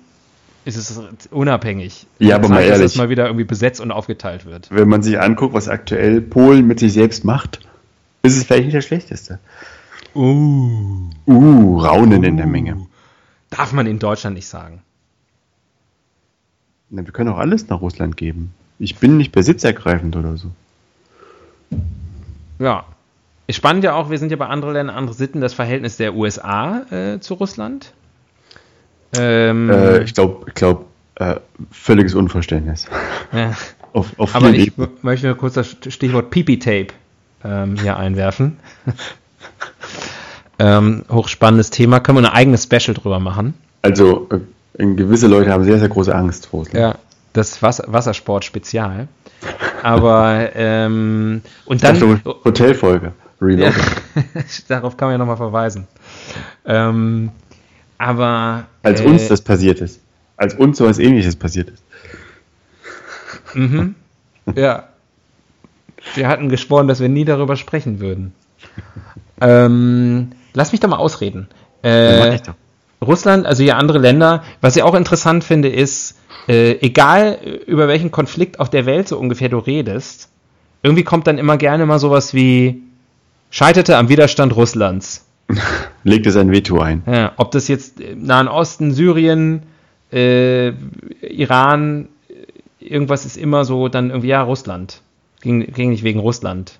ist 0.65 0.77
es 0.77 1.01
unabhängig. 1.31 2.05
Ja, 2.19 2.35
aber 2.35 2.49
mal 2.49 2.57
Zeit, 2.57 2.65
dass 2.65 2.77
ehrlich. 2.77 2.91
es 2.91 2.97
mal 2.97 3.09
wieder 3.09 3.25
irgendwie 3.25 3.45
besetzt 3.45 3.81
und 3.81 3.91
aufgeteilt 3.91 4.45
wird. 4.45 4.69
Wenn 4.71 4.87
man 4.87 5.01
sich 5.01 5.19
anguckt, 5.19 5.53
was 5.53 5.67
aktuell 5.67 6.21
Polen 6.21 6.67
mit 6.67 6.79
sich 6.79 6.93
selbst 6.93 7.25
macht, 7.25 7.61
ist 8.21 8.37
es 8.37 8.43
vielleicht 8.43 8.65
nicht 8.65 8.75
das 8.75 8.85
Schlechteste. 8.85 9.39
Uh. 10.13 11.09
Uh, 11.25 11.79
Raunen 11.79 12.23
in 12.23 12.37
der 12.37 12.47
Menge. 12.47 12.85
Darf 13.49 13.73
man 13.73 13.87
in 13.87 13.99
Deutschland 13.99 14.35
nicht 14.35 14.47
sagen. 14.47 14.83
Na, 16.89 17.05
wir 17.05 17.13
können 17.13 17.29
auch 17.29 17.37
alles 17.37 17.67
nach 17.67 17.81
Russland 17.81 18.17
geben. 18.17 18.53
Ich 18.79 18.95
bin 18.95 19.17
nicht 19.17 19.31
besitzergreifend 19.31 20.15
oder 20.15 20.37
so. 20.37 20.49
Ja. 22.59 22.85
Spannend 23.49 23.83
ja 23.83 23.95
auch, 23.95 24.09
wir 24.09 24.17
sind 24.19 24.31
ja 24.31 24.37
bei 24.37 24.47
anderen 24.47 24.73
Ländern, 24.73 24.95
andere 24.95 25.15
Sitten, 25.15 25.41
das 25.41 25.53
Verhältnis 25.53 25.97
der 25.97 26.15
USA 26.15 26.81
äh, 26.91 27.19
zu 27.19 27.33
Russland. 27.33 27.93
Ähm, 29.17 29.69
Äh, 29.69 30.03
ich 30.03 30.13
glaube, 30.13 30.45
ich 30.47 30.53
glaub, 30.53 30.85
äh, 31.15 31.35
völliges 31.71 32.15
Unverständnis. 32.15 32.87
ja. 33.33 33.53
Auf, 33.91 34.19
auf 34.19 34.35
Aber 34.35 34.51
ich 34.51 34.71
möchte 35.01 35.25
nur 35.25 35.35
kurz 35.35 35.55
das 35.55 35.75
Stichwort 35.87 36.29
Pipi-Tape 36.29 36.89
ähm, 37.43 37.75
hier 37.81 37.97
einwerfen. 37.97 38.59
ähm, 40.59 41.05
hochspannendes 41.09 41.71
Thema, 41.71 41.99
können 41.99 42.19
wir 42.19 42.29
ein 42.29 42.35
eigenes 42.35 42.65
Special 42.65 42.93
drüber 42.93 43.19
machen. 43.19 43.55
Also, 43.81 44.29
äh, 44.77 44.85
gewisse 44.85 45.25
Leute 45.25 45.51
haben 45.51 45.63
sehr, 45.63 45.79
sehr 45.79 45.89
große 45.89 46.13
Angst 46.13 46.45
vor 46.45 46.59
Russland. 46.59 46.79
Ja, 46.79 46.95
das 47.33 47.61
Wasser 47.61 47.85
Wassersport-Spezial. 47.87 49.07
Aber, 49.83 50.49
ähm, 50.55 51.41
und 51.65 51.83
dachte, 51.83 51.99
dann, 51.99 52.21
Hotelfolge. 52.43 53.07
Ja, 53.07 53.45
Reload. 53.45 53.75
darauf 54.67 54.97
kann 54.97 55.07
man 55.07 55.13
ja 55.13 55.17
nochmal 55.17 55.37
verweisen. 55.37 55.87
Ähm, 56.65 57.31
aber. 57.97 58.65
Als 58.83 59.01
äh, 59.01 59.05
uns 59.05 59.27
das 59.27 59.41
passiert 59.41 59.79
ist. 59.81 60.01
Als 60.35 60.55
uns 60.55 60.77
sowas 60.77 60.99
ähnliches 60.99 61.35
passiert 61.35 61.69
ist. 61.69 61.83
Mhm. 63.53 63.95
Ja. 64.55 64.89
Wir 66.15 66.27
hatten 66.27 66.49
geschworen, 66.49 66.87
dass 66.87 66.99
wir 66.99 67.09
nie 67.09 67.25
darüber 67.25 67.55
sprechen 67.55 67.99
würden. 67.99 68.33
Ähm, 69.41 70.31
lass 70.53 70.71
mich 70.71 70.81
doch 70.81 70.89
mal 70.89 70.97
ausreden. 70.97 71.47
Ja, 71.83 72.19
mach 72.19 72.25
Äh, 72.25 72.35
ich 72.35 72.41
doch. 72.41 72.55
Russland, 73.01 73.45
also 73.45 73.63
ja 73.63 73.77
andere 73.77 73.99
Länder, 73.99 74.43
was 74.61 74.75
ich 74.75 74.83
auch 74.83 74.95
interessant 74.95 75.43
finde, 75.43 75.69
ist, 75.69 76.17
äh, 76.47 76.73
egal 76.81 77.39
äh, 77.43 77.49
über 77.71 77.87
welchen 77.87 78.11
Konflikt 78.11 78.59
auf 78.59 78.69
der 78.69 78.85
Welt 78.85 79.07
so 79.07 79.17
ungefähr 79.17 79.49
du 79.49 79.57
redest, 79.57 80.29
irgendwie 80.83 81.03
kommt 81.03 81.27
dann 81.27 81.37
immer 81.37 81.57
gerne 81.57 81.85
mal 81.85 81.99
sowas 81.99 82.33
wie 82.33 82.81
scheiterte 83.51 83.97
am 83.97 84.09
Widerstand 84.09 84.55
Russlands 84.55 85.25
Legt 86.03 86.25
er 86.25 86.31
sein 86.31 86.51
Veto 86.51 86.79
ein. 86.79 87.03
Ja, 87.05 87.33
ob 87.37 87.51
das 87.51 87.67
jetzt 87.67 87.99
im 87.99 88.23
Nahen 88.23 88.47
Osten, 88.47 88.91
Syrien, 88.91 89.63
äh, 90.11 90.73
Iran, 91.21 92.09
irgendwas 92.79 93.25
ist 93.25 93.37
immer 93.37 93.65
so, 93.65 93.87
dann 93.87 94.09
irgendwie, 94.09 94.29
ja, 94.29 94.41
Russland. 94.41 95.01
Ging, 95.41 95.71
ging 95.73 95.89
nicht 95.89 96.03
wegen 96.03 96.19
Russland. 96.19 96.79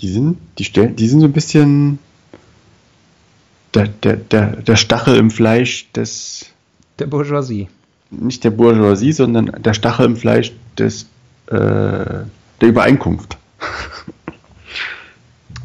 Die 0.00 0.08
sind, 0.08 0.38
die 0.58 0.64
stellen, 0.64 0.96
die 0.96 1.08
sind 1.08 1.20
so 1.20 1.26
ein 1.26 1.32
bisschen 1.32 1.98
der, 3.76 3.88
der, 3.88 4.16
der, 4.16 4.46
der 4.62 4.76
Stachel 4.76 5.16
im 5.16 5.30
Fleisch 5.30 5.86
des, 5.92 6.46
Der 6.98 7.06
Bourgeoisie. 7.06 7.68
nicht 8.10 8.42
der 8.44 8.50
Bourgeoisie, 8.50 9.12
sondern 9.12 9.52
der 9.62 9.74
Stachel 9.74 10.06
im 10.06 10.16
Fleisch 10.16 10.52
des, 10.78 11.02
äh, 11.48 11.54
der 11.56 12.68
Übereinkunft. 12.68 13.36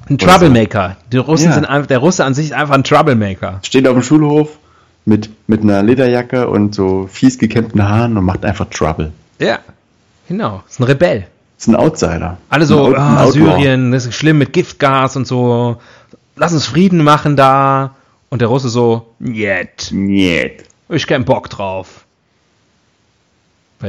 Ein 0.09 0.17
Troublemaker. 0.17 0.97
Die 1.11 1.17
Russen 1.17 1.45
Ja. 1.47 1.53
sind 1.53 1.65
einfach, 1.65 1.87
der 1.87 1.99
Russe 1.99 2.25
an 2.25 2.33
sich 2.33 2.47
ist 2.47 2.53
einfach 2.53 2.73
ein 2.75 2.83
Troublemaker. 2.83 3.59
Steht 3.63 3.87
auf 3.87 3.93
dem 3.93 4.03
Schulhof 4.03 4.57
mit, 5.05 5.29
mit 5.47 5.61
einer 5.61 5.81
Lederjacke 5.83 6.49
und 6.49 6.75
so 6.75 7.07
fies 7.09 7.37
gekämmten 7.37 7.87
Haaren 7.87 8.17
und 8.17 8.25
macht 8.25 8.43
einfach 8.43 8.65
Trouble. 8.69 9.11
Ja. 9.39 9.59
Genau. 10.27 10.63
Ist 10.69 10.79
ein 10.79 10.83
Rebell. 10.83 11.27
Ist 11.57 11.67
ein 11.67 11.75
Outsider. 11.75 12.37
Alle 12.49 12.65
so, 12.65 12.93
ah. 12.95 13.31
Syrien, 13.31 13.91
das 13.91 14.05
ist 14.05 14.15
schlimm 14.15 14.37
mit 14.39 14.51
Giftgas 14.53 15.15
und 15.15 15.27
so. 15.27 15.77
Lass 16.35 16.51
uns 16.53 16.65
Frieden 16.65 17.03
machen 17.03 17.35
da. 17.37 17.95
Und 18.31 18.39
der 18.41 18.47
Russe 18.47 18.69
so, 18.69 19.13
njet. 19.19 19.89
Njet. 19.91 20.63
Ich 20.87 21.05
keinen 21.05 21.25
Bock 21.25 21.49
drauf. 21.49 22.05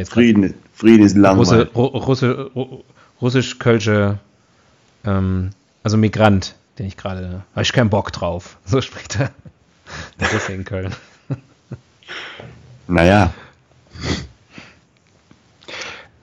Frieden, 0.04 0.54
Frieden 0.74 1.06
ist 1.06 1.16
langweilig. 1.16 1.68
Russe, 1.76 2.50
Russe, 2.54 2.82
Russisch-Kölsche, 3.20 4.18
ähm, 5.04 5.50
also 5.84 5.96
Migrant, 5.96 6.56
den 6.78 6.86
ich 6.86 6.96
gerade, 6.96 7.44
habe 7.52 7.62
ich 7.62 7.72
keinen 7.72 7.88
Bock 7.88 8.12
drauf. 8.12 8.58
So 8.66 8.80
spricht 8.80 9.20
er. 9.20 9.30
Der 10.18 10.32
Russe 10.32 10.52
in 10.52 10.64
Köln. 10.64 10.92
Naja. 12.88 13.32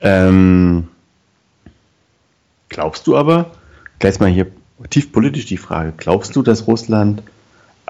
Ähm, 0.02 0.88
glaubst 2.68 3.06
du 3.06 3.16
aber, 3.16 3.52
gleich 3.98 4.20
mal 4.20 4.28
hier 4.28 4.46
tief 4.90 5.10
politisch 5.10 5.46
die 5.46 5.56
Frage, 5.56 5.94
glaubst 5.96 6.36
du, 6.36 6.42
dass 6.42 6.66
Russland 6.66 7.22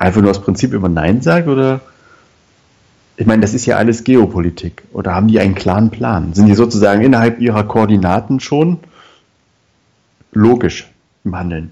einfach 0.01 0.23
nur 0.23 0.31
aus 0.31 0.41
Prinzip 0.41 0.73
immer 0.73 0.89
Nein 0.89 1.21
sagt 1.21 1.47
oder 1.47 1.81
ich 3.17 3.27
meine, 3.27 3.43
das 3.43 3.53
ist 3.53 3.67
ja 3.67 3.77
alles 3.77 4.03
Geopolitik. 4.03 4.83
Oder 4.95 5.15
haben 5.15 5.29
die 5.29 5.39
einen 5.41 5.55
klaren 5.55 5.91
Plan? 5.91 6.33
Sind 6.33 6.47
die 6.47 6.55
sozusagen 6.55 7.03
innerhalb 7.03 7.39
ihrer 7.39 7.65
Koordinaten 7.65 8.41
schon 8.41 8.79
logisch 10.33 10.91
im 11.25 11.37
Handeln? 11.37 11.71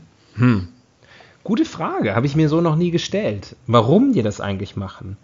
Gute 1.45 1.65
Frage, 1.65 2.15
habe 2.15 2.27
ich 2.27 2.37
mir 2.37 2.51
so 2.51 2.61
noch 2.61 2.77
nie 2.77 2.91
gestellt. 2.91 3.57
Warum 3.67 4.13
die 4.13 4.21
das 4.23 4.43
eigentlich 4.43 4.77
machen? 4.77 5.17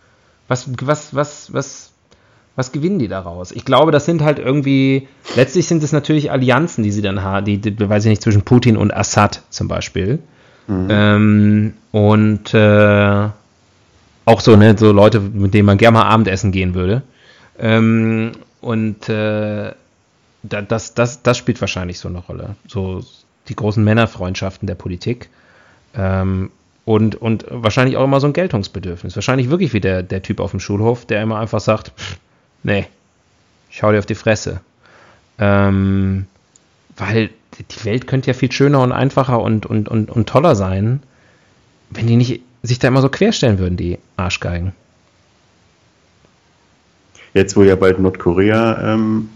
Was, 0.48 0.70
was, 0.80 1.14
was, 1.14 1.52
was, 1.52 1.92
was 2.56 2.72
gewinnen 2.72 2.98
die 2.98 3.08
daraus? 3.08 3.52
Ich 3.52 3.66
glaube, 3.66 3.92
das 3.92 4.06
sind 4.06 4.22
halt 4.22 4.38
irgendwie, 4.38 5.08
letztlich 5.36 5.66
sind 5.66 5.82
es 5.82 5.92
natürlich 5.92 6.30
Allianzen, 6.30 6.82
die 6.82 6.90
sie 6.90 7.02
dann 7.02 7.22
haben, 7.22 7.44
die, 7.44 7.58
die 7.58 7.86
weiß 7.86 8.06
ich 8.06 8.08
nicht, 8.10 8.22
zwischen 8.22 8.42
Putin 8.42 8.78
und 8.78 8.94
Assad 8.94 9.42
zum 9.50 9.68
Beispiel. 9.68 10.20
Ähm, 10.68 11.74
und 11.92 12.54
äh, 12.54 13.28
auch 14.24 14.40
so, 14.40 14.56
ne, 14.56 14.76
so 14.78 14.92
Leute, 14.92 15.20
mit 15.20 15.54
denen 15.54 15.66
man 15.66 15.78
gerne 15.78 15.98
mal 15.98 16.04
Abendessen 16.04 16.52
gehen 16.52 16.74
würde. 16.74 17.02
Ähm, 17.58 18.32
und 18.60 19.08
äh, 19.08 19.72
da, 20.42 20.62
das, 20.62 20.94
das, 20.94 21.22
das 21.22 21.38
spielt 21.38 21.60
wahrscheinlich 21.60 21.98
so 21.98 22.08
eine 22.08 22.18
Rolle. 22.18 22.56
So 22.66 23.04
die 23.48 23.56
großen 23.56 23.84
Männerfreundschaften 23.84 24.66
der 24.66 24.74
Politik. 24.74 25.28
Ähm, 25.94 26.50
und, 26.84 27.16
und 27.16 27.46
wahrscheinlich 27.48 27.96
auch 27.96 28.04
immer 28.04 28.20
so 28.20 28.26
ein 28.26 28.32
Geltungsbedürfnis. 28.32 29.16
Wahrscheinlich 29.16 29.50
wirklich 29.50 29.72
wie 29.72 29.80
der, 29.80 30.02
der 30.02 30.22
Typ 30.22 30.40
auf 30.40 30.50
dem 30.50 30.60
Schulhof, 30.60 31.06
der 31.06 31.22
immer 31.22 31.38
einfach 31.38 31.60
sagt, 31.60 31.92
nee, 32.62 32.86
ich 33.70 33.82
hau 33.82 33.90
dir 33.90 33.98
auf 33.98 34.06
die 34.06 34.14
Fresse. 34.14 34.60
Ähm, 35.38 36.26
weil 36.96 37.30
die 37.58 37.84
Welt 37.84 38.06
könnte 38.06 38.28
ja 38.28 38.34
viel 38.34 38.50
schöner 38.52 38.80
und 38.82 38.92
einfacher 38.92 39.40
und, 39.40 39.66
und, 39.66 39.88
und, 39.88 40.10
und 40.10 40.28
toller 40.28 40.56
sein, 40.56 41.02
wenn 41.90 42.06
die 42.06 42.16
nicht 42.16 42.42
sich 42.62 42.78
da 42.78 42.88
immer 42.88 43.02
so 43.02 43.08
querstellen 43.08 43.58
würden, 43.58 43.76
die 43.76 43.98
Arschgeigen. 44.16 44.72
Jetzt, 47.34 47.56
wo 47.56 47.62
ja 47.62 47.76
bald 47.76 47.98
Nordkorea 47.98 48.94
ähm, 48.94 49.28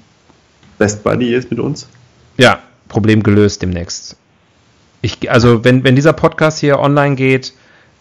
Best 0.78 1.02
Buddy 1.02 1.34
ist 1.34 1.50
mit 1.50 1.60
uns. 1.60 1.88
Ja, 2.36 2.62
Problem 2.88 3.22
gelöst 3.22 3.62
demnächst. 3.62 4.16
Ich, 5.02 5.30
also, 5.30 5.64
wenn, 5.64 5.84
wenn 5.84 5.96
dieser 5.96 6.12
Podcast 6.12 6.58
hier 6.58 6.78
online 6.78 7.16
geht, 7.16 7.52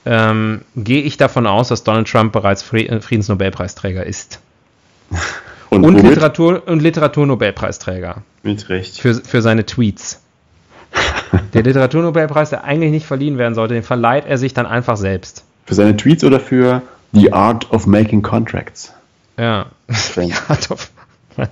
ähm, 0.05 0.61
gehe 0.75 1.01
ich 1.01 1.17
davon 1.17 1.45
aus, 1.45 1.67
dass 1.67 1.83
Donald 1.83 2.07
Trump 2.07 2.31
bereits 2.31 2.63
Fri- 2.63 3.01
Friedensnobelpreisträger 3.01 4.05
ist. 4.05 4.39
Und, 5.69 5.83
Und? 5.83 6.01
Literatur, 6.01 6.63
und 6.67 6.81
Literaturnobelpreisträger 6.81 8.21
Mit 8.43 8.69
Recht. 8.69 8.99
für, 8.99 9.15
für 9.15 9.41
seine 9.41 9.65
Tweets. 9.65 10.21
Der 11.53 11.63
Literaturnobelpreis, 11.63 12.51
der 12.51 12.63
eigentlich 12.63 12.91
nicht 12.91 13.05
verliehen 13.05 13.37
werden 13.37 13.53
sollte, 13.53 13.73
den 13.73 13.83
verleiht 13.83 14.25
er 14.25 14.37
sich 14.37 14.53
dann 14.53 14.65
einfach 14.65 14.97
selbst. 14.97 15.43
Für 15.65 15.75
seine 15.75 15.97
Tweets 15.97 16.23
oder 16.23 16.39
für 16.39 16.81
The 17.11 17.33
Art 17.33 17.71
of 17.71 17.85
Making 17.85 18.21
Contracts? 18.21 18.93
Ja. 19.37 19.67
Strange. 19.89 20.33
ja, 20.49 20.57
doch. 20.69 21.49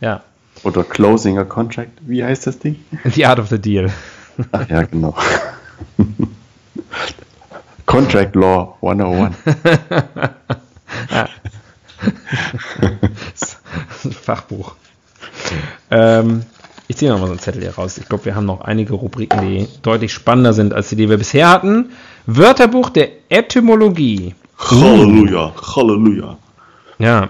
ja. 0.00 0.22
Oder 0.64 0.82
Closing 0.82 1.38
a 1.38 1.44
Contract? 1.44 1.90
Wie 2.00 2.24
heißt 2.24 2.46
das 2.46 2.58
Ding? 2.58 2.76
The 3.04 3.26
Art 3.26 3.38
of 3.38 3.48
the 3.48 3.58
Deal. 3.58 3.92
Ach 4.52 4.68
ja, 4.68 4.82
genau. 4.82 5.14
Contract 7.86 8.34
Law 8.34 8.76
101. 8.82 9.36
Fachbuch. 14.22 14.74
Ähm, 15.90 16.42
ich 16.86 16.96
ziehe 16.96 17.10
nochmal 17.10 17.28
so 17.28 17.32
einen 17.32 17.40
Zettel 17.40 17.62
hier 17.62 17.74
raus. 17.74 17.98
Ich 17.98 18.08
glaube, 18.08 18.26
wir 18.26 18.34
haben 18.34 18.46
noch 18.46 18.60
einige 18.60 18.94
Rubriken, 18.94 19.40
die 19.40 19.68
deutlich 19.82 20.12
spannender 20.12 20.52
sind 20.52 20.74
als 20.74 20.90
die, 20.90 20.96
die 20.96 21.08
wir 21.08 21.18
bisher 21.18 21.48
hatten. 21.48 21.90
Wörterbuch 22.26 22.90
der 22.90 23.08
Etymologie. 23.28 24.34
Halleluja, 24.58 25.52
Halleluja. 25.74 26.38
Ja, 26.98 27.28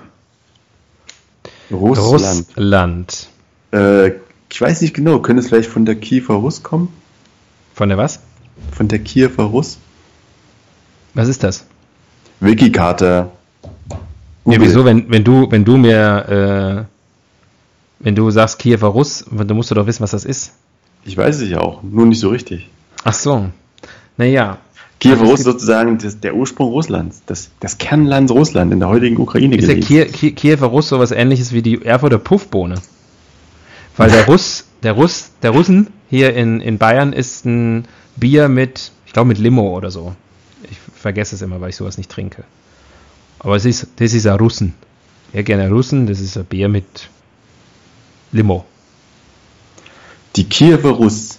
Russland. 1.71 2.47
Russland. 2.57 3.29
Äh, 3.73 4.09
ich 4.51 4.61
weiß 4.61 4.83
nicht 4.83 4.95
genau, 4.95 5.21
könnte 5.21 5.41
es 5.41 5.49
vielleicht 5.49 5.71
von 5.71 5.85
der 5.85 5.97
Kiefer 5.97 6.35
Russ 6.35 6.63
kommen? 6.63 6.89
Von 7.75 7.89
der 7.89 7.99
was? 7.99 8.21
Von 8.73 8.89
der 8.89 9.01
Kiefer 9.01 9.45
Russ? 9.45 9.79
Was 11.15 11.29
ist 11.29 11.43
das? 11.43 11.67
Wikikarte. 12.41 13.31
Ja, 14.47 14.61
wieso, 14.61 14.85
wenn, 14.85 15.11
wenn 15.11 15.25
du, 15.25 15.51
wenn 15.51 15.65
du 15.65 15.77
mir, 15.77 16.87
äh, 18.01 18.05
wenn 18.05 18.15
du 18.15 18.31
sagst 18.31 18.59
Kiewer 18.59 18.89
Russ, 18.89 19.25
dann 19.31 19.57
musst 19.57 19.71
du 19.71 19.75
doch 19.75 19.87
wissen, 19.87 20.03
was 20.03 20.11
das 20.11 20.25
ist. 20.25 20.53
Ich 21.05 21.17
weiß 21.17 21.41
es 21.41 21.49
ja 21.49 21.61
auch, 21.61 21.83
nur 21.83 22.07
nicht 22.07 22.21
so 22.21 22.29
richtig. 22.29 22.69
Ach 23.05 23.15
so. 23.15 23.47
Naja. 24.17 24.59
Kiewer 25.01 25.15
Also 25.21 25.25
Russ 25.25 25.41
ist 25.41 25.47
sozusagen 25.47 25.99
das, 25.99 26.21
der 26.21 26.35
Ursprung 26.35 26.71
Russlands, 26.71 27.23
das, 27.27 27.51
das 27.61 27.79
Kernland 27.79 28.31
Russland 28.31 28.73
in 28.73 28.81
der 28.81 28.89
heutigen 28.89 29.19
Ukraine 29.19 29.57
Ist 29.57 29.69
der. 29.69 29.81
Kier, 29.81 30.07
Kier, 30.07 30.35
Kiewer 30.35 30.69
Russ 30.69 30.89
sowas 30.89 31.11
ähnliches 31.11 31.53
wie 31.53 31.63
die 31.63 31.85
Erfurter 31.85 32.19
Puffbohne? 32.19 32.77
Weil 33.97 34.11
der 34.11 34.27
Russ, 34.27 34.67
der 34.83 34.93
Russ, 34.93 35.31
der 35.43 35.51
Russen 35.51 35.89
hier 36.11 36.35
in, 36.35 36.61
in 36.61 36.79
Bayern 36.79 37.13
ist 37.13 37.45
ein 37.45 37.87
Bier 38.17 38.49
mit, 38.49 38.93
ich 39.07 39.13
glaube 39.13 39.29
mit 39.29 39.39
Limo 39.39 39.77
oder 39.77 39.91
so. 39.91 40.15
Ich 40.71 40.79
vergesse 40.95 41.35
es 41.35 41.43
immer, 41.43 41.61
weil 41.61 41.71
ich 41.71 41.77
sowas 41.77 41.99
nicht 41.99 42.11
trinke. 42.11 42.45
Aber 43.45 43.57
es 43.57 43.65
ist, 43.65 43.87
das 43.97 44.15
ist 44.15 44.27
ein 44.27 44.37
Russen. 44.37 44.75
Ja, 45.33 45.43
gerne 45.43 45.69
Russen, 45.69 46.07
das 46.07 46.21
ist 46.21 46.37
ein 46.37 46.45
Bier 46.45 46.69
mit 46.69 47.09
Limo. 48.33 48.65
Die 50.35 50.45
Kiewer 50.45 50.91
Russ, 50.91 51.39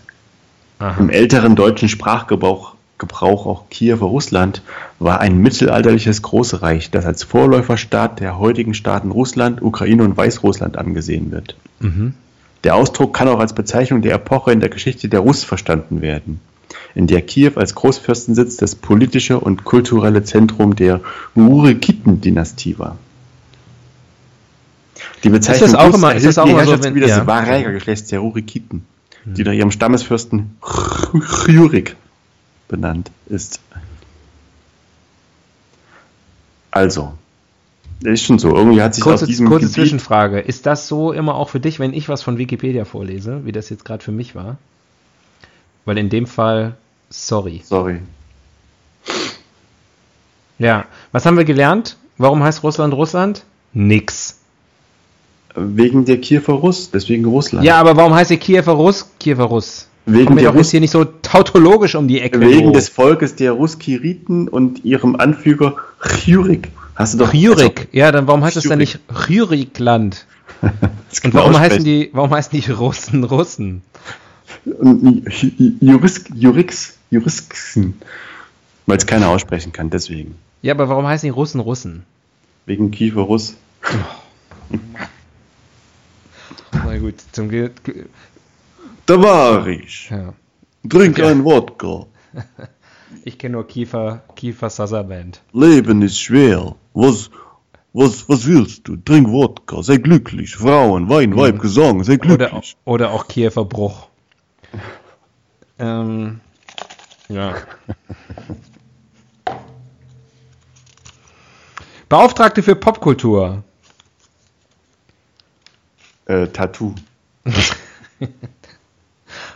Aha. 0.79 1.01
im 1.01 1.09
älteren 1.09 1.55
deutschen 1.55 1.89
Sprachgebrauch 1.89 2.75
Gebrauch 2.97 3.45
auch 3.45 3.69
Kiewer 3.69 4.07
Russland, 4.07 4.61
war 4.99 5.19
ein 5.19 5.37
mittelalterliches 5.39 6.21
Großreich, 6.21 6.91
das 6.91 7.05
als 7.05 7.23
Vorläuferstaat 7.23 8.21
der 8.21 8.39
heutigen 8.39 8.73
Staaten 8.73 9.11
Russland, 9.11 9.61
Ukraine 9.61 10.03
und 10.03 10.15
Weißrussland 10.15 10.77
angesehen 10.77 11.31
wird. 11.31 11.57
Mhm. 11.79 12.13
Der 12.63 12.75
Ausdruck 12.75 13.13
kann 13.13 13.27
auch 13.27 13.39
als 13.39 13.53
Bezeichnung 13.53 14.01
der 14.01 14.15
Epoche 14.15 14.53
in 14.53 14.61
der 14.61 14.69
Geschichte 14.69 15.09
der 15.09 15.19
Russ 15.19 15.43
verstanden 15.43 16.01
werden, 16.01 16.39
in 16.93 17.07
der 17.07 17.21
Kiew 17.21 17.53
als 17.55 17.75
Großfürstensitz 17.75 18.57
das 18.57 18.75
politische 18.75 19.39
und 19.39 19.63
kulturelle 19.63 20.23
Zentrum 20.23 20.75
der 20.75 21.01
Urikiden-Dynastie 21.35 22.79
war. 22.79 22.97
Die 25.23 25.29
Bezeichnung 25.29 25.71
das 25.71 25.79
auch 25.79 25.93
immer- 25.93 26.15
ist 26.15 26.25
das 26.25 26.37
auch 26.37 26.47
immer 26.47 26.65
so, 26.65 26.83
wenn- 26.83 26.95
des 26.95 27.09
ja. 27.09 27.19
Hm. 27.19 27.27
Varäger-Geschlechts 27.27 28.09
der 28.09 28.23
Urikiden, 28.23 28.85
die 29.25 29.43
nach 29.43 29.53
ihrem 29.53 29.71
Stammesfürsten 29.71 30.57
Chjurik 31.21 31.95
benannt 32.67 33.11
ist. 33.27 33.59
Also, 36.71 37.13
ist 38.03 38.23
schon 38.23 38.37
so. 38.39 38.55
Irgendwie 38.55 38.81
hat 38.81 38.93
sich 38.95 39.03
Kurze, 39.03 39.23
aus 39.23 39.27
diesem 39.27 39.47
kurze 39.47 39.65
Gebiet 39.67 39.75
Zwischenfrage. 39.75 40.39
Ist 40.39 40.65
das 40.65 40.87
so 40.87 41.11
immer 41.13 41.35
auch 41.35 41.49
für 41.49 41.59
dich, 41.59 41.79
wenn 41.79 41.93
ich 41.93 42.09
was 42.09 42.21
von 42.21 42.37
Wikipedia 42.37 42.85
vorlese, 42.85 43.45
wie 43.45 43.51
das 43.51 43.69
jetzt 43.69 43.85
gerade 43.85 44.03
für 44.03 44.11
mich 44.11 44.35
war? 44.35 44.57
Weil 45.85 45.97
in 45.97 46.09
dem 46.09 46.25
Fall, 46.27 46.75
sorry. 47.09 47.61
Sorry. 47.63 47.99
Ja. 50.59 50.85
Was 51.11 51.25
haben 51.25 51.37
wir 51.37 51.45
gelernt? 51.45 51.97
Warum 52.17 52.43
heißt 52.43 52.63
Russland 52.63 52.93
Russland? 52.93 53.43
Nix. 53.73 54.39
Wegen 55.55 56.05
der 56.05 56.19
Kiewer 56.19 56.55
Russ, 56.55 56.91
deswegen 56.91 57.25
Russland. 57.25 57.65
Ja, 57.65 57.79
aber 57.79 57.95
warum 57.95 58.13
heißt 58.13 58.29
die 58.31 58.37
Kiewer 58.37 58.73
Russ 58.73 59.09
Kiewer 59.19 59.45
Russ? 59.45 59.87
Wegen 60.05 60.35
wir 60.35 60.43
der 60.43 60.51
Russ- 60.51 60.71
hier 60.71 60.81
nicht 60.81 60.91
so 60.91 61.03
tautologisch 61.05 61.95
um 61.95 62.07
die 62.07 62.21
Ecke. 62.21 62.39
Wegen 62.39 62.73
des 62.73 62.89
Volkes 62.89 63.35
der 63.35 63.53
Ruskiriten 63.53 64.47
und 64.47 64.83
ihrem 64.85 65.15
Anführer 65.15 65.75
Jurik. 66.25 66.69
Hast 66.95 67.15
du 67.15 67.17
doch 67.19 67.33
Jurik. 67.33 67.87
Ja, 67.91 68.11
dann 68.11 68.27
warum 68.27 68.43
heißt 68.43 68.57
es 68.57 68.63
dann 68.65 68.79
nicht 68.79 68.99
Jurikland? 69.27 70.25
Das 71.09 71.19
Und 71.23 71.33
warum 71.33 71.51
heißen 71.57 71.77
aussprechen. 71.79 71.83
die, 71.85 72.09
warum 72.13 72.31
heißen 72.31 72.59
die 72.61 72.71
Russen 72.71 73.23
Russen? 73.23 73.81
Und 74.65 75.23
Jurisk, 75.81 76.29
Jurix, 76.35 76.97
Jurixen. 77.09 77.95
Weil 78.85 78.97
es 78.97 79.05
keiner 79.05 79.29
aussprechen 79.29 79.71
kann, 79.71 79.89
deswegen. 79.89 80.35
Ja, 80.61 80.73
aber 80.73 80.89
warum 80.89 81.05
heißen 81.07 81.27
die 81.27 81.31
Russen 81.31 81.59
Russen? 81.59 82.03
Wegen 82.65 82.91
Kiewer 82.91 83.23
Russ. 83.23 83.55
Na 86.73 86.97
gut, 86.97 87.15
zum 87.31 87.49
Glück. 87.49 87.73
Da 89.05 89.21
war 89.21 89.67
ich. 89.67 90.09
Ja. 90.09 90.33
Trink 90.89 91.19
ein 91.19 91.43
Wodka. 91.43 92.05
Ich 93.23 93.37
kenne 93.39 93.53
nur 93.53 93.65
Kiefer, 93.67 94.23
Kiefer 94.35 94.69
Sutherland. 94.69 95.41
Leben 95.53 96.01
ist 96.01 96.19
schwer. 96.19 96.75
Was, 96.93 97.29
was, 97.93 98.27
was 98.27 98.45
willst 98.45 98.87
du? 98.87 98.97
Trink 98.97 99.29
Wodka. 99.29 99.81
Sei 99.83 99.97
glücklich. 99.97 100.55
Frauen, 100.55 101.07
Wein, 101.09 101.35
Weib, 101.35 101.59
Gesang. 101.59 102.03
Sei 102.03 102.15
Oder, 102.15 102.37
glücklich. 102.37 102.75
oder 102.83 103.11
auch 103.11 103.27
Kiefer 103.27 103.63
Bruch. 103.63 104.07
Ähm, 105.77 106.39
ja. 107.27 107.53
Beauftragte 112.07 112.63
für 112.63 112.77
Popkultur. 112.77 113.61
Äh, 116.27 116.47
Tattoo. 116.47 116.95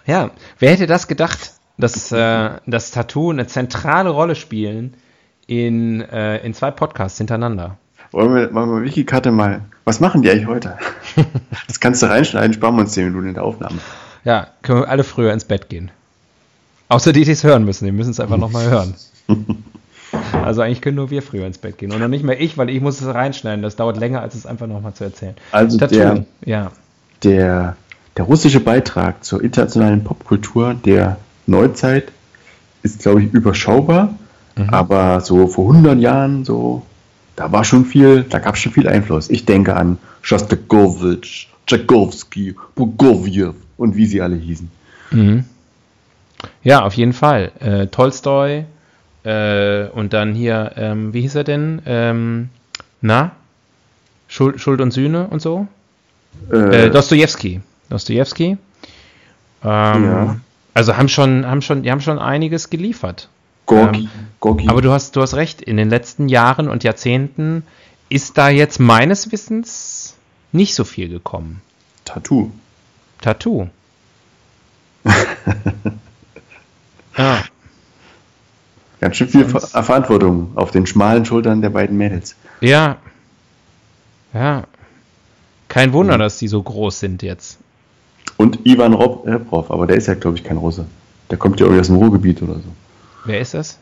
Ja, 0.10 0.32
wer 0.58 0.72
hätte 0.72 0.88
das 0.88 1.08
gedacht, 1.08 1.52
dass 1.78 2.12
äh, 2.12 2.50
das 2.66 2.90
Tattoo 2.90 3.30
eine 3.30 3.46
zentrale 3.46 4.10
Rolle 4.10 4.34
spielen 4.34 4.96
in, 5.46 6.02
äh, 6.02 6.38
in 6.38 6.56
zwei 6.56 6.72
Podcasts 6.72 7.20
hintereinander? 7.20 7.78
Wollen 8.12 8.34
wir, 8.34 8.52
wollen 8.56 8.72
wir 8.72 8.84
Wikikarte 8.84 9.32
mal. 9.32 9.62
Was 9.86 10.00
machen 10.00 10.24
die 10.24 10.32
eigentlich 10.32 10.48
heute? 10.48 10.80
das 11.68 11.80
kannst 11.80 12.02
du 12.02 12.08
reinschneiden, 12.08 12.54
sparen 12.54 12.76
wir 12.76 12.82
uns 12.82 12.94
10 12.94 13.06
Minuten 13.06 13.28
in 13.28 13.34
der 13.36 13.44
Aufnahme. 13.44 13.78
Ja, 14.24 14.48
können 14.62 14.82
wir 14.82 14.90
alle 14.90 15.04
früher 15.04 15.34
ins 15.34 15.46
Bett 15.46 15.70
gehen. 15.70 15.92
Außer 16.90 17.14
die, 17.14 17.24
die 17.24 17.32
es 17.32 17.44
hören 17.44 17.66
müssen, 17.66 17.86
die 17.86 17.92
müssen 17.92 18.12
es 18.12 18.20
einfach 18.20 18.38
nochmal 18.38 18.70
hören. 18.70 18.94
Also 20.44 20.62
eigentlich 20.62 20.82
können 20.82 20.96
nur 20.96 21.12
wir 21.12 21.22
früher 21.22 21.46
ins 21.46 21.60
Bett 21.60 21.78
gehen. 21.78 21.92
Und 21.92 22.00
noch 22.00 22.08
nicht 22.08 22.24
mehr 22.24 22.42
ich, 22.42 22.58
weil 22.58 22.72
ich 22.72 22.82
muss 22.82 23.00
es 23.00 23.06
reinschneiden. 23.06 23.62
Das 23.62 23.76
dauert 23.76 23.98
länger, 23.98 24.22
als 24.22 24.34
es 24.34 24.48
einfach 24.48 24.66
nochmal 24.66 24.96
zu 24.96 25.04
erzählen. 25.04 25.36
Also 25.52 25.78
der, 25.78 26.26
ja. 26.44 26.72
der, 27.22 27.76
der 28.18 28.26
russische 28.26 28.60
Beitrag 28.60 29.24
zur 29.24 29.44
internationalen 29.44 30.04
Popkultur 30.04 30.74
der 30.74 31.18
Neuzeit 31.46 32.12
ist, 32.82 33.04
glaube 33.04 33.22
ich, 33.22 33.32
überschaubar. 33.32 34.16
Aber 34.68 35.22
so 35.22 35.48
vor 35.48 35.70
100 35.72 36.00
Jahren, 36.00 36.44
so, 36.44 36.82
da 37.36 37.52
war 37.52 37.64
schon 37.64 37.86
viel, 37.86 38.24
da 38.24 38.40
gab 38.40 38.56
es 38.56 38.62
schon 38.62 38.74
viel 38.74 38.90
Einfluss. 38.90 39.30
Ich 39.30 39.46
denke 39.46 39.76
an 39.76 39.98
Shostakovich, 40.22 41.50
Tchaikovsky, 41.66 42.56
Prokofjew 42.76 43.54
und 43.80 43.96
wie 43.96 44.06
sie 44.06 44.22
alle 44.22 44.36
hießen. 44.36 44.70
Mhm. 45.12 45.46
Ja, 46.64 46.84
auf 46.84 46.94
jeden 46.94 47.14
Fall. 47.14 47.52
Äh, 47.60 47.88
Tolstoi 47.88 48.66
äh, 49.24 49.88
und 49.88 50.14
dann 50.14 50.34
hier, 50.36 50.74
ähm, 50.76 51.14
wie 51.14 51.22
hieß 51.22 51.36
er 51.36 51.44
denn? 51.44 51.82
Ähm, 51.86 52.50
na? 53.02 53.32
Schuld, 54.28 54.62
Schuld 54.62 54.82
und 54.82 54.92
Sühne 54.92 55.28
und 55.28 55.42
so? 55.42 55.68
Äh, 56.52 56.86
Äh, 56.86 56.90
Dostoevsky. 56.92 57.62
Dostoevsky. 57.90 58.58
Ähm, 59.64 60.04
Ja. 60.04 60.40
Also 60.74 60.96
haben 60.96 61.10
schon, 61.10 61.46
haben 61.46 61.62
schon, 61.62 61.84
die 61.84 61.92
haben 61.92 62.00
schon 62.02 62.20
einiges 62.20 62.70
geliefert. 62.70 63.28
Gorki, 63.66 64.02
ähm, 64.04 64.10
Gorki. 64.40 64.68
Aber 64.70 64.82
du 64.82 64.92
hast, 64.92 65.16
du 65.16 65.22
hast 65.22 65.34
recht, 65.34 65.62
in 65.62 65.78
den 65.78 65.90
letzten 65.90 66.30
Jahren 66.30 66.70
und 66.70 66.84
Jahrzehnten 66.84 67.64
ist 68.08 68.38
da 68.38 68.50
jetzt 68.50 68.80
meines 68.80 69.32
Wissens 69.32 70.16
nicht 70.52 70.76
so 70.76 70.84
viel 70.84 71.10
gekommen. 71.10 71.62
Tattoo. 72.06 72.52
Tattoo. 73.22 73.68
ja. 77.18 77.44
Ganz 79.02 79.16
schön 79.16 79.30
viel 79.30 79.48
Sonst- 79.50 79.72
Ver 79.72 79.84
Verantwortung 79.84 80.52
auf 80.56 80.72
den 80.72 80.86
schmalen 80.86 81.26
Schultern 81.26 81.62
der 81.62 81.70
beiden 81.70 81.98
Mädels. 81.98 82.36
Ja. 82.62 82.98
Ja. 84.34 84.64
Kein 85.68 85.94
Wunder, 85.94 86.18
dass 86.18 86.38
die 86.38 86.48
so 86.48 86.62
groß 86.62 87.00
sind 87.00 87.22
jetzt. 87.22 87.58
Und 88.38 88.66
Ivan 88.66 88.94
Rob 88.94 89.26
Reprov, 89.26 89.72
aber 89.72 89.88
der 89.88 89.98
ist 89.98 90.08
ja, 90.08 90.16
glaube 90.16 90.38
ich, 90.38 90.44
kein 90.44 90.58
Russe. 90.58 90.86
Der 91.30 91.38
kommt 91.38 91.60
ja 91.60 91.66
irgendwie 91.66 91.82
aus 91.82 91.88
dem 91.88 91.98
Ruhrgebiet 91.98 92.42
oder 92.42 92.56
so. 92.56 92.64
Wer 93.26 93.40
ist 93.40 93.54
das? 93.54 93.78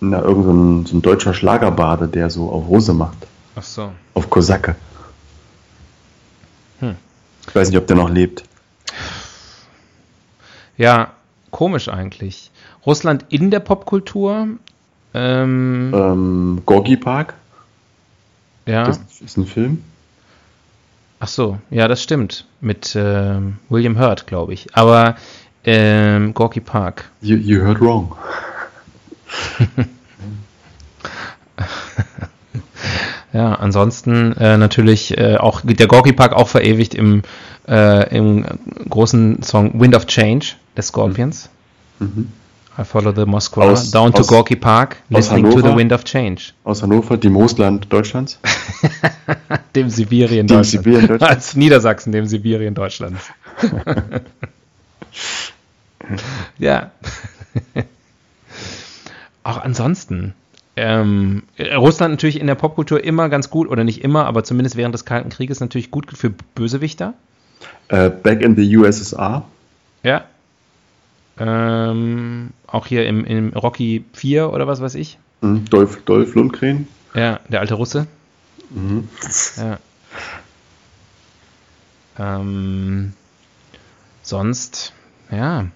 Na, 0.00 0.20
irgend 0.20 0.44
so 0.44 0.52
ein, 0.52 0.86
so 0.86 0.96
ein 0.96 1.02
deutscher 1.02 1.32
Schlagerbade, 1.34 2.08
der 2.08 2.28
so 2.30 2.50
auf 2.50 2.68
Russe 2.68 2.92
macht. 2.92 3.16
Ach 3.54 3.62
so. 3.62 3.92
Auf 4.14 4.28
Kosake. 4.28 4.76
Hm. 6.80 6.96
Ich 7.48 7.54
weiß 7.54 7.68
nicht, 7.70 7.78
ob 7.78 7.86
der 7.86 7.96
noch 7.96 8.10
lebt. 8.10 8.44
Ja, 10.76 11.12
komisch 11.50 11.88
eigentlich. 11.88 12.50
Russland 12.84 13.24
in 13.30 13.50
der 13.50 13.60
Popkultur. 13.60 14.48
Ähm, 15.14 15.92
Ähm, 15.94 16.62
Gorki 16.66 16.96
Park, 16.96 17.34
ja. 18.66 18.84
das 18.84 19.00
ist 19.24 19.38
ein 19.38 19.46
Film. 19.46 19.82
Ach 21.18 21.28
so, 21.28 21.58
ja, 21.70 21.88
das 21.88 22.02
stimmt. 22.02 22.44
Mit 22.60 22.94
ähm, 22.94 23.56
William 23.70 23.98
Hurt, 23.98 24.26
glaube 24.26 24.52
ich. 24.52 24.66
Aber 24.76 25.16
ähm, 25.64 26.34
Gorky 26.34 26.60
Park. 26.60 27.10
You, 27.22 27.36
you 27.36 27.62
heard 27.62 27.80
wrong. 27.80 28.14
Ja, 33.36 33.52
ansonsten 33.52 34.32
äh, 34.38 34.56
natürlich 34.56 35.18
äh, 35.18 35.36
auch 35.36 35.60
der 35.62 35.86
Gorky 35.86 36.14
Park 36.14 36.32
auch 36.32 36.48
verewigt 36.48 36.94
im, 36.94 37.20
äh, 37.68 38.08
im 38.16 38.46
großen 38.88 39.42
Song 39.42 39.78
Wind 39.78 39.94
of 39.94 40.06
Change 40.06 40.54
des 40.74 40.86
Scorpions. 40.86 41.50
Mhm. 41.98 42.28
I 42.78 42.84
follow 42.84 43.12
the 43.14 43.26
Moskwa 43.26 43.64
Aus- 43.72 43.90
down 43.90 44.12
to 44.14 44.20
aus- 44.20 44.28
Gorky 44.28 44.56
Park, 44.56 44.96
listening 45.10 45.44
to 45.44 45.50
the 45.50 45.56
Hannover? 45.64 45.76
Wind 45.76 45.92
of 45.92 46.04
Change. 46.04 46.52
Aus 46.64 46.82
Hannover, 46.82 47.18
dem 47.18 47.34
Moosland 47.34 47.92
Deutschlands. 47.92 48.38
Dem 49.74 49.90
Sibirien 49.90 50.46
Dem 50.46 50.56
Deutschlands. 50.56 50.70
Sibirien 50.70 51.06
Deutschlands. 51.06 51.34
Als 51.36 51.56
Niedersachsen, 51.56 52.12
dem 52.12 52.24
Sibirien 52.24 52.74
Deutschlands. 52.74 53.20
ja. 56.58 56.90
Auch 59.44 59.58
ansonsten. 59.58 60.32
Ähm, 60.76 61.44
Russland 61.58 62.12
natürlich 62.12 62.38
in 62.38 62.46
der 62.46 62.54
Popkultur 62.54 63.02
immer 63.02 63.30
ganz 63.30 63.48
gut, 63.48 63.68
oder 63.68 63.82
nicht 63.82 64.04
immer, 64.04 64.26
aber 64.26 64.44
zumindest 64.44 64.76
während 64.76 64.94
des 64.94 65.06
Kalten 65.06 65.30
Krieges 65.30 65.60
natürlich 65.60 65.90
gut 65.90 66.06
für 66.16 66.30
Bösewichter. 66.54 67.14
Äh, 67.88 68.10
back 68.10 68.42
in 68.42 68.56
the 68.56 68.76
USSR. 68.76 69.44
Ja. 70.02 70.24
Ähm, 71.38 72.50
auch 72.66 72.86
hier 72.86 73.06
im, 73.06 73.24
im 73.24 73.52
Rocky 73.54 74.04
4 74.12 74.52
oder 74.52 74.66
was 74.66 74.80
weiß 74.80 74.94
ich. 74.96 75.18
Mhm. 75.40 75.64
Dolph, 75.66 76.02
Dolph 76.04 76.34
Lundgren. 76.34 76.88
Ja, 77.14 77.40
der 77.48 77.60
alte 77.60 77.74
Russe. 77.74 78.06
Mhm. 78.70 79.08
Ja. 79.56 79.78
Ähm, 82.18 83.12
sonst, 84.22 84.92
ja. 85.30 85.66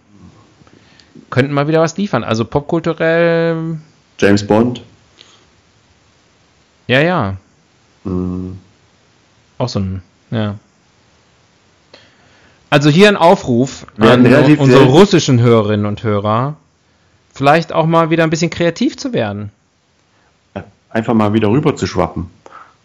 Könnten 1.31 1.53
mal 1.53 1.69
wieder 1.69 1.81
was 1.81 1.97
liefern. 1.97 2.25
Also 2.25 2.45
popkulturell, 2.45 3.79
James 4.19 4.47
Bond. 4.47 4.83
Ja, 6.90 7.00
ja. 7.00 7.37
Mhm. 8.05 8.59
Auch 9.59 9.68
so 9.68 9.79
ein, 9.79 10.03
ja. 10.31 10.57
Also 12.68 12.90
hier 12.90 13.09
ein 13.09 13.16
Aufruf 13.16 13.87
Wir 13.96 14.12
an 14.12 14.26
unsere 14.59 14.85
russischen 14.85 15.40
Hörerinnen 15.40 15.87
und 15.87 16.03
Hörer, 16.03 16.57
vielleicht 17.33 17.72
auch 17.72 17.87
mal 17.87 18.11
wieder 18.11 18.24
ein 18.24 18.31
bisschen 18.31 18.50
kreativ 18.50 18.96
zu 18.96 19.12
werden. 19.12 19.50
Einfach 20.88 21.14
mal 21.14 21.33
wieder 21.33 21.48
rüber 21.48 21.76
zu 21.76 21.87
schwappen. 21.87 22.31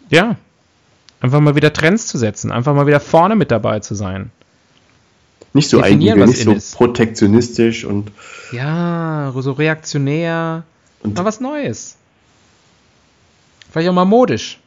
Ja. 0.09 0.35
Einfach 1.21 1.39
mal 1.39 1.55
wieder 1.55 1.73
Trends 1.73 2.05
zu 2.07 2.17
setzen, 2.19 2.51
einfach 2.51 2.75
mal 2.75 2.85
wieder 2.85 2.99
vorne 2.99 3.35
mit 3.35 3.49
dabei 3.49 3.79
zu 3.79 3.95
sein. 3.95 4.29
Nicht 5.53 5.69
so 5.69 5.81
Definieren, 5.81 6.19
eigen, 6.19 6.29
was 6.29 6.35
nicht 6.37 6.43
so 6.45 6.51
ist. 6.51 6.75
protektionistisch 6.75 7.85
und, 7.85 8.11
Ja, 8.51 9.33
so 9.35 9.53
reaktionär. 9.53 10.63
und 11.01 11.15
Mal 11.15 11.25
was 11.25 11.39
Neues. 11.39 11.95
Vielleicht 13.75 13.89
auch 13.89 13.93
mal 13.93 14.05
modisch. 14.05 14.57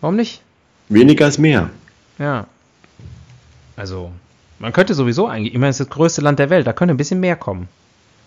Warum 0.00 0.16
nicht? 0.16 0.40
weniger 0.88 1.28
ist 1.28 1.36
mehr. 1.36 1.68
Ja. 2.18 2.46
Also, 3.76 4.10
man 4.58 4.72
könnte 4.72 4.94
sowieso 4.94 5.26
eigentlich, 5.28 5.52
ich 5.52 5.60
meine, 5.60 5.68
es 5.68 5.80
ist 5.80 5.90
das 5.90 5.94
größte 5.94 6.22
Land 6.22 6.38
der 6.38 6.48
Welt, 6.48 6.66
da 6.66 6.72
könnte 6.72 6.94
ein 6.94 6.96
bisschen 6.96 7.20
mehr 7.20 7.36
kommen. 7.36 7.68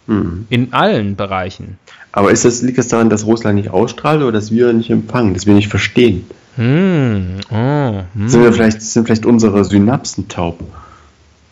In 0.08 0.74
allen 0.74 1.16
Bereichen. 1.16 1.80
Aber 2.12 2.30
ist 2.30 2.46
das, 2.46 2.62
liegt 2.62 2.78
das 2.78 2.90
daran, 2.90 3.10
dass 3.10 3.26
Russland 3.26 3.56
nicht 3.56 3.72
ausstrahlt 3.72 4.22
oder 4.22 4.32
dass 4.32 4.52
wir 4.52 4.74
nicht 4.74 4.92
empfangen, 4.92 5.34
dass 5.34 5.48
wir 5.48 5.56
nicht 5.56 5.70
verstehen? 5.70 6.28
Hm, 6.56 7.40
oh, 7.50 8.04
hm. 8.14 8.30
Sind, 8.30 8.44
wir 8.44 8.54
vielleicht, 8.54 8.84
sind 8.84 9.06
vielleicht 9.06 9.26
unsere 9.26 9.66
Synapsen 9.66 10.28
taub? 10.28 10.60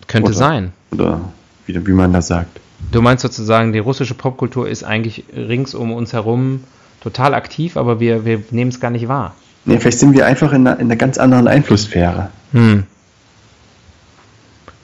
Könnte 0.06 0.30
Oder- 0.30 0.38
sein. 0.38 0.74
Oder 0.92 1.22
wie, 1.66 1.88
wie 1.88 1.92
man 1.92 2.14
das 2.14 2.28
sagt. 2.28 2.60
Du 2.92 3.02
meinst 3.02 3.24
sozusagen, 3.24 3.74
die 3.74 3.80
russische 3.80 4.14
Popkultur 4.14 4.70
ist 4.70 4.84
eigentlich 4.84 5.24
rings 5.36 5.74
um 5.74 5.92
uns 5.92 6.14
herum 6.14 6.60
total 7.06 7.36
aktiv, 7.36 7.78
aber 7.78 8.00
wir, 8.00 8.26
wir 8.26 8.44
nehmen 8.50 8.72
es 8.72 8.80
gar 8.80 8.90
nicht 8.90 9.08
wahr. 9.08 9.36
Nee, 9.64 9.80
vielleicht 9.80 10.00
sind 10.00 10.14
wir 10.14 10.26
einfach 10.26 10.52
in 10.54 10.66
einer, 10.68 10.80
in 10.80 10.88
einer 10.88 10.96
ganz 10.96 11.20
anderen 11.20 11.48
Einflusssphäre. 11.48 12.32
Hm. 12.52 12.88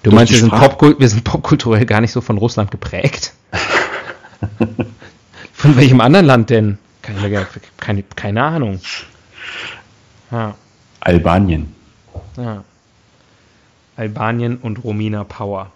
Du 0.03 0.09
Durch 0.09 0.15
meinst, 0.15 0.31
wir 0.31 0.39
sind. 0.39 0.51
Popkul 0.51 0.99
wir 0.99 1.09
sind 1.09 1.23
popkulturell 1.23 1.85
gar 1.87 1.99
nicht 1.99 2.11
so 2.11 2.21
von 2.21 2.37
Russland 2.37 2.69
geprägt? 2.69 3.33
von 5.53 5.75
welchem 5.75 5.99
anderen 5.99 6.27
Land 6.27 6.51
denn? 6.51 6.77
Keine, 7.01 7.47
keine, 7.77 8.03
keine 8.15 8.43
Ahnung. 8.43 8.79
Ja, 10.31 10.53
Albanien. 10.99 11.75
ja. 12.37 12.63
Albanien 13.97 14.57
und 14.57 14.83
Romina 14.83 15.23
Power. 15.23 15.71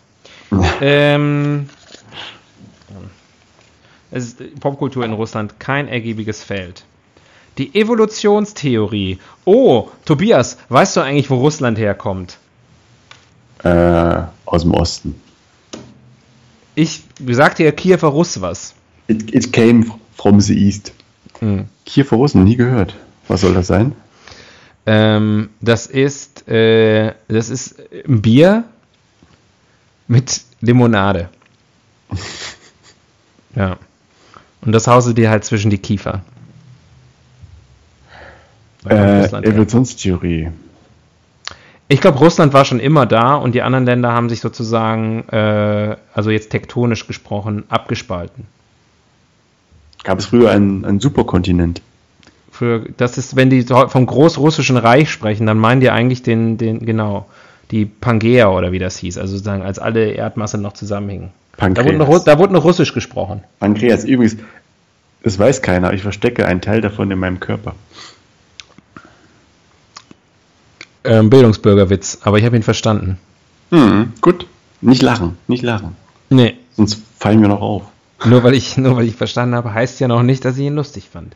ähm, 0.82 1.70
es 4.16 4.28
ist 4.28 4.60
Popkultur 4.62 5.04
in 5.04 5.12
Russland 5.12 5.60
kein 5.60 5.90
ergiebiges 5.90 6.42
Feld. 6.42 6.86
Die 7.58 7.76
Evolutionstheorie. 7.76 9.20
Oh, 9.44 9.90
Tobias, 10.06 10.58
weißt 10.70 10.96
du 10.96 11.02
eigentlich, 11.02 11.30
wo 11.30 11.36
Russland 11.36 11.78
herkommt? 11.78 12.38
Äh, 13.64 14.22
aus 14.46 14.62
dem 14.62 14.74
Osten. 14.74 15.22
Ich 16.76 17.04
sagte 17.28 17.66
ja 17.66 17.72
Kiewer 17.72 18.08
Russ 18.08 18.40
was. 18.40 18.74
It, 19.08 19.34
it 19.36 19.52
came 19.52 19.86
from 20.16 20.40
the 20.40 20.58
east. 20.58 20.94
Hm. 21.40 21.66
Kiewer 21.86 22.18
Russen, 22.18 22.46
nie 22.46 22.56
gehört. 22.56 22.96
Was 23.28 23.42
soll 23.42 23.54
das 23.54 23.68
sein? 23.68 23.96
Ähm, 24.86 25.50
das 25.60 25.88
ist 25.88 26.48
äh, 26.48 27.14
das 27.28 27.50
ist 27.50 27.76
ein 28.08 28.22
Bier 28.22 28.64
mit 30.08 30.42
Limonade. 30.62 31.28
ja. 33.56 33.78
Und 34.66 34.72
das 34.72 34.88
hause 34.88 35.14
dir 35.14 35.30
halt 35.30 35.46
zwischen 35.46 35.70
die 35.70 35.78
Kiefer. 35.78 36.22
Äh. 38.88 39.26
Evolutionstheorie. 39.26 40.50
Ich 41.88 42.02
glaube, 42.02 42.18
Russland 42.18 42.54
war 42.54 42.66
schon 42.66 42.80
immer 42.80 43.06
da 43.06 43.36
und 43.36 43.54
die 43.54 43.62
anderen 43.62 43.86
Länder 43.86 44.12
haben 44.12 44.30
sich 44.30 44.42
sozusagen, 44.42 45.28
äh, 45.30 45.96
also 46.14 46.32
jetzt 46.32 46.50
tektonisch 46.50 47.06
gesprochen, 47.06 47.64
abgespalten. 47.70 48.48
Gab 50.04 50.18
es 50.20 50.26
früher 50.26 50.50
einen, 50.50 50.84
einen 50.84 51.00
Superkontinent? 51.00 51.82
Für, 52.52 52.86
das 52.98 53.18
ist, 53.18 53.36
wenn 53.36 53.50
die 53.50 53.64
vom 53.64 54.06
Großrussischen 54.06 54.78
Reich 54.78 55.12
sprechen, 55.12 55.46
dann 55.46 55.60
meinen 55.60 55.82
die 55.82 55.92
eigentlich 55.92 56.24
den, 56.24 56.58
den, 56.58 56.86
genau, 56.86 57.28
die 57.72 57.86
Pangäa 57.86 58.50
oder 58.50 58.72
wie 58.72 58.80
das 58.80 58.98
hieß, 58.98 59.18
also 59.18 59.34
sozusagen, 59.34 59.62
als 59.62 59.78
alle 59.78 60.12
Erdmasse 60.12 60.58
noch 60.58 60.74
zusammenhingen. 60.74 61.32
Da 61.58 61.68
wurde, 61.68 61.94
noch, 61.94 62.06
Pankreas. 62.08 62.24
da 62.26 62.38
wurde 62.40 62.54
noch 62.54 62.64
Russisch 62.66 62.94
gesprochen. 62.94 63.44
Pankreas. 63.60 64.04
Übrigens, 64.04 64.38
das 65.24 65.40
weiß 65.40 65.62
keiner. 65.62 65.94
Ich 65.94 66.02
verstecke 66.02 66.46
einen 66.46 66.62
Teil 66.62 66.82
davon 66.82 67.10
in 67.12 67.20
meinem 67.20 67.40
Körper. 67.40 67.76
Ähm, 71.04 71.30
Bildungsbürgerwitz, 71.30 72.20
aber 72.24 72.40
ich 72.40 72.46
habe 72.46 72.56
ihn 72.56 72.64
verstanden. 72.64 73.20
Hm, 73.72 74.14
gut. 74.22 74.48
Nicht 74.82 75.02
lachen. 75.02 75.38
Nicht 75.48 75.64
lachen. 75.64 75.96
Nee, 76.30 76.56
Sonst 76.76 77.02
fallen 77.20 77.42
wir 77.42 77.48
noch 77.48 77.62
auf. 77.62 77.84
nur 78.26 78.44
weil 78.44 78.54
ich, 78.54 78.76
nur 78.78 78.98
weil 78.98 79.06
ich 79.06 79.16
verstanden 79.16 79.56
habe, 79.56 79.74
heißt 79.74 80.00
ja 80.00 80.08
noch 80.08 80.24
nicht, 80.24 80.44
dass 80.44 80.58
ich 80.58 80.66
ihn 80.66 80.76
lustig 80.76 81.10
fand. 81.12 81.36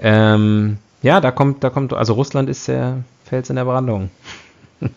Ähm, 0.00 0.78
ja, 1.02 1.20
da 1.20 1.30
kommt, 1.30 1.62
da 1.64 1.70
kommt, 1.70 1.92
also 1.92 2.14
Russland 2.14 2.48
ist 2.50 2.66
der 2.68 3.04
Fels 3.24 3.48
in 3.50 3.56
der 3.56 3.64
Brandung. 3.64 4.10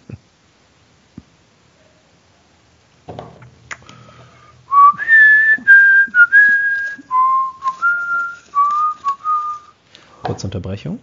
Kurze 10.38 10.48
Unterbrechung. 10.48 11.00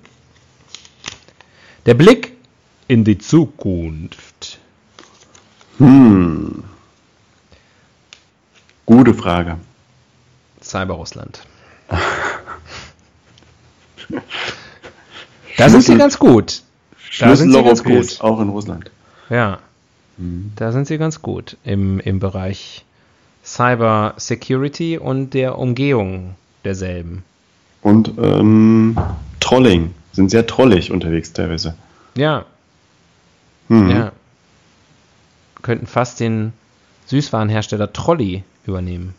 Der 1.86 1.94
Blick 1.94 2.34
in 2.86 3.02
die 3.02 3.18
Zukunft. 3.18 4.60
Hm. 5.78 6.62
Gute 8.86 9.12
Frage. 9.12 9.58
Cyberrussland. 10.62 11.44
Da 15.56 15.68
sind 15.68 15.82
sie 15.82 15.96
ganz 15.96 16.18
gut. 16.18 16.62
Da 17.20 17.36
sind 17.36 17.52
sie 17.52 17.62
ganz 17.62 17.84
gut. 17.84 18.20
auch 18.20 18.40
in 18.40 18.48
Russland. 18.48 18.90
Ja, 19.30 19.60
Hm. 20.18 20.52
da 20.56 20.72
sind 20.72 20.88
sie 20.88 20.98
ganz 20.98 21.22
gut 21.22 21.56
im, 21.64 22.00
im 22.00 22.18
Bereich 22.18 22.84
Cyber 23.44 24.14
Security 24.16 24.98
und 24.98 25.30
der 25.30 25.56
Umgehung 25.56 26.34
derselben. 26.64 27.24
Und 27.84 28.14
ähm, 28.18 28.96
Trolling. 29.38 29.94
Sind 30.12 30.30
sehr 30.30 30.46
trollig 30.46 30.90
unterwegs 30.90 31.32
teilweise. 31.32 31.74
Ja, 32.16 32.44
Hm. 33.68 33.88
ja. 33.90 34.12
Könnten 35.62 35.86
fast 35.86 36.20
den 36.20 36.52
Süßwarenhersteller 37.06 37.92
Trolli 37.92 38.42
übernehmen. 38.66 39.14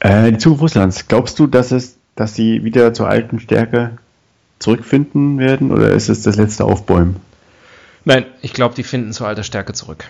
Äh, 0.00 0.32
die 0.32 0.38
Zukunft 0.38 0.62
Russlands. 0.62 1.08
Glaubst 1.08 1.38
du, 1.38 1.46
dass 1.46 1.70
es, 1.72 1.96
dass 2.14 2.34
sie 2.34 2.64
wieder 2.64 2.92
zur 2.94 3.08
alten 3.08 3.40
Stärke 3.40 3.98
zurückfinden 4.58 5.38
werden 5.38 5.70
oder 5.72 5.90
ist 5.90 6.08
es 6.08 6.22
das 6.22 6.36
letzte 6.36 6.64
Aufbäumen? 6.64 7.16
Nein, 8.04 8.26
ich 8.42 8.52
glaube, 8.52 8.74
die 8.74 8.82
finden 8.82 9.12
zu 9.12 9.24
alter 9.24 9.42
Stärke 9.44 9.72
zurück. 9.72 10.04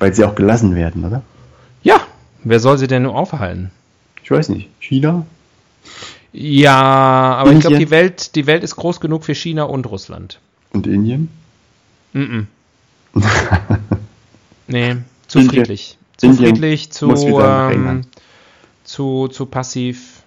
Weil 0.00 0.12
sie 0.14 0.24
auch 0.24 0.34
gelassen 0.34 0.74
werden, 0.74 1.04
oder? 1.04 1.22
Ja, 1.82 2.00
wer 2.42 2.58
soll 2.60 2.78
sie 2.78 2.88
denn 2.88 3.02
nur 3.04 3.14
aufhalten? 3.14 3.70
Ich 4.24 4.30
weiß 4.30 4.48
nicht. 4.48 4.68
China? 4.80 5.24
Ja, 6.32 6.74
aber 6.80 7.52
ich 7.52 7.60
glaube, 7.60 7.74
Indien? 7.74 7.88
die 7.88 7.90
Welt, 7.90 8.34
die 8.36 8.46
Welt 8.46 8.64
ist 8.64 8.76
groß 8.76 9.00
genug 9.00 9.24
für 9.24 9.34
China 9.34 9.64
und 9.64 9.86
Russland. 9.86 10.40
Und 10.72 10.86
Indien? 10.86 11.28
Mm 12.14 12.20
-mm. 12.20 12.46
nee, 14.68 14.96
zu 15.28 15.38
Indien- 15.40 15.50
friedlich. 15.50 15.98
Zu 16.16 16.26
Indien 16.26 16.50
friedlich, 16.56 16.90
zu, 16.90 17.10
ähm, 17.40 18.02
zu, 18.84 19.28
zu 19.28 19.46
passiv, 19.46 20.22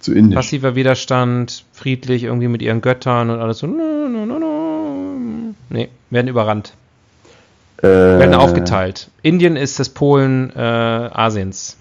Zu 0.00 0.12
Indisch. 0.14 0.36
passiver 0.36 0.74
Widerstand, 0.76 1.64
friedlich 1.72 2.22
irgendwie 2.24 2.48
mit 2.48 2.62
ihren 2.62 2.80
Göttern 2.80 3.30
und 3.30 3.40
alles 3.40 3.58
so. 3.58 3.66
No, 3.66 4.08
no, 4.08 4.24
no, 4.26 4.38
no. 4.38 5.54
Nee, 5.70 5.88
werden 6.10 6.28
überrannt, 6.28 6.74
Äh, 7.78 7.86
werden 7.88 8.34
aufgeteilt. 8.34 9.10
Indien 9.22 9.56
ist 9.56 9.78
das 9.80 9.88
Polen 9.88 10.50
äh, 10.54 10.58
Asiens. 10.60 11.76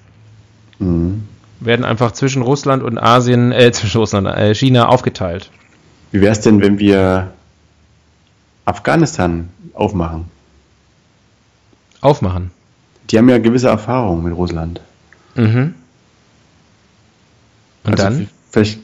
mhm. 0.79 1.27
Werden 1.65 1.85
einfach 1.85 2.11
zwischen 2.11 2.41
Russland 2.41 2.83
und 2.83 2.97
Asien, 2.97 3.51
äh, 3.51 3.71
zwischen 3.71 3.97
Russland, 3.97 4.27
äh, 4.27 4.53
China 4.53 4.87
aufgeteilt. 4.87 5.49
Wie 6.11 6.21
wäre 6.21 6.31
es 6.31 6.41
denn, 6.41 6.61
wenn 6.61 6.79
wir 6.79 7.33
Afghanistan 8.65 9.49
aufmachen? 9.73 10.25
Aufmachen. 12.01 12.51
Die 13.09 13.17
haben 13.17 13.29
ja 13.29 13.37
gewisse 13.37 13.67
Erfahrungen 13.69 14.23
mit 14.23 14.35
Russland. 14.35 14.81
Mhm. 15.35 15.75
Und 17.83 17.91
Also 17.91 18.03
dann? 18.03 18.29
Vielleicht 18.51 18.79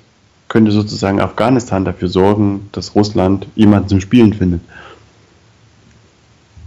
könnte 0.48 0.72
sozusagen 0.72 1.22
Afghanistan 1.22 1.86
dafür 1.86 2.08
sorgen, 2.08 2.70
dass 2.72 2.96
Russland 2.96 3.48
jemanden 3.56 3.90
zum 3.90 4.02
Spielen 4.02 4.34
findet. 4.34 4.62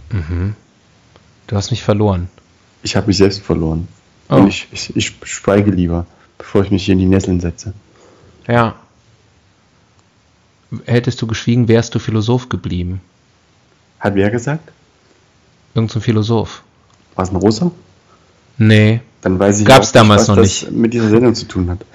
Mhm. 0.09 0.55
Du 1.47 1.55
hast 1.55 1.71
mich 1.71 1.83
verloren. 1.83 2.29
Ich 2.81 2.95
habe 2.95 3.07
mich 3.07 3.17
selbst 3.17 3.41
verloren. 3.41 3.87
Oh. 4.33 4.37
Und 4.37 4.47
ich, 4.47 4.67
ich, 4.71 4.95
ich 4.95 5.13
schweige 5.25 5.69
lieber, 5.69 6.07
bevor 6.39 6.63
ich 6.63 6.71
mich 6.71 6.85
hier 6.85 6.93
in 6.93 6.99
die 6.99 7.05
Nesseln 7.05 7.39
setze. 7.39 7.73
Ja. 8.47 8.75
Hättest 10.85 11.21
du 11.21 11.27
geschwiegen, 11.27 11.67
wärst 11.67 11.93
du 11.93 11.99
Philosoph 11.99 12.49
geblieben. 12.49 12.99
Hat 13.99 14.15
wer 14.15 14.31
gesagt? 14.31 14.71
Irgend 15.75 15.91
so 15.91 15.99
ein 15.99 16.01
Philosoph. 16.01 16.63
War 17.15 17.25
es 17.25 17.31
ein 17.31 17.35
Russe? 17.35 17.71
Nee. 18.57 19.01
Dann 19.21 19.37
weiß 19.37 19.59
ich 19.59 19.67
Gab's 19.67 19.89
auch 19.89 19.93
damals 19.93 20.21
was 20.23 20.27
noch 20.29 20.35
das 20.37 20.63
nicht. 20.63 20.71
mit 20.71 20.93
dieser 20.93 21.09
Sendung 21.09 21.35
zu 21.35 21.45
tun 21.47 21.69
hat. 21.69 21.85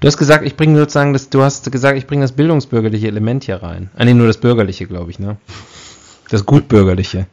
Du 0.00 0.06
hast 0.06 0.16
gesagt, 0.16 0.46
ich 0.46 0.56
bringe 0.56 0.78
sozusagen 0.78 1.12
das, 1.12 1.28
du 1.28 1.42
hast 1.42 1.70
gesagt, 1.70 1.98
ich 1.98 2.06
bringe 2.06 2.22
das 2.22 2.32
bildungsbürgerliche 2.32 3.06
Element 3.06 3.44
hier 3.44 3.62
rein. 3.62 3.90
Ah, 3.96 4.04
nee, 4.06 4.14
nur 4.14 4.26
das 4.26 4.38
bürgerliche, 4.38 4.86
glaube 4.86 5.10
ich, 5.10 5.18
ne? 5.18 5.36
Das 6.30 6.46
gutbürgerliche. 6.46 7.26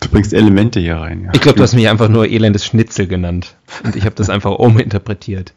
Du 0.00 0.08
bringst 0.08 0.32
Elemente 0.32 0.80
hier 0.80 0.96
rein. 0.96 1.24
Ja. 1.24 1.30
Ich 1.34 1.40
glaube, 1.40 1.56
du 1.56 1.62
hast 1.62 1.74
mich 1.74 1.88
einfach 1.88 2.08
nur 2.08 2.26
elendes 2.26 2.66
Schnitzel 2.66 3.06
genannt. 3.06 3.54
Und 3.84 3.96
ich 3.96 4.04
habe 4.04 4.14
das 4.14 4.30
einfach 4.30 4.52
uminterpretiert. 4.58 5.52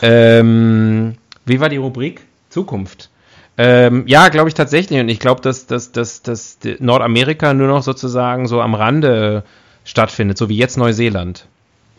Ähm, 0.00 1.14
wie 1.44 1.60
war 1.60 1.68
die 1.68 1.76
Rubrik? 1.76 2.22
Zukunft. 2.48 3.10
Ähm, 3.58 4.04
ja, 4.06 4.28
glaube 4.28 4.48
ich 4.48 4.54
tatsächlich. 4.54 4.98
Und 5.00 5.08
ich 5.08 5.18
glaube, 5.18 5.40
dass, 5.40 5.66
dass, 5.66 5.92
dass, 5.92 6.22
dass 6.22 6.58
Nordamerika 6.78 7.54
nur 7.54 7.68
noch 7.68 7.82
sozusagen 7.82 8.46
so 8.46 8.60
am 8.60 8.74
Rande 8.74 9.44
stattfindet, 9.84 10.38
so 10.38 10.48
wie 10.48 10.56
jetzt 10.56 10.76
Neuseeland. 10.76 11.46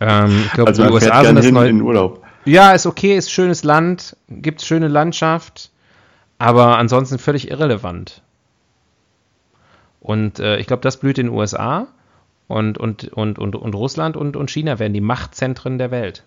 ähm, 0.00 0.42
ich 0.46 0.52
glaube, 0.52 0.70
Also 0.70 0.84
die 0.84 0.92
USA 0.92 1.24
sind 1.24 1.36
das 1.36 1.50
neue. 1.50 1.68
in 1.68 1.82
Urlaub. 1.82 2.22
Ja, 2.44 2.72
ist 2.72 2.86
okay, 2.86 3.16
ist 3.16 3.30
schönes 3.30 3.64
Land, 3.64 4.16
gibt 4.28 4.62
schöne 4.62 4.88
Landschaft, 4.88 5.70
aber 6.38 6.78
ansonsten 6.78 7.18
völlig 7.18 7.50
irrelevant. 7.50 8.22
Und 10.06 10.38
äh, 10.38 10.58
ich 10.58 10.68
glaube, 10.68 10.82
das 10.82 10.98
blüht 10.98 11.18
in 11.18 11.26
den 11.26 11.34
USA 11.34 11.88
und, 12.46 12.78
und, 12.78 13.08
und, 13.08 13.40
und, 13.40 13.56
und 13.56 13.74
Russland 13.74 14.16
und, 14.16 14.36
und 14.36 14.52
China 14.52 14.78
werden 14.78 14.92
die 14.92 15.00
Machtzentren 15.00 15.78
der 15.78 15.90
Welt. 15.90 16.22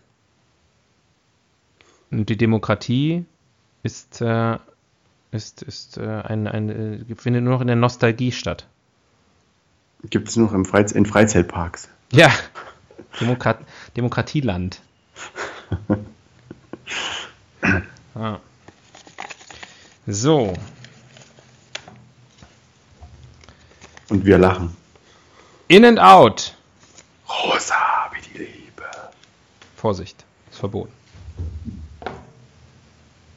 Und 2.11 2.27
die 2.27 2.35
Demokratie 2.35 3.23
ist, 3.81 4.19
äh, 4.19 4.57
ist, 5.31 5.61
ist 5.61 5.97
äh, 5.97 6.01
ein, 6.01 6.49
ein, 6.49 7.07
äh, 7.09 7.15
findet 7.15 7.45
nur 7.45 7.53
noch 7.53 7.61
in 7.61 7.67
der 7.67 7.77
Nostalgie 7.77 8.33
statt. 8.33 8.67
Gibt 10.09 10.27
es 10.27 10.35
noch 10.35 10.51
im 10.51 10.65
Freiz 10.65 10.91
in 10.91 11.05
Freizeitparks. 11.05 11.87
Ja, 12.11 12.29
Demokrat 13.21 13.59
Demokratieland. 13.95 14.81
ah. 18.15 18.39
So, 20.05 20.53
Und 24.09 24.25
wir 24.25 24.37
lachen. 24.37 24.75
in 25.67 25.85
and 25.85 25.99
out. 25.99 26.53
Rosa 27.27 27.75
wie 28.13 28.21
die 28.21 28.37
Liebe. 28.39 28.83
Vorsicht, 29.75 30.25
ist 30.51 30.59
verboten. 30.59 30.91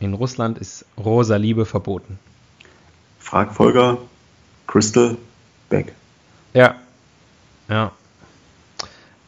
In 0.01 0.15
Russland 0.15 0.59
ist 0.59 0.85
rosa 0.99 1.37
Liebe 1.37 1.65
verboten. 1.65 2.19
Frag 3.21 3.55
Folger 3.55 3.99
Crystal 4.67 5.17
Beck. 5.69 5.93
Ja. 6.55 6.75
Ja. 7.69 7.93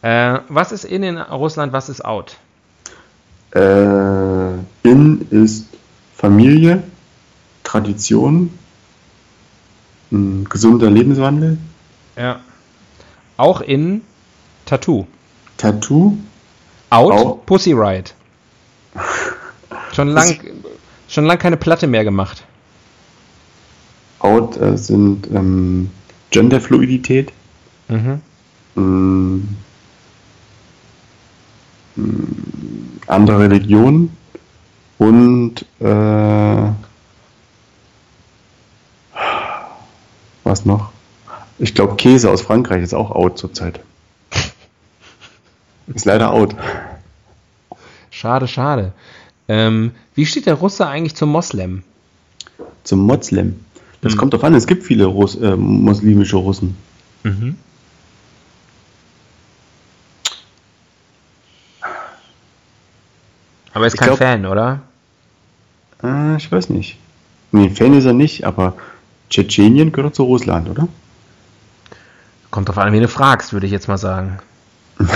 Äh, 0.03 0.41
was 0.49 0.73
ist 0.73 0.85
in, 0.85 1.03
in 1.03 1.19
Russland, 1.19 1.73
was 1.73 1.89
ist 1.89 2.05
out? 2.05 2.37
Äh, 3.55 3.61
in 4.83 5.27
ist 5.31 5.69
Familie, 6.17 6.83
Tradition, 7.63 8.59
ein 10.13 10.45
gesunder 10.49 10.91
Lebenswandel, 10.91 11.59
Ja. 12.17 12.41
Auch 13.37 13.61
in 13.61 14.03
Tattoo. 14.67 15.07
Tattoo, 15.57 16.17
Out, 16.91 17.13
Out. 17.13 17.47
Pussy 17.47 17.73
Riot. 17.73 18.15
Schon 19.93 20.09
lang, 20.09 20.39
schon 21.09 21.25
lang 21.25 21.39
keine 21.39 21.57
Platte 21.57 21.87
mehr 21.87 22.05
gemacht. 22.05 22.45
out 24.21 24.57
äh, 24.57 24.77
sind 24.79 25.29
ähm, 25.33 25.91
Genderfluidität, 26.31 27.33
Mhm. 27.89 28.21
mh, 28.75 29.43
mh, 31.97 32.15
andere 33.07 33.39
Religionen 33.41 34.17
und 34.99 35.65
äh, 35.81 36.71
was 40.45 40.65
noch? 40.65 40.93
Ich 41.59 41.75
glaube 41.75 41.97
Käse 41.97 42.31
aus 42.31 42.43
Frankreich 42.43 42.83
ist 42.83 42.95
auch 42.95 43.11
out 43.11 43.39
zurzeit. 43.39 43.81
Ist 45.87 46.05
leider 46.07 46.31
out. 46.33 46.55
Schade, 48.11 48.49
schade. 48.49 48.93
Ähm, 49.49 49.93
wie 50.15 50.25
steht 50.25 50.47
der 50.47 50.55
Russe 50.55 50.87
eigentlich 50.87 51.15
zum 51.15 51.29
Moslem? 51.31 51.83
Zum 52.85 53.01
Moslem. 53.01 53.61
Das 54.01 54.15
Mhm. 54.15 54.19
kommt 54.19 54.33
drauf 54.35 54.45
an, 54.45 54.55
es 54.55 54.67
gibt 54.67 54.85
viele 54.85 55.05
Russ, 55.07 55.35
äh, 55.37 55.57
muslimische 55.57 56.37
Russen. 56.37 56.77
Mhm. 57.23 57.57
Aber 63.73 63.87
ist 63.87 63.95
Ich 63.95 64.01
kein 64.01 64.09
glaub- 64.09 64.19
Fan, 64.19 64.47
oder? 64.47 64.81
Äh, 66.03 66.37
ich 66.37 66.51
weiß 66.51 66.69
nicht. 66.71 66.97
Nee, 67.53 67.71
Fan 67.71 67.95
ist 67.95 68.05
er 68.05 68.13
nicht, 68.13 68.45
aber 68.45 68.75
Tschetschenien 69.31 69.93
gehört 69.93 70.15
zu 70.15 70.25
Russland, 70.25 70.69
oder? 70.69 70.89
Kommt 72.51 72.69
drauf 72.69 72.79
an, 72.79 72.93
wen 72.93 73.03
du 73.03 73.09
fragst, 73.09 73.53
würde 73.53 73.67
ich 73.67 73.73
jetzt 73.73 73.89
mal 73.89 73.99
sagen. 73.99 74.39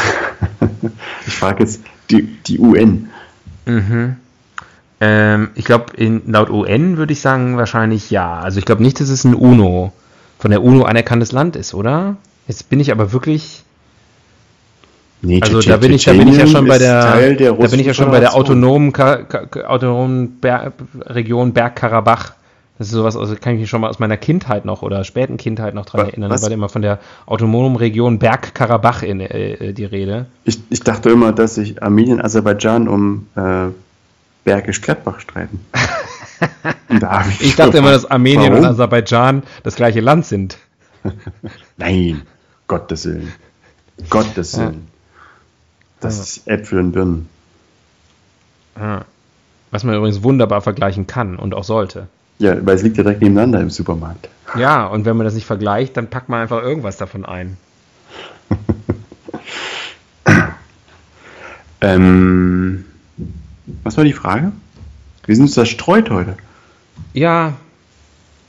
Ich 1.27 1.35
frage 1.35 1.63
jetzt 1.63 1.83
die, 2.11 2.23
die 2.23 2.59
UN. 2.59 3.11
Mhm. 3.67 4.17
Ähm, 5.01 5.51
ich 5.55 5.65
glaube, 5.65 5.93
laut 6.27 6.51
UN 6.51 6.97
würde 6.97 7.13
ich 7.13 7.21
sagen 7.21 7.57
wahrscheinlich 7.57 8.11
ja. 8.11 8.41
Also 8.41 8.59
ich 8.59 8.65
glaube 8.65 8.83
nicht, 8.83 8.99
dass 9.01 9.09
es 9.11 9.25
ein 9.25 9.35
UNO, 9.35 9.93
von 10.39 10.51
der 10.51 10.63
UNO 10.63 10.85
anerkanntes 10.85 11.33
Land 11.33 11.55
ist, 11.55 11.75
oder? 11.75 12.17
Jetzt 12.47 12.71
bin 12.71 12.81
ich 12.81 12.91
aber 12.91 13.13
wirklich, 13.13 13.65
Nee, 15.21 15.41
also 15.43 15.61
da 15.61 15.77
bin 15.79 15.93
ich, 15.93 16.05
da 16.05 16.13
bin 16.13 16.29
ich 16.29 16.37
ja 16.37 16.47
schon 16.47 16.67
bei 16.67 16.79
der, 16.79 17.35
da 17.35 17.67
bin 17.67 17.81
ich 17.81 17.87
ja 17.87 17.95
schon 17.95 18.11
bei 18.11 18.21
der 18.21 18.35
autonomen, 18.35 18.95
autonomen 18.95 20.39
Region 21.07 21.53
Bergkarabach. 21.53 22.35
Das 22.79 22.87
ist 22.87 22.93
sowas, 22.93 23.16
also 23.16 23.35
kann 23.35 23.55
ich 23.55 23.61
mich 23.61 23.68
schon 23.70 23.81
mal 23.81 23.89
aus 23.91 23.99
meiner 23.99 24.16
Kindheit 24.16 24.64
noch 24.64 24.83
oder 24.83 25.03
späten 25.03 25.37
Kindheit 25.37 25.74
noch 25.74 25.85
dran 25.85 26.03
Wa- 26.03 26.09
erinnern. 26.09 26.31
was? 26.31 26.41
Da 26.43 26.47
war 26.47 26.55
immer 26.55 26.68
von 26.68 26.83
der 26.83 27.01
autonomen 27.26 27.76
Region 27.76 28.18
Bergkarabach 28.20 29.03
in 29.03 29.18
äh, 29.20 29.72
die 29.72 29.85
Rede. 29.85 30.26
Ich, 30.45 30.61
ich 30.70 30.81
dachte 30.81 31.11
immer, 31.11 31.33
dass 31.33 31.57
sich 31.57 31.83
Armenien 31.83 32.18
und 32.18 32.24
Aserbaidschan 32.24 32.87
um 32.89 33.26
äh, 33.35 33.66
Bergisch 34.45 34.81
Gladbach 34.81 35.20
streiten. 35.20 35.61
Und 36.89 37.03
da 37.03 37.24
hab 37.24 37.41
Ich 37.41 37.57
dachte 37.57 37.79
immer, 37.79 37.91
dass 37.91 38.07
Armenien 38.09 38.53
und 38.53 38.62
Warum? 38.62 38.70
Aserbaidschan 38.70 39.43
das 39.64 39.74
gleiche 39.74 40.01
Land 40.01 40.24
sind. 40.24 40.57
Nein, 41.76 42.22
Gottes 42.68 43.05
Willen. 43.07 43.33
Gottes 44.09 44.53
Ja. 44.53 44.68
Willen. 44.68 44.87
Das 46.01 46.18
ist 46.20 46.47
Äpfel 46.47 46.79
und 46.79 46.93
Birnen. 46.93 47.29
Ja. 48.79 49.05
Was 49.72 49.83
man 49.83 49.97
übrigens 49.97 50.22
wunderbar 50.22 50.61
vergleichen 50.61 51.09
kann 51.09 51.37
und 51.37 51.55
auch 51.55 51.64
sollte. 51.64 52.07
Ja, 52.39 52.55
weil 52.64 52.76
es 52.76 52.82
liegt 52.82 52.97
ja 52.97 53.03
direkt 53.03 53.20
nebeneinander 53.22 53.61
im 53.61 53.70
Supermarkt. 53.70 54.28
Ja, 54.57 54.86
und 54.86 55.05
wenn 55.05 55.16
man 55.16 55.24
das 55.24 55.34
nicht 55.34 55.47
vergleicht, 55.47 55.97
dann 55.97 56.09
packt 56.09 56.28
man 56.28 56.41
einfach 56.41 56.62
irgendwas 56.62 56.97
davon 56.97 57.24
ein. 57.24 57.57
Ähm, 61.80 62.84
was 63.84 63.97
war 63.97 64.05
die 64.05 64.12
Frage? 64.12 64.53
Wir 65.26 65.36
sind 65.36 65.45
uns 65.45 65.55
zerstreut 65.55 66.11
heute. 66.11 66.36
Ja, 67.12 67.53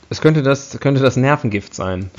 es 0.08 0.20
könnte 0.20 0.42
das, 0.42 0.78
könnte 0.80 1.00
das 1.00 1.16
Nervengift 1.16 1.74
sein. 1.74 2.10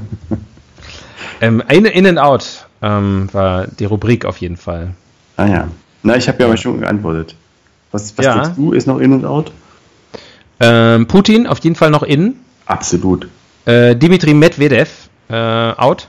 ähm, 1.40 1.62
in, 1.68 1.84
in 1.84 2.06
and 2.06 2.18
Out 2.18 2.66
ähm, 2.80 3.28
war 3.32 3.66
die 3.66 3.84
Rubrik 3.84 4.24
auf 4.24 4.38
jeden 4.38 4.56
Fall. 4.56 4.94
Ah 5.36 5.46
ja. 5.46 5.68
Na, 6.02 6.16
ich 6.16 6.28
habe 6.28 6.38
ja 6.40 6.46
aber 6.46 6.56
schon 6.56 6.80
geantwortet. 6.80 7.34
Was, 7.92 8.16
was 8.16 8.24
Ja. 8.24 8.34
denkst 8.34 8.56
du, 8.56 8.72
ist 8.72 8.86
noch 8.86 8.98
in 8.98 9.12
und 9.12 9.24
out? 9.26 9.52
Ähm, 10.60 11.06
Putin 11.06 11.46
auf 11.46 11.58
jeden 11.60 11.76
Fall 11.76 11.90
noch 11.90 12.02
in. 12.02 12.36
Absolut. 12.66 13.28
Äh, 13.66 13.96
Dimitri 13.96 14.34
Medvedev 14.34 15.08
äh, 15.28 15.34
out. 15.34 16.08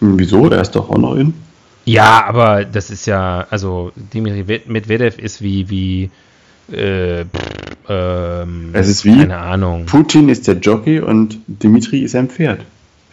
Hm, 0.00 0.18
Wieso? 0.18 0.48
Der 0.48 0.60
ist 0.60 0.72
doch 0.72 0.90
auch 0.90 0.98
noch 0.98 1.14
in. 1.16 1.34
Ja, 1.84 2.24
aber 2.26 2.64
das 2.64 2.90
ist 2.90 3.06
ja, 3.06 3.46
also 3.50 3.92
Dimitri 3.94 4.60
Medvedev 4.66 5.18
ist 5.18 5.40
wie, 5.40 5.70
wie, 5.70 6.10
äh, 6.74 7.24
pff, 7.24 7.76
ähm, 7.88 8.70
Es 8.72 8.88
ist 8.88 9.04
wie- 9.04 9.16
keine 9.18 9.38
Ahnung. 9.38 9.86
Putin 9.86 10.28
ist 10.28 10.48
der 10.48 10.56
Jockey 10.56 10.98
und 11.00 11.38
Dimitri 11.46 12.00
ist 12.00 12.16
ein 12.16 12.28
Pferd. 12.28 12.60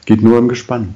Geht 0.06 0.24
nur 0.24 0.40
im 0.40 0.48
Gespann. 0.50 0.96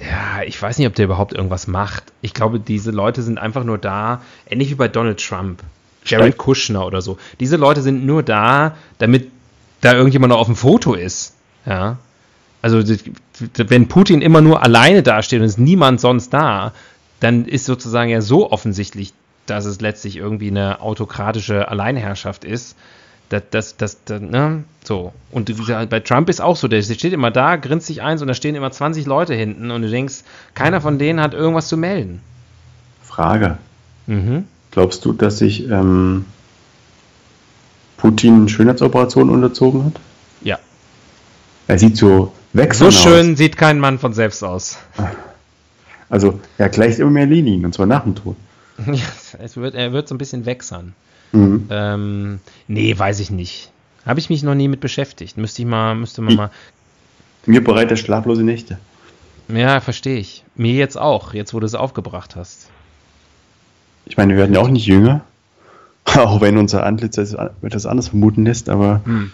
Ja, 0.00 0.42
ich 0.44 0.60
weiß 0.60 0.78
nicht, 0.78 0.86
ob 0.86 0.94
der 0.94 1.04
überhaupt 1.04 1.32
irgendwas 1.32 1.66
macht. 1.66 2.04
Ich 2.22 2.34
glaube, 2.34 2.58
diese 2.58 2.90
Leute 2.90 3.22
sind 3.22 3.38
einfach 3.38 3.64
nur 3.64 3.78
da, 3.78 4.22
ähnlich 4.48 4.70
wie 4.70 4.74
bei 4.74 4.88
Donald 4.88 5.24
Trump, 5.24 5.62
Jared 6.04 6.36
Kushner 6.36 6.86
oder 6.86 7.00
so. 7.00 7.18
Diese 7.40 7.56
Leute 7.56 7.82
sind 7.82 8.04
nur 8.04 8.22
da, 8.22 8.76
damit 8.98 9.30
da 9.80 9.94
irgendjemand 9.94 10.32
noch 10.32 10.40
auf 10.40 10.46
dem 10.46 10.56
Foto 10.56 10.94
ist. 10.94 11.34
Ja. 11.66 11.98
Also, 12.60 12.82
wenn 13.56 13.88
Putin 13.88 14.22
immer 14.22 14.40
nur 14.40 14.62
alleine 14.62 15.02
dasteht 15.02 15.40
und 15.40 15.46
es 15.46 15.52
ist 15.52 15.58
niemand 15.58 16.00
sonst 16.00 16.30
da, 16.30 16.72
dann 17.20 17.44
ist 17.44 17.66
sozusagen 17.66 18.10
ja 18.10 18.20
so 18.20 18.50
offensichtlich, 18.50 19.12
dass 19.46 19.64
es 19.64 19.80
letztlich 19.80 20.16
irgendwie 20.16 20.48
eine 20.48 20.80
autokratische 20.80 21.68
Alleinherrschaft 21.68 22.44
ist. 22.44 22.76
Das, 23.28 23.42
das, 23.50 23.76
das, 23.76 24.04
das, 24.04 24.20
ne? 24.20 24.64
So. 24.84 25.12
Und 25.30 25.50
bei 25.88 26.00
Trump 26.00 26.28
ist 26.28 26.40
auch 26.40 26.56
so, 26.56 26.68
der 26.68 26.82
steht 26.82 27.12
immer 27.12 27.30
da, 27.30 27.56
grinst 27.56 27.86
sich 27.86 28.02
eins 28.02 28.22
und 28.22 28.28
da 28.28 28.34
stehen 28.34 28.54
immer 28.54 28.70
20 28.70 29.06
Leute 29.06 29.34
hinten 29.34 29.70
und 29.70 29.82
du 29.82 29.88
denkst, 29.88 30.22
keiner 30.54 30.80
von 30.80 30.98
denen 30.98 31.20
hat 31.20 31.34
irgendwas 31.34 31.68
zu 31.68 31.76
melden. 31.76 32.20
Frage. 33.02 33.58
Mhm. 34.06 34.46
Glaubst 34.72 35.04
du, 35.04 35.12
dass 35.12 35.38
sich 35.38 35.68
ähm, 35.68 36.24
Putin 37.98 38.48
Schönheitsoperationen 38.48 39.32
unterzogen 39.32 39.84
hat? 39.84 40.00
Ja. 40.42 40.58
Er 41.68 41.78
sieht 41.78 41.96
so 41.96 42.32
weg 42.52 42.74
So 42.74 42.90
schön 42.90 43.36
sieht 43.36 43.56
kein 43.56 43.78
Mann 43.78 43.98
von 43.98 44.12
selbst 44.12 44.42
aus. 44.42 44.78
Also 46.08 46.38
er 46.58 46.68
gleicht 46.68 46.98
immer 46.98 47.10
mehr 47.10 47.24
Lenin, 47.24 47.64
und 47.64 47.72
zwar 47.72 47.86
nach 47.86 48.02
dem 48.02 48.14
Tod. 48.14 48.36
Ja, 48.86 49.00
wird, 49.54 49.74
er 49.74 49.94
wird 49.94 50.08
so 50.08 50.14
ein 50.14 50.18
bisschen 50.18 50.44
wächsern. 50.44 50.94
Mhm. 51.32 51.66
Ähm, 51.70 52.40
nee, 52.68 52.98
weiß 52.98 53.20
ich 53.20 53.30
nicht. 53.30 53.70
Habe 54.04 54.20
ich 54.20 54.28
mich 54.28 54.42
noch 54.42 54.54
nie 54.54 54.68
mit 54.68 54.80
beschäftigt. 54.80 55.38
Müsste 55.38 55.62
ich 55.62 55.68
mal, 55.68 55.94
müsste 55.94 56.20
man 56.20 56.32
Hm. 56.32 56.36
mal. 56.36 56.50
Mir 57.46 57.64
bereitet 57.64 57.92
er 57.92 57.96
schlaflose 57.96 58.42
Nächte. 58.42 58.76
Ja, 59.48 59.80
verstehe 59.80 60.18
ich. 60.18 60.44
Mir 60.54 60.74
jetzt 60.74 60.98
auch, 60.98 61.32
jetzt 61.32 61.54
wo 61.54 61.60
du 61.60 61.64
es 61.66 61.74
aufgebracht 61.74 62.36
hast. 62.36 62.68
Ich 64.06 64.16
meine, 64.16 64.32
wir 64.34 64.38
werden 64.38 64.54
ja 64.54 64.60
auch 64.60 64.68
nicht 64.68 64.86
jünger. 64.86 65.22
Auch 66.04 66.40
wenn 66.40 66.56
unser 66.58 66.84
Antlitz 66.84 67.16
etwas 67.16 67.86
anders 67.86 68.08
vermuten 68.08 68.44
lässt, 68.44 68.68
aber 68.68 69.00
Hm. 69.04 69.30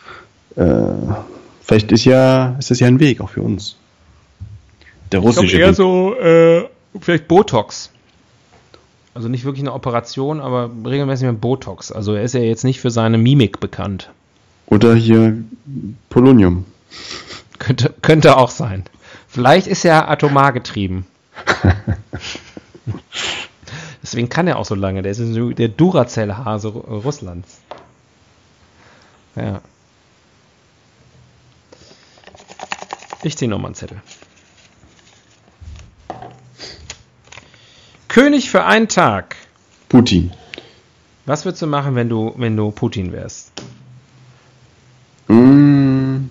äh, 0.56 1.14
vielleicht 1.62 1.90
ist 1.92 2.04
ja, 2.04 2.56
ist 2.58 2.70
das 2.70 2.78
ja 2.80 2.86
ein 2.86 3.00
Weg 3.00 3.20
auch 3.22 3.30
für 3.30 3.40
uns. 3.42 3.76
Der 5.10 5.20
Ich 5.20 5.24
glaube 5.24 5.26
russische 5.28 5.56
eher 5.58 5.68
Weg. 5.68 5.76
so, 5.76 6.14
äh, 6.16 6.68
vielleicht 7.00 7.26
Botox. 7.26 7.90
Also 9.14 9.28
nicht 9.28 9.44
wirklich 9.46 9.62
eine 9.62 9.72
Operation, 9.72 10.40
aber 10.40 10.70
regelmäßig 10.84 11.26
mit 11.26 11.40
Botox. 11.40 11.90
Also 11.90 12.14
er 12.14 12.22
ist 12.22 12.34
ja 12.34 12.40
jetzt 12.40 12.64
nicht 12.64 12.80
für 12.80 12.90
seine 12.90 13.16
Mimik 13.18 13.58
bekannt. 13.60 14.10
Oder 14.66 14.94
hier 14.94 15.38
Polonium. 16.10 16.66
Könnte, 17.58 17.92
könnte 18.02 18.36
auch 18.36 18.50
sein. 18.50 18.84
Vielleicht 19.26 19.66
ist 19.66 19.84
er 19.84 20.08
atomar 20.10 20.52
getrieben. 20.52 21.06
Deswegen 24.02 24.28
kann 24.28 24.46
er 24.46 24.58
auch 24.58 24.64
so 24.64 24.74
lange. 24.74 25.02
Der 25.02 25.12
ist 25.12 25.18
so 25.18 25.50
der 25.50 25.68
Duracell-Hase 25.68 26.68
Ru- 26.68 27.02
Russlands. 27.02 27.60
Ja. 29.36 29.60
Ich 33.22 33.36
ziehe 33.36 33.50
nochmal 33.50 33.66
einen 33.68 33.74
Zettel. 33.74 34.00
König 38.08 38.50
für 38.50 38.64
einen 38.64 38.88
Tag. 38.88 39.36
Putin. 39.88 40.32
Was 41.26 41.44
würdest 41.44 41.62
du 41.62 41.66
machen, 41.66 41.94
wenn 41.94 42.08
du, 42.08 42.32
wenn 42.36 42.56
du 42.56 42.70
Putin 42.70 43.12
wärst? 43.12 43.52
Mm. 45.28 46.28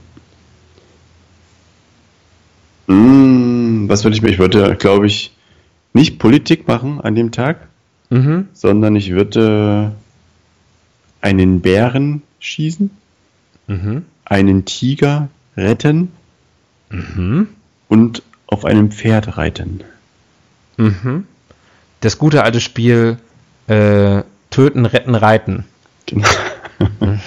Mm, 2.87 3.87
was 3.89 4.03
würde 4.03 4.15
ich 4.15 4.21
mir? 4.23 4.29
Ich 4.29 4.39
würde, 4.39 4.75
glaube 4.75 5.05
ich, 5.07 5.36
nicht 5.97 6.19
Politik 6.19 6.67
machen 6.67 7.01
an 7.01 7.15
dem 7.15 7.31
Tag, 7.31 7.67
Mhm. 8.09 8.47
sondern 8.53 8.95
ich 8.95 9.11
würde 9.11 9.91
einen 11.21 11.59
Bären 11.61 12.21
schießen, 12.39 12.89
Mhm. 13.67 14.05
einen 14.23 14.63
Tiger 14.65 15.27
retten 15.57 16.11
Mhm. 16.89 17.49
und 17.89 18.23
auf 18.47 18.63
einem 18.63 18.91
Pferd 18.91 19.35
reiten. 19.37 19.83
Mhm. 20.77 21.25
Das 21.99 22.17
gute 22.17 22.43
alte 22.43 22.61
Spiel 22.61 23.17
äh, 23.67 24.23
Töten, 24.49 24.85
Retten, 24.85 25.15
Reiten. 25.15 25.65
Genau. 26.05 26.29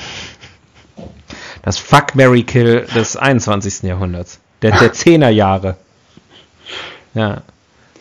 Das 1.63 1.77
Fuck, 1.79 2.15
Mary 2.15 2.43
Kill 2.45 2.87
des 2.95 3.17
21. 3.17 3.83
Jahrhunderts. 3.83 4.41
Der, 4.63 4.71
der 4.79 4.93
10er 4.95 5.29
Jahre. 5.29 5.77
Ja. 7.13 7.43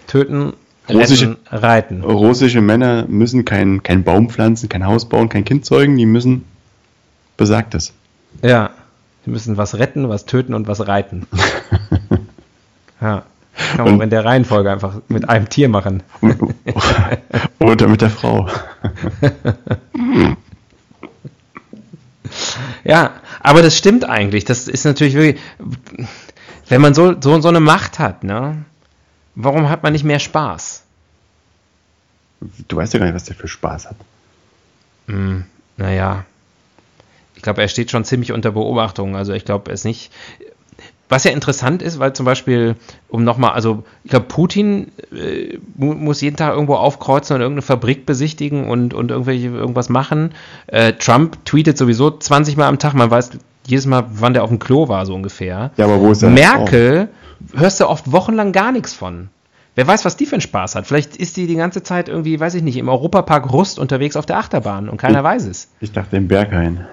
Töten, 0.09 0.53
Russische- 0.89 1.29
Retten, 1.29 1.55
Reiten. 1.55 2.03
Russische 2.03 2.61
Männer 2.61 3.05
müssen 3.07 3.45
kein, 3.45 3.83
kein 3.83 4.03
Baum 4.03 4.29
pflanzen, 4.29 4.67
kein 4.69 4.85
Haus 4.85 5.07
bauen, 5.07 5.29
kein 5.29 5.45
Kind 5.45 5.63
zeugen, 5.65 5.95
die 5.97 6.05
müssen 6.07 6.43
besagtes. 7.37 7.93
Ja. 8.41 8.71
Wir 9.25 9.33
müssen 9.33 9.55
was 9.57 9.77
retten, 9.77 10.09
was 10.09 10.25
töten 10.25 10.53
und 10.53 10.67
was 10.67 10.87
reiten. 10.87 11.27
Ja. 13.01 13.23
Kann 13.77 13.85
man 13.85 13.93
Und- 13.95 14.01
in 14.01 14.09
der 14.09 14.25
Reihenfolge 14.25 14.69
einfach 14.71 14.95
mit 15.07 15.29
einem 15.29 15.47
Tier 15.47 15.69
machen. 15.69 16.03
Oder 17.59 17.87
mit 17.87 18.01
der 18.01 18.09
Frau. 18.09 18.47
Ja, 22.83 23.11
aber 23.41 23.61
das 23.61 23.77
stimmt 23.77 24.07
eigentlich. 24.07 24.45
Das 24.45 24.67
ist 24.67 24.85
natürlich 24.85 25.13
wirklich, 25.15 25.41
wenn 26.67 26.81
man 26.81 26.93
so, 26.93 27.15
so, 27.19 27.39
so 27.41 27.47
eine 27.47 27.59
Macht 27.59 27.99
hat, 27.99 28.23
ne? 28.23 28.65
Warum 29.41 29.69
hat 29.69 29.83
man 29.83 29.93
nicht 29.93 30.03
mehr 30.03 30.19
Spaß? 30.19 30.83
Du 32.67 32.75
weißt 32.75 32.93
ja 32.93 32.99
gar 32.99 33.05
nicht, 33.05 33.15
was 33.15 33.23
der 33.23 33.37
für 33.37 33.47
Spaß 33.47 33.87
hat. 33.87 33.95
Hm, 35.07 35.45
naja. 35.77 36.25
Ich 37.35 37.41
glaube, 37.41 37.61
er 37.61 37.69
steht 37.69 37.89
schon 37.89 38.03
ziemlich 38.03 38.33
unter 38.33 38.51
Beobachtung. 38.51 39.15
Also 39.15 39.31
ich 39.31 39.45
glaube, 39.45 39.71
er 39.71 39.75
ist 39.75 39.85
nicht. 39.85 40.11
Was 41.07 41.23
ja 41.23 41.31
interessant 41.31 41.81
ist, 41.81 41.99
weil 41.99 42.11
zum 42.11 42.25
Beispiel, 42.25 42.75
um 43.07 43.23
nochmal, 43.23 43.51
also 43.51 43.83
ich 44.03 44.11
glaube, 44.11 44.25
Putin 44.27 44.91
äh, 45.13 45.57
mu 45.75 45.93
muss 45.93 46.19
jeden 46.19 46.35
Tag 46.35 46.53
irgendwo 46.53 46.75
aufkreuzen 46.75 47.35
und 47.35 47.41
irgendeine 47.41 47.61
Fabrik 47.61 48.05
besichtigen 48.05 48.69
und, 48.69 48.93
und 48.93 49.09
irgendwelche, 49.09 49.47
irgendwas 49.47 49.87
machen. 49.87 50.33
Äh, 50.67 50.93
Trump 50.93 51.45
tweetet 51.45 51.77
sowieso 51.77 52.11
20 52.11 52.57
Mal 52.57 52.67
am 52.67 52.77
Tag, 52.77 52.93
man 52.93 53.09
weiß 53.09 53.31
jedes 53.65 53.85
Mal, 53.85 54.03
wann 54.11 54.33
der 54.33 54.43
auf 54.43 54.49
dem 54.49 54.59
Klo 54.59 54.89
war, 54.89 55.05
so 55.05 55.15
ungefähr. 55.15 55.71
Ja, 55.77 55.85
aber 55.85 55.99
wo 56.01 56.11
ist 56.11 56.23
er? 56.23 56.29
Merkel 56.29 57.09
hörst 57.55 57.79
du 57.79 57.87
oft 57.87 58.11
wochenlang 58.11 58.51
gar 58.51 58.71
nichts 58.71 58.93
von. 58.93 59.29
Wer 59.75 59.87
weiß, 59.87 60.03
was 60.03 60.17
die 60.17 60.25
für 60.25 60.33
einen 60.33 60.41
Spaß 60.41 60.75
hat. 60.75 60.87
Vielleicht 60.87 61.15
ist 61.15 61.37
die 61.37 61.47
die 61.47 61.55
ganze 61.55 61.83
Zeit 61.83 62.09
irgendwie, 62.09 62.39
weiß 62.39 62.55
ich 62.55 62.63
nicht, 62.63 62.77
im 62.77 62.89
Europapark 62.89 63.51
Rust 63.51 63.79
unterwegs 63.79 64.15
auf 64.15 64.25
der 64.25 64.37
Achterbahn 64.37 64.89
und 64.89 64.97
keiner 64.97 65.23
weiß 65.23 65.45
es. 65.45 65.69
Ich 65.79 65.91
dachte 65.91 66.17
im 66.17 66.27
Berghain. 66.27 66.85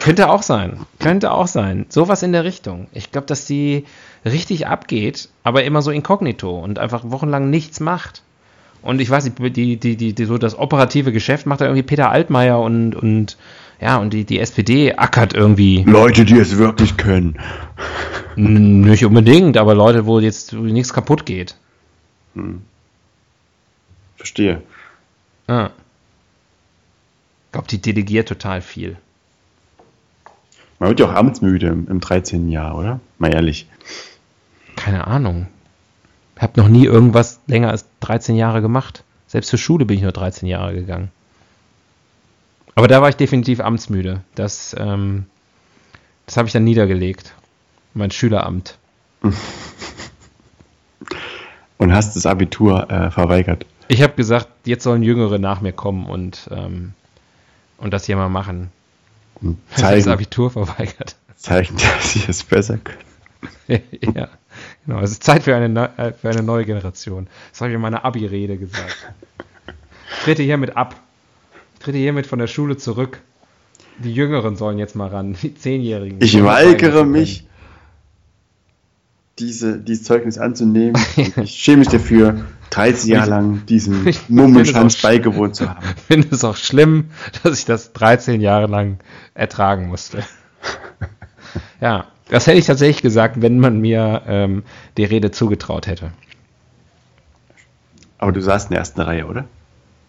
Könnte 0.00 0.30
auch 0.30 0.42
sein. 0.42 0.80
Könnte 0.98 1.30
auch 1.30 1.46
sein. 1.46 1.86
Sowas 1.88 2.22
in 2.22 2.32
der 2.32 2.44
Richtung. 2.44 2.88
Ich 2.92 3.12
glaube, 3.12 3.26
dass 3.26 3.44
die 3.44 3.84
richtig 4.24 4.66
abgeht, 4.66 5.28
aber 5.44 5.64
immer 5.64 5.82
so 5.82 5.90
inkognito 5.90 6.58
und 6.58 6.78
einfach 6.78 7.02
wochenlang 7.04 7.50
nichts 7.50 7.80
macht. 7.80 8.22
Und 8.82 9.00
ich 9.00 9.10
weiß 9.10 9.24
nicht, 9.24 9.56
die, 9.56 9.76
die, 9.76 9.96
die, 9.96 10.12
die, 10.14 10.24
so 10.24 10.38
das 10.38 10.58
operative 10.58 11.12
Geschäft 11.12 11.46
macht 11.46 11.60
da 11.60 11.66
irgendwie 11.66 11.82
Peter 11.82 12.10
Altmaier 12.10 12.58
und, 12.58 12.94
und 12.94 13.36
ja, 13.80 13.98
und 13.98 14.12
die, 14.12 14.24
die 14.24 14.38
SPD 14.40 14.94
ackert 14.94 15.34
irgendwie. 15.34 15.82
Leute, 15.84 16.24
die 16.24 16.38
es 16.38 16.56
wirklich 16.56 16.96
können. 16.96 17.38
N- 18.36 18.80
Nicht 18.82 19.04
unbedingt, 19.04 19.56
aber 19.56 19.74
Leute, 19.74 20.06
wo 20.06 20.18
jetzt 20.20 20.52
nichts 20.52 20.92
kaputt 20.92 21.26
geht. 21.26 21.56
Verstehe. 24.16 24.62
Ah. 25.46 25.70
Ich 27.46 27.52
glaube, 27.52 27.68
die 27.68 27.80
delegiert 27.80 28.28
total 28.28 28.60
viel. 28.60 28.96
Man 30.78 30.90
wird 30.90 31.00
ja 31.00 31.06
auch 31.06 31.14
amtsmüde 31.14 31.68
im, 31.68 31.88
im 31.88 32.00
13. 32.00 32.50
Jahr, 32.50 32.76
oder? 32.76 33.00
Mal 33.18 33.32
ehrlich. 33.34 33.66
Keine 34.76 35.06
Ahnung. 35.06 35.46
Hab 36.38 36.58
noch 36.58 36.68
nie 36.68 36.84
irgendwas 36.84 37.40
länger 37.46 37.70
als 37.70 37.86
13 38.00 38.36
Jahre 38.36 38.60
gemacht. 38.60 39.04
Selbst 39.26 39.48
zur 39.48 39.58
Schule 39.58 39.86
bin 39.86 39.96
ich 39.96 40.02
nur 40.02 40.12
13 40.12 40.46
Jahre 40.46 40.74
gegangen. 40.74 41.10
Aber 42.76 42.86
da 42.88 43.02
war 43.02 43.08
ich 43.08 43.16
definitiv 43.16 43.58
amtsmüde. 43.60 44.20
Das, 44.34 44.76
ähm, 44.78 45.24
das 46.26 46.36
habe 46.36 46.46
ich 46.46 46.52
dann 46.52 46.62
niedergelegt. 46.64 47.34
Mein 47.94 48.10
Schüleramt. 48.10 48.78
Und 51.78 51.92
hast 51.92 52.16
das 52.16 52.26
Abitur 52.26 52.90
äh, 52.90 53.10
verweigert. 53.10 53.64
Ich 53.88 54.02
habe 54.02 54.14
gesagt, 54.14 54.48
jetzt 54.64 54.84
sollen 54.84 55.02
Jüngere 55.02 55.38
nach 55.38 55.60
mir 55.60 55.72
kommen 55.72 56.06
und, 56.06 56.48
ähm, 56.50 56.92
und 57.78 57.92
das 57.92 58.06
hier 58.06 58.16
mal 58.16 58.28
machen. 58.28 58.70
Und 59.40 59.58
Das 59.70 59.80
zeigen, 59.80 60.08
Abitur 60.08 60.50
verweigert. 60.50 61.16
zeigen, 61.36 61.76
dass 61.98 62.12
sie 62.12 62.24
es 62.28 62.42
besser 62.44 62.78
können. 62.78 63.82
ja, 64.14 64.28
genau. 64.84 65.00
Es 65.00 65.12
ist 65.12 65.22
Zeit 65.22 65.44
für 65.44 65.54
eine, 65.54 65.98
äh, 65.98 66.12
für 66.12 66.30
eine 66.30 66.42
neue 66.42 66.64
Generation. 66.64 67.28
Das 67.52 67.60
habe 67.60 67.70
ich 67.70 67.74
in 67.74 67.80
meiner 67.80 68.04
Abi-Rede 68.04 68.56
gesagt. 68.56 69.12
Ich 70.10 70.24
trete 70.24 70.42
hiermit 70.42 70.76
ab. 70.76 70.96
Ich 71.86 71.92
trete 71.92 72.02
hiermit 72.02 72.26
von 72.26 72.40
der 72.40 72.48
Schule 72.48 72.76
zurück. 72.76 73.20
Die 73.98 74.12
Jüngeren 74.12 74.56
sollen 74.56 74.76
jetzt 74.76 74.96
mal 74.96 75.06
ran, 75.06 75.36
die 75.40 75.54
Zehnjährigen. 75.54 76.18
Ich 76.20 76.42
weigere 76.42 77.04
mich, 77.04 77.46
diese, 79.38 79.78
dieses 79.78 80.02
Zeugnis 80.02 80.36
anzunehmen. 80.36 81.00
Ich 81.36 81.52
schäme 81.52 81.76
mich 81.76 81.88
dafür, 81.88 82.44
30 82.70 83.08
Jahre 83.08 83.30
lang 83.30 83.66
diesem 83.66 84.04
auch 84.08 85.00
beigewohnt 85.00 85.54
zu 85.54 85.68
haben. 85.68 85.86
Ich 85.96 86.02
finde 86.02 86.26
es 86.32 86.42
auch 86.42 86.56
schlimm, 86.56 87.10
dass 87.44 87.60
ich 87.60 87.66
das 87.66 87.92
13 87.92 88.40
Jahre 88.40 88.66
lang 88.66 88.98
ertragen 89.34 89.86
musste. 89.86 90.24
ja, 91.80 92.08
das 92.30 92.48
hätte 92.48 92.58
ich 92.58 92.66
tatsächlich 92.66 93.02
gesagt, 93.02 93.40
wenn 93.42 93.60
man 93.60 93.80
mir 93.80 94.22
ähm, 94.26 94.64
die 94.96 95.04
Rede 95.04 95.30
zugetraut 95.30 95.86
hätte. 95.86 96.10
Aber 98.18 98.32
du 98.32 98.42
saßt 98.42 98.70
in 98.70 98.72
der 98.72 98.80
ersten 98.80 99.00
Reihe, 99.02 99.26
oder? 99.26 99.44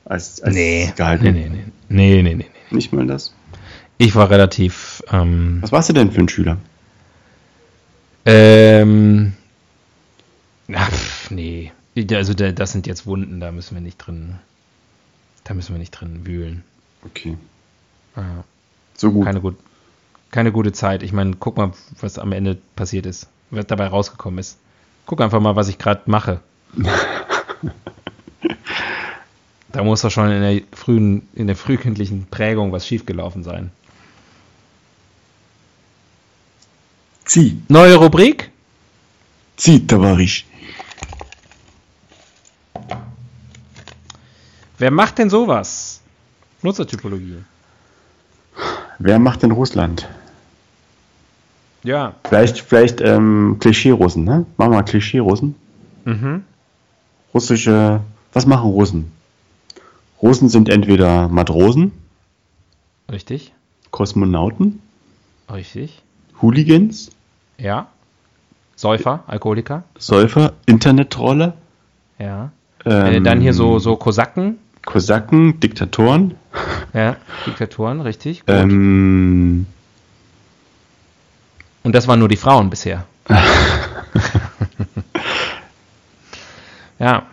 Als, 0.10 0.42
als 0.42 0.56
nee, 0.56 0.92
gehalten. 0.96 1.24
nee, 1.26 1.32
nee, 1.50 1.50
nee, 1.50 1.64
nee, 1.90 2.22
nee, 2.24 2.34
nee. 2.36 2.46
Nicht 2.72 2.94
mal 2.94 3.06
das. 3.06 3.34
Ich 3.98 4.16
war 4.16 4.30
relativ 4.30 5.04
ähm, 5.12 5.58
Was 5.62 5.72
warst 5.72 5.90
du 5.90 5.94
denn 5.94 6.12
für 6.12 6.22
ein 6.22 6.30
Schüler? 6.30 6.58
Ähm. 8.26 9.34
Ach, 10.74 10.92
nee. 11.32 11.72
Also 12.12 12.34
da- 12.34 12.52
das 12.52 12.72
sind 12.74 12.86
jetzt 12.88 13.06
Wunden, 13.06 13.40
da 13.40 13.52
müssen 13.52 13.76
wir 13.76 13.82
nicht 13.82 13.98
drin. 13.98 14.36
Da 15.46 15.54
müssen 15.54 15.74
wir 15.74 15.80
nicht 15.80 15.92
drin 15.92 16.26
wühlen. 16.26 16.64
Okay. 17.06 17.38
Ja, 18.16 18.44
So 18.96 19.12
gut. 19.12 19.26
keine, 19.26 19.40
gut, 19.42 19.58
keine 20.32 20.52
gute 20.52 20.74
Zeit. 20.74 21.04
Ich 21.04 21.14
meine, 21.14 21.36
guck 21.40 21.58
mal, 21.58 21.72
was 22.02 22.20
am 22.20 22.32
Ende 22.34 22.58
passiert 22.76 23.06
ist, 23.06 23.28
was 23.50 23.66
dabei 23.66 23.88
rausgekommen 23.88 24.40
ist. 24.40 24.58
Guck 25.06 25.22
einfach 25.22 25.40
mal, 25.40 25.56
was 25.56 25.70
ich 25.70 25.78
gerade 25.78 26.02
mache. 26.06 26.42
Da 29.78 29.84
muss 29.84 30.02
doch 30.02 30.10
schon 30.10 30.32
in 30.32 30.42
der 30.42 30.62
frühen, 30.74 31.28
in 31.36 31.46
der 31.46 31.56
frühkindlichen 31.56 32.26
Prägung 32.32 32.72
was 32.72 32.88
schiefgelaufen 32.88 33.44
sein. 33.44 33.70
Zieh. 37.26 37.62
Neue 37.68 37.94
Rubrik? 37.98 38.50
Zieh, 39.56 39.86
Tavarisch. 39.86 40.48
Wer 44.80 44.90
macht 44.90 45.20
denn 45.20 45.30
sowas? 45.30 46.02
Nutzertypologie. 46.64 47.44
Wer 48.98 49.20
macht 49.20 49.44
denn 49.44 49.52
Russland? 49.52 50.10
Ja. 51.84 52.16
Vielleicht, 52.28 52.62
vielleicht 52.62 53.00
ähm, 53.02 53.58
Klischee-Russen, 53.60 54.24
ne? 54.24 54.48
Machen 54.58 54.72
wir 54.72 54.82
Klischee-Russen. 54.82 55.54
Mhm. 56.06 56.46
Russische. 57.32 58.02
Was 58.34 58.48
machen 58.48 58.72
Russen? 58.72 59.12
Russen 60.22 60.50
sind 60.50 60.70
entweder 60.70 61.28
Matrosen, 61.28 61.92
Richtig. 63.12 63.54
Kosmonauten, 63.92 64.82
Richtig. 65.52 66.02
Hooligans, 66.42 67.10
Ja. 67.58 67.88
Säufer, 68.76 69.24
Alkoholiker. 69.28 69.84
Säufer, 69.98 70.54
Internettrolle, 70.66 71.54
Ja. 72.20 72.52
ähm, 72.86 73.06
äh, 73.06 73.22
dann 73.22 73.40
hier 73.42 73.54
so, 73.54 73.80
so 73.80 73.96
Kosaken. 73.96 74.58
Kosaken, 74.86 75.60
Diktatoren, 75.60 76.36
Ja. 76.94 77.16
Diktatoren, 77.46 78.02
richtig. 78.02 78.46
Gut. 78.46 78.56
ähm, 78.56 79.66
Und 81.84 81.94
das 81.96 82.08
waren 82.08 82.20
nur 82.20 82.30
die 82.30 82.38
Frauen 82.38 82.70
bisher. 82.70 83.06
ja. 87.00 87.24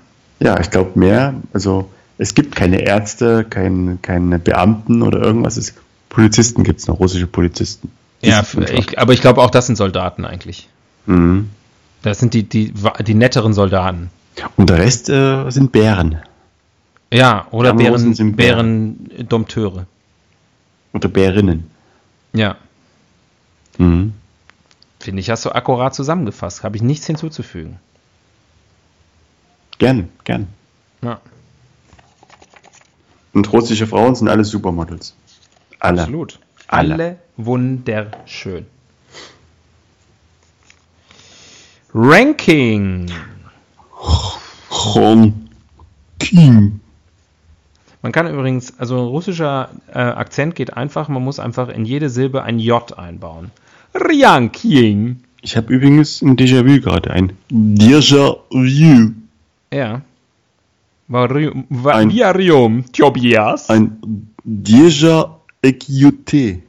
ja, 0.40 0.60
ich 0.60 0.70
glaube 0.70 0.98
mehr, 0.98 1.34
also 1.52 1.90
es 2.18 2.34
gibt 2.34 2.54
keine 2.56 2.80
Ärzte, 2.80 3.44
kein, 3.44 3.98
keine 4.02 4.38
Beamten 4.38 5.02
oder 5.02 5.20
irgendwas. 5.20 5.56
Es, 5.56 5.74
Polizisten 6.08 6.62
gibt 6.64 6.80
es 6.80 6.86
noch, 6.86 7.00
russische 7.00 7.26
Polizisten. 7.26 7.90
Ja, 8.20 8.40
ist 8.40 8.56
einfach- 8.56 8.70
ich, 8.72 8.98
aber 8.98 9.12
ich 9.12 9.20
glaube 9.20 9.42
auch, 9.42 9.50
das 9.50 9.66
sind 9.66 9.76
Soldaten 9.76 10.24
eigentlich. 10.24 10.68
Mhm. 11.06 11.50
Das 12.02 12.18
sind 12.20 12.34
die, 12.34 12.42
die, 12.44 12.72
die 13.06 13.14
netteren 13.14 13.52
Soldaten. 13.52 14.10
Und 14.56 14.70
der 14.70 14.78
Rest 14.78 15.08
äh, 15.08 15.50
sind 15.50 15.72
Bären 15.72 16.18
Ja, 17.12 17.46
oder 17.50 17.70
Ja, 17.70 17.74
Bären, 17.74 18.14
sind 18.14 18.36
Bären 18.36 19.10
Dompteure. 19.28 19.86
oder 20.92 21.08
Bärinnen. 21.08 21.70
Ja, 22.32 22.56
Mhm. 23.78 24.12
finde 25.00 25.20
ich, 25.20 25.30
hast 25.30 25.44
du 25.44 25.50
akkurat 25.54 25.94
zusammengefasst. 25.94 26.62
Habe 26.62 26.76
ich 26.76 26.82
nichts 26.82 27.06
hinzuzufügen. 27.06 27.78
Gern, 29.78 30.08
gern. 30.24 30.46
Ja, 31.02 31.20
Und 33.34 33.52
russische 33.52 33.86
Frauen 33.86 34.14
sind 34.14 34.28
alle 34.28 34.44
Supermodels. 34.44 35.14
Alle. 35.80 36.02
absolut. 36.02 36.38
Alle. 36.68 36.94
Alle 36.94 37.18
wunderschön. 37.36 38.66
Ranking. 41.92 43.10
Hong 44.70 45.48
King. 46.18 46.80
Man 48.02 48.12
kann 48.12 48.26
übrigens, 48.32 48.78
also 48.78 49.08
russischer 49.08 49.70
äh, 49.92 49.98
Akzent 49.98 50.54
geht 50.54 50.76
einfach, 50.76 51.08
man 51.08 51.22
muss 51.22 51.38
einfach 51.38 51.68
in 51.68 51.84
jede 51.84 52.10
Silbe 52.10 52.42
ein 52.42 52.58
J 52.58 52.98
einbauen. 52.98 53.50
Ranking. 53.94 55.20
Ich 55.40 55.56
habe 55.56 55.72
übrigens 55.72 56.20
ein 56.20 56.36
Déjà-vu 56.36 56.80
gerade. 56.80 57.10
Ein 57.10 57.32
Déjà-vu. 57.50 59.12
Ja. 59.72 60.02
Varium, 61.08 61.66
Varium, 61.68 62.84
Tobias. 62.92 63.68
Ein 63.68 64.30
Déjà-EQT. 64.44 66.32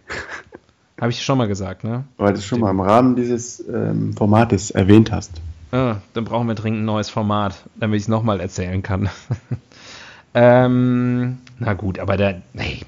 Habe 0.99 1.11
ich 1.11 1.23
schon 1.23 1.37
mal 1.37 1.47
gesagt, 1.47 1.83
ne? 1.83 2.05
Weil 2.17 2.33
du 2.33 2.39
es 2.39 2.45
schon 2.45 2.59
mal 2.61 2.71
im 2.71 2.79
Rahmen 2.79 3.15
dieses 3.15 3.59
ähm, 3.67 4.13
Formates 4.13 4.71
erwähnt 4.71 5.11
hast. 5.11 5.41
Ah, 5.71 5.97
dann 6.13 6.23
brauchen 6.23 6.47
wir 6.47 6.55
dringend 6.55 6.81
ein 6.81 6.85
neues 6.85 7.09
Format, 7.09 7.65
damit 7.75 7.97
ich 7.97 8.03
es 8.03 8.07
nochmal 8.07 8.39
erzählen 8.39 8.81
kann. 8.81 9.09
ähm, 10.33 11.39
na 11.59 11.73
gut, 11.73 11.99
aber 11.99 12.15
der, 12.15 12.41
hey, 12.53 12.81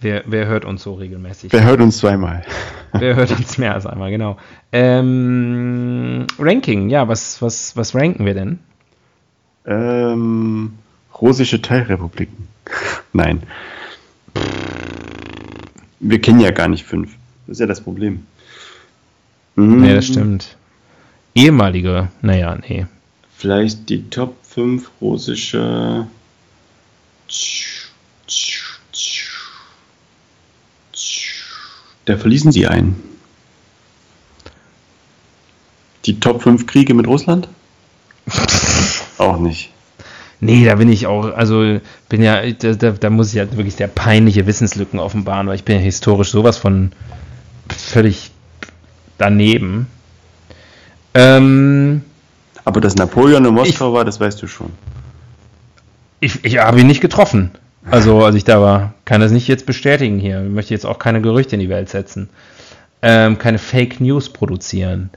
wer, 0.00 0.24
wer 0.26 0.46
hört 0.46 0.64
uns 0.64 0.82
so 0.82 0.94
regelmäßig? 0.94 1.52
Wer 1.52 1.64
hört 1.64 1.80
uns 1.80 1.98
zweimal? 1.98 2.44
Wer 2.96 3.16
hört 3.16 3.32
uns 3.32 3.58
mehr 3.58 3.74
als 3.74 3.86
einmal, 3.86 4.12
genau. 4.12 4.36
Ähm, 4.70 6.28
Ranking, 6.38 6.90
ja, 6.90 7.08
was, 7.08 7.42
was, 7.42 7.76
was 7.76 7.92
ranken 7.92 8.24
wir 8.24 8.34
denn? 8.34 8.60
Ähm, 9.66 10.74
russische 11.20 11.62
Teilrepubliken. 11.62 12.48
Nein. 13.12 13.42
Wir 16.00 16.20
kennen 16.20 16.40
ja 16.40 16.50
gar 16.50 16.68
nicht 16.68 16.84
fünf. 16.84 17.14
Das 17.46 17.56
ist 17.56 17.60
ja 17.60 17.66
das 17.66 17.80
Problem. 17.80 18.26
Mhm. 19.56 19.80
Nee, 19.80 19.94
das 19.94 20.06
stimmt. 20.06 20.56
Ehemalige, 21.34 22.08
naja, 22.22 22.56
nee. 22.68 22.86
Vielleicht 23.36 23.88
die 23.88 24.08
Top 24.08 24.36
5 24.42 24.90
russische. 25.00 26.06
Da 32.04 32.16
verließen 32.16 32.52
sie 32.52 32.66
ein. 32.66 32.96
Die 36.04 36.20
Top 36.20 36.42
5 36.42 36.66
Kriege 36.66 36.94
mit 36.94 37.06
Russland? 37.06 37.48
Auch 39.18 39.38
nicht. 39.38 39.70
Nee, 40.40 40.64
da 40.64 40.74
bin 40.74 40.90
ich 40.90 41.06
auch, 41.06 41.34
also 41.34 41.80
bin 42.08 42.22
ja, 42.22 42.42
da, 42.50 42.72
da, 42.72 42.90
da 42.90 43.10
muss 43.10 43.28
ich 43.28 43.34
ja 43.34 43.50
wirklich 43.56 43.76
sehr 43.76 43.88
peinliche 43.88 44.46
Wissenslücken 44.46 44.98
offenbaren, 44.98 45.46
weil 45.46 45.54
ich 45.54 45.64
bin 45.64 45.76
ja 45.76 45.82
historisch 45.82 46.30
sowas 46.30 46.58
von 46.58 46.92
völlig 47.68 48.30
daneben. 49.16 49.86
Ähm, 51.14 52.02
Aber 52.64 52.80
dass 52.80 52.96
Napoleon 52.96 53.44
in 53.44 53.54
Moskau 53.54 53.92
war, 53.92 54.04
das 54.04 54.20
weißt 54.20 54.42
du 54.42 54.46
schon. 54.46 54.70
ich 56.20 56.44
ich 56.44 56.58
habe 56.58 56.80
ihn 56.80 56.88
nicht 56.88 57.00
getroffen. 57.00 57.52
Also, 57.90 58.24
als 58.24 58.34
ich 58.34 58.44
da 58.44 58.60
war, 58.60 58.94
kann 59.04 59.20
das 59.20 59.30
nicht 59.30 59.46
jetzt 59.46 59.66
bestätigen 59.66 60.18
hier. 60.18 60.42
Ich 60.42 60.50
möchte 60.50 60.72
jetzt 60.72 60.86
auch 60.86 60.98
keine 60.98 61.20
Gerüchte 61.20 61.54
in 61.54 61.60
die 61.60 61.68
Welt 61.68 61.90
setzen. 61.90 62.30
Ähm, 63.02 63.36
keine 63.38 63.58
Fake 63.58 64.00
News 64.00 64.30
produzieren. 64.30 65.10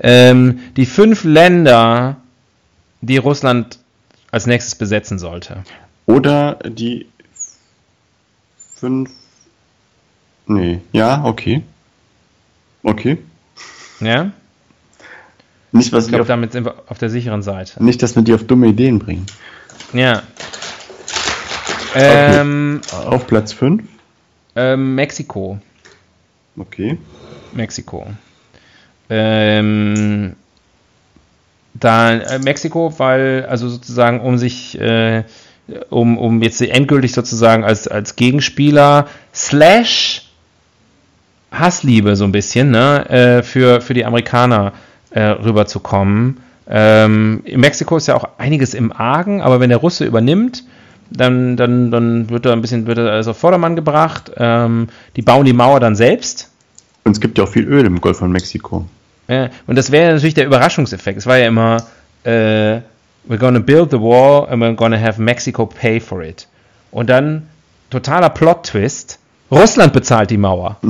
Ähm, 0.00 0.60
die 0.76 0.86
fünf 0.86 1.24
Länder, 1.24 2.16
die 3.02 3.18
Russland 3.18 3.78
als 4.30 4.46
nächstes 4.46 4.74
besetzen 4.76 5.18
sollte. 5.18 5.62
Oder 6.06 6.54
die 6.64 7.06
fünf. 8.74 9.10
Nee, 10.46 10.80
ja, 10.92 11.24
okay. 11.24 11.62
Okay. 12.82 13.18
Ja? 14.00 14.32
Nicht, 15.70 15.92
was 15.92 16.04
Ich 16.04 16.08
glaube, 16.08 16.22
auf, 16.22 16.28
damit 16.28 16.52
sind 16.52 16.64
wir 16.64 16.74
auf 16.88 16.98
der 16.98 17.08
sicheren 17.10 17.42
Seite. 17.42 17.82
nicht, 17.82 18.02
dass 18.02 18.16
wir 18.16 18.22
die 18.22 18.34
auf 18.34 18.44
dumme 18.44 18.66
Ideen 18.68 18.98
bringen. 18.98 19.26
Ja. 19.92 20.22
Ähm, 21.94 22.80
Auf 22.90 23.26
Platz 23.26 23.52
5. 23.52 23.82
ähm, 24.56 24.94
Mexiko. 24.94 25.58
Okay. 26.56 26.98
Mexiko. 27.52 28.06
Ähm, 29.10 30.34
da 31.74 32.12
äh, 32.12 32.38
Mexiko, 32.38 32.92
weil, 32.98 33.46
also 33.48 33.68
sozusagen, 33.68 34.20
um 34.20 34.38
sich, 34.38 34.78
äh, 34.80 35.24
um, 35.90 36.18
um 36.18 36.42
jetzt 36.42 36.60
endgültig 36.60 37.12
sozusagen 37.12 37.64
als, 37.64 37.88
als 37.88 38.16
Gegenspieler 38.16 39.06
slash 39.34 40.28
Hassliebe 41.50 42.16
so 42.16 42.24
ein 42.24 42.32
bisschen, 42.32 42.70
ne, 42.70 43.08
äh, 43.10 43.42
für, 43.42 43.80
für 43.80 43.94
die 43.94 44.04
Amerikaner 44.04 44.72
äh, 45.10 45.22
rüberzukommen. 45.22 46.38
Ähm, 46.68 47.42
in 47.44 47.60
Mexiko 47.60 47.96
ist 47.96 48.08
ja 48.08 48.14
auch 48.14 48.28
einiges 48.38 48.74
im 48.74 48.92
Argen, 48.92 49.42
aber 49.42 49.60
wenn 49.60 49.68
der 49.68 49.78
Russe 49.78 50.04
übernimmt, 50.04 50.64
dann, 51.10 51.56
dann, 51.56 51.90
dann 51.90 52.30
wird 52.30 52.46
er 52.46 52.52
ein 52.52 52.62
bisschen 52.62 52.86
wird 52.86 52.98
alles 52.98 53.28
auf 53.28 53.36
Vordermann 53.38 53.76
gebracht. 53.76 54.32
Ähm, 54.36 54.88
die 55.16 55.22
bauen 55.22 55.44
die 55.44 55.52
Mauer 55.52 55.80
dann 55.80 55.94
selbst. 55.94 56.50
Und 57.04 57.12
es 57.12 57.20
gibt 57.20 57.36
ja 57.36 57.44
auch 57.44 57.48
viel 57.48 57.64
Öl 57.64 57.84
im 57.84 58.00
Golf 58.00 58.18
von 58.18 58.32
Mexiko. 58.32 58.86
Ja, 59.28 59.50
und 59.66 59.76
das 59.76 59.90
wäre 59.90 60.12
natürlich 60.12 60.34
der 60.34 60.46
Überraschungseffekt. 60.46 61.18
Es 61.18 61.26
war 61.26 61.38
ja 61.38 61.46
immer, 61.46 61.86
äh, 62.24 62.80
we're 63.28 63.38
gonna 63.38 63.60
build 63.60 63.90
the 63.90 64.00
wall 64.00 64.48
and 64.48 64.62
we're 64.62 64.74
gonna 64.74 65.00
have 65.00 65.20
Mexico 65.20 65.66
pay 65.66 66.00
for 66.00 66.22
it. 66.22 66.48
Und 66.90 67.08
dann 67.08 67.48
totaler 67.90 68.30
Plot-Twist. 68.30 69.18
Russland 69.50 69.92
bezahlt 69.92 70.30
die 70.30 70.38
Mauer. 70.38 70.78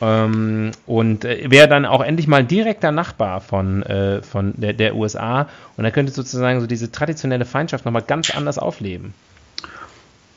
ähm, 0.00 0.72
und 0.86 1.24
äh, 1.24 1.50
wäre 1.50 1.68
dann 1.68 1.86
auch 1.86 2.02
endlich 2.02 2.26
mal 2.28 2.44
direkter 2.44 2.92
Nachbar 2.92 3.40
von, 3.40 3.82
äh, 3.82 4.20
von 4.22 4.52
der, 4.56 4.74
der 4.74 4.94
USA. 4.94 5.48
Und 5.76 5.84
da 5.84 5.90
könnte 5.90 6.12
sozusagen 6.12 6.60
so 6.60 6.66
diese 6.66 6.92
traditionelle 6.92 7.46
Feindschaft 7.46 7.86
nochmal 7.86 8.02
ganz 8.02 8.30
anders 8.30 8.58
aufleben. 8.58 9.14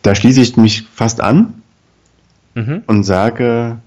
Da 0.01 0.15
schließe 0.15 0.41
ich 0.41 0.55
mich 0.55 0.83
fast 0.93 1.19
an 1.19 1.61
Mhm. 2.55 2.83
und 2.87 3.03
sage, 3.03 3.77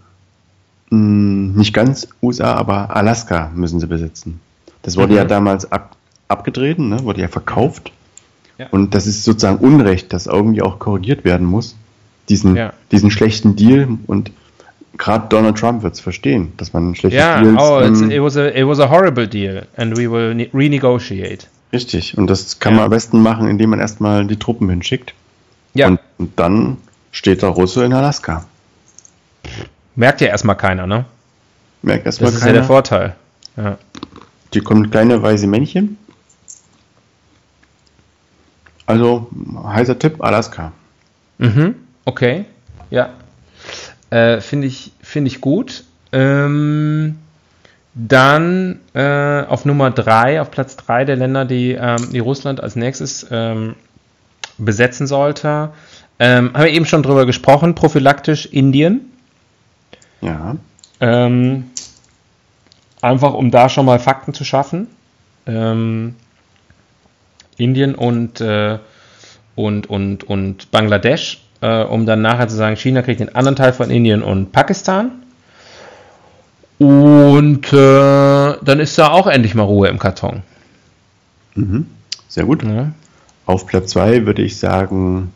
mh, 0.90 1.56
nicht 1.58 1.72
ganz 1.74 2.08
USA, 2.22 2.54
aber 2.54 2.94
Alaska 2.96 3.50
müssen 3.54 3.80
sie 3.80 3.86
besitzen. 3.86 4.40
Das 4.82 4.96
wurde 4.96 5.12
Mhm. 5.12 5.18
ja 5.18 5.24
damals 5.24 5.70
ab, 5.70 5.96
abgedreht, 6.28 6.78
ne? 6.78 7.02
wurde 7.04 7.20
ja 7.20 7.28
verkauft. 7.28 7.92
Ja. 8.58 8.66
Und 8.70 8.94
das 8.94 9.06
ist 9.06 9.24
sozusagen 9.24 9.58
Unrecht, 9.58 10.12
das 10.12 10.26
irgendwie 10.26 10.62
auch 10.62 10.78
korrigiert 10.78 11.24
werden 11.24 11.46
muss. 11.46 11.76
Diesen, 12.28 12.56
Ja. 12.56 12.72
diesen 12.92 13.10
schlechten 13.10 13.56
Deal. 13.56 13.88
Und 14.06 14.30
gerade 14.96 15.26
Donald 15.28 15.56
Trump 15.58 15.82
wird 15.82 15.94
es 15.94 16.00
verstehen, 16.00 16.52
dass 16.56 16.72
man 16.72 16.90
ein 16.90 16.94
schlechtes 16.94 17.18
Ja, 17.20 17.40
Deal 17.40 17.56
oh, 17.58 17.80
it's, 17.80 18.00
ähm, 18.00 18.10
it, 18.10 18.22
was 18.22 18.36
a, 18.36 18.48
it 18.48 18.66
was 18.66 18.78
a 18.78 18.88
horrible 18.90 19.26
deal 19.26 19.66
and 19.76 19.96
we 19.96 20.10
will 20.10 20.34
ne 20.34 20.48
renegotiate. 20.54 21.46
Richtig. 21.72 22.16
Und 22.18 22.26
das 22.28 22.58
kann 22.60 22.72
Ja. 22.74 22.76
man 22.78 22.84
am 22.84 22.90
besten 22.90 23.22
machen, 23.22 23.48
indem 23.48 23.70
man 23.70 23.80
erstmal 23.80 24.26
die 24.26 24.36
Truppen 24.36 24.68
hinschickt. 24.68 25.14
Ja, 25.74 25.88
Und, 25.88 26.00
und 26.18 26.38
dann 26.38 26.76
steht 27.10 27.40
der 27.42 27.48
Russe 27.48 27.84
in 27.84 27.92
Alaska. 27.94 28.44
Merkt 29.96 30.20
ja 30.20 30.28
erstmal 30.28 30.56
keiner, 30.56 30.86
ne? 30.86 31.04
Merkt 31.82 32.06
erstmal 32.06 32.30
Das 32.30 32.38
ist 32.38 32.46
ja 32.46 32.52
der 32.52 32.62
keiner. 32.62 32.66
Vorteil. 32.66 33.16
Ja. 33.56 33.78
Hier 34.52 34.64
kommen 34.64 34.90
kleine 34.90 35.22
weiße 35.22 35.46
Männchen. 35.46 35.98
Also, 38.86 39.28
heißer 39.64 39.98
Tipp, 39.98 40.22
Alaska. 40.22 40.72
Mhm, 41.38 41.74
okay. 42.04 42.44
Ja. 42.90 43.10
Äh, 44.10 44.40
Finde 44.40 44.66
ich, 44.66 44.92
find 45.00 45.26
ich 45.26 45.40
gut. 45.40 45.84
Ähm, 46.12 47.18
dann 47.94 48.80
äh, 48.94 49.42
auf 49.42 49.64
Nummer 49.64 49.90
3, 49.90 50.40
auf 50.40 50.50
Platz 50.50 50.76
3 50.76 51.04
der 51.04 51.16
Länder, 51.16 51.44
die, 51.44 51.72
ähm, 51.72 52.10
die 52.12 52.18
Russland 52.18 52.60
als 52.62 52.76
nächstes 52.76 53.26
ähm, 53.30 53.76
besetzen 54.58 55.06
sollte. 55.06 55.70
Ähm, 56.18 56.52
haben 56.54 56.64
wir 56.64 56.70
eben 56.70 56.86
schon 56.86 57.02
drüber 57.02 57.24
gesprochen, 57.26 57.74
prophylaktisch 57.74 58.46
Indien. 58.46 59.11
Ja. 60.22 60.56
Ähm, 61.00 61.70
einfach 63.00 63.34
um 63.34 63.50
da 63.50 63.68
schon 63.68 63.84
mal 63.84 63.98
Fakten 63.98 64.32
zu 64.32 64.44
schaffen. 64.44 64.86
Ähm, 65.46 66.14
Indien 67.58 67.94
und, 67.94 68.40
äh, 68.40 68.78
und, 69.54 69.90
und, 69.90 70.24
und 70.24 70.70
Bangladesch, 70.70 71.42
äh, 71.60 71.82
um 71.82 72.06
dann 72.06 72.22
nachher 72.22 72.48
zu 72.48 72.56
sagen, 72.56 72.76
China 72.76 73.02
kriegt 73.02 73.20
den 73.20 73.34
anderen 73.34 73.56
Teil 73.56 73.72
von 73.72 73.90
Indien 73.90 74.22
und 74.22 74.52
Pakistan. 74.52 75.10
Und 76.78 77.72
äh, 77.72 77.76
dann 77.76 78.80
ist 78.80 78.98
da 78.98 79.10
auch 79.10 79.26
endlich 79.26 79.54
mal 79.54 79.64
Ruhe 79.64 79.88
im 79.88 79.98
Karton. 79.98 80.42
Mhm. 81.54 81.86
Sehr 82.28 82.44
gut. 82.44 82.64
Ne? 82.64 82.94
Auf 83.46 83.66
Platz 83.66 83.90
2 83.90 84.26
würde 84.26 84.42
ich 84.42 84.58
sagen 84.58 85.32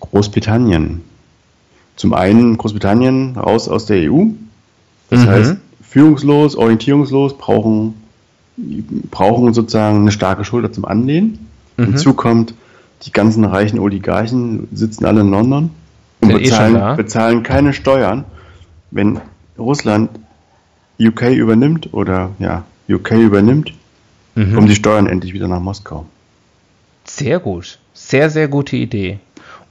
Großbritannien. 0.00 1.02
Zum 1.96 2.12
einen 2.14 2.56
Großbritannien 2.56 3.36
raus 3.36 3.68
aus 3.68 3.86
der 3.86 4.10
EU. 4.10 4.26
Das 5.10 5.20
Mhm. 5.24 5.28
heißt, 5.28 5.56
führungslos, 5.82 6.56
orientierungslos, 6.56 7.38
brauchen, 7.38 7.94
brauchen 9.10 9.54
sozusagen 9.54 9.98
eine 10.00 10.12
starke 10.12 10.44
Schulter 10.44 10.72
zum 10.72 10.84
Anlehnen. 10.84 11.46
Mhm. 11.76 11.84
Hinzu 11.86 12.14
kommt, 12.14 12.54
die 13.02 13.12
ganzen 13.12 13.44
reichen 13.44 13.78
Oligarchen 13.78 14.68
sitzen 14.72 15.04
alle 15.04 15.20
in 15.20 15.30
London 15.30 15.70
und 16.20 16.28
Sind 16.28 16.38
eh 16.40 16.42
bezahlen, 16.44 16.96
bezahlen 16.96 17.42
keine 17.42 17.72
Steuern. 17.72 18.24
Wenn 18.90 19.20
Russland 19.58 20.10
UK 21.00 21.32
übernimmt 21.34 21.92
oder 21.92 22.30
ja, 22.38 22.64
UK 22.88 23.12
übernimmt, 23.12 23.72
Mhm. 24.36 24.54
kommen 24.54 24.66
die 24.66 24.74
Steuern 24.74 25.06
endlich 25.06 25.32
wieder 25.32 25.46
nach 25.48 25.60
Moskau. 25.60 26.06
Sehr 27.04 27.38
gut. 27.38 27.78
Sehr, 27.92 28.30
sehr 28.30 28.48
gute 28.48 28.76
Idee. 28.76 29.18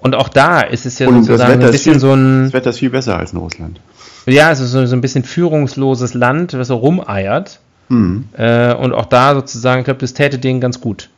Und 0.03 0.15
auch 0.15 0.27
da 0.29 0.61
ist 0.61 0.85
es 0.85 0.99
ja 0.99 1.07
Und 1.07 1.23
sozusagen 1.23 1.63
ein 1.63 1.71
bisschen 1.71 1.93
viel- 1.93 1.99
so 1.99 2.13
ein. 2.13 2.43
Das 2.45 2.53
Wetter 2.53 2.69
ist 2.71 2.79
viel 2.79 2.89
besser 2.89 3.17
als 3.17 3.31
in 3.31 3.39
Russland. 3.39 3.79
Ja, 4.25 4.51
es 4.51 4.59
ist 4.59 4.71
so, 4.71 4.85
so 4.85 4.95
ein 4.95 5.01
bisschen 5.01 5.23
führungsloses 5.23 6.13
Land, 6.13 6.53
was 6.53 6.67
so 6.67 6.75
rumeiert. 6.75 7.59
Hm. 7.89 8.25
Äh, 8.37 8.73
und 8.73 8.93
auch 8.93 9.05
da 9.05 9.33
sozusagen, 9.33 9.79
ich 9.79 9.85
glaube, 9.85 9.99
das 10.01 10.13
täte 10.13 10.39
denen 10.39 10.61
ganz 10.61 10.81
gut, 10.81 11.09